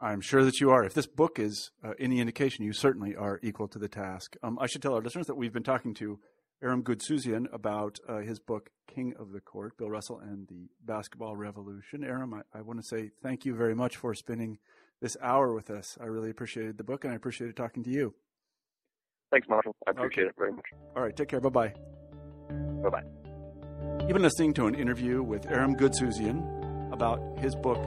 I'm 0.00 0.20
sure 0.20 0.44
that 0.44 0.60
you 0.60 0.70
are. 0.70 0.84
If 0.84 0.94
this 0.94 1.06
book 1.06 1.38
is 1.38 1.70
uh, 1.82 1.92
any 1.98 2.20
indication, 2.20 2.64
you 2.64 2.72
certainly 2.72 3.16
are 3.16 3.40
equal 3.42 3.66
to 3.68 3.78
the 3.78 3.88
task. 3.88 4.36
Um, 4.42 4.58
I 4.60 4.66
should 4.66 4.82
tell 4.82 4.94
our 4.94 5.02
listeners 5.02 5.26
that 5.26 5.36
we've 5.36 5.52
been 5.52 5.64
talking 5.64 5.92
to 5.94 6.20
Aram 6.62 6.82
Goudsouzian 6.82 7.52
about 7.52 7.98
uh, 8.08 8.18
his 8.18 8.38
book 8.38 8.70
King 8.86 9.14
of 9.18 9.32
the 9.32 9.40
Court, 9.40 9.76
Bill 9.76 9.90
Russell 9.90 10.20
and 10.20 10.46
the 10.48 10.68
Basketball 10.84 11.36
Revolution. 11.36 12.04
Aram, 12.04 12.34
I, 12.34 12.58
I 12.58 12.62
want 12.62 12.80
to 12.80 12.86
say 12.86 13.10
thank 13.22 13.44
you 13.44 13.54
very 13.54 13.74
much 13.74 13.96
for 13.96 14.14
spending 14.14 14.58
this 15.00 15.16
hour 15.20 15.52
with 15.52 15.70
us. 15.70 15.98
I 16.00 16.04
really 16.04 16.30
appreciated 16.30 16.78
the 16.78 16.84
book 16.84 17.04
and 17.04 17.12
I 17.12 17.16
appreciated 17.16 17.56
talking 17.56 17.82
to 17.84 17.90
you. 17.90 18.14
Thanks, 19.30 19.48
Marshall. 19.48 19.76
I 19.86 19.90
appreciate 19.90 20.24
okay. 20.24 20.30
it 20.30 20.34
very 20.38 20.52
much. 20.52 20.64
All 20.96 21.02
right, 21.02 21.14
take 21.14 21.28
care. 21.28 21.40
Bye 21.40 21.48
bye. 21.48 21.74
Bye 22.82 22.90
bye. 22.90 23.04
You've 24.00 24.14
been 24.14 24.22
listening 24.22 24.54
to 24.54 24.66
an 24.66 24.74
interview 24.74 25.22
with 25.22 25.46
Aram 25.46 25.76
Goudsouzian 25.76 26.92
about 26.92 27.20
his 27.38 27.54
book 27.54 27.78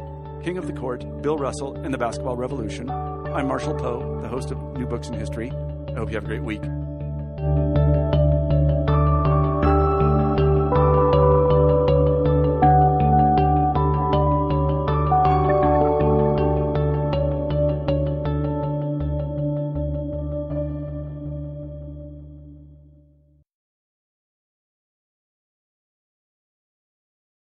King 0.43 0.57
of 0.57 0.65
the 0.65 0.73
Court, 0.73 1.21
Bill 1.21 1.37
Russell 1.37 1.75
and 1.75 1.93
the 1.93 1.99
Basketball 1.99 2.35
Revolution. 2.35 2.89
I'm 2.89 3.47
Marshall 3.47 3.75
Poe, 3.75 4.19
the 4.21 4.27
host 4.27 4.49
of 4.49 4.57
New 4.75 4.87
Books 4.87 5.07
in 5.07 5.13
History. 5.13 5.51
I 5.51 5.93
hope 5.93 6.09
you 6.09 6.15
have 6.15 6.23
a 6.23 6.27
great 6.27 6.41
week. 6.41 6.63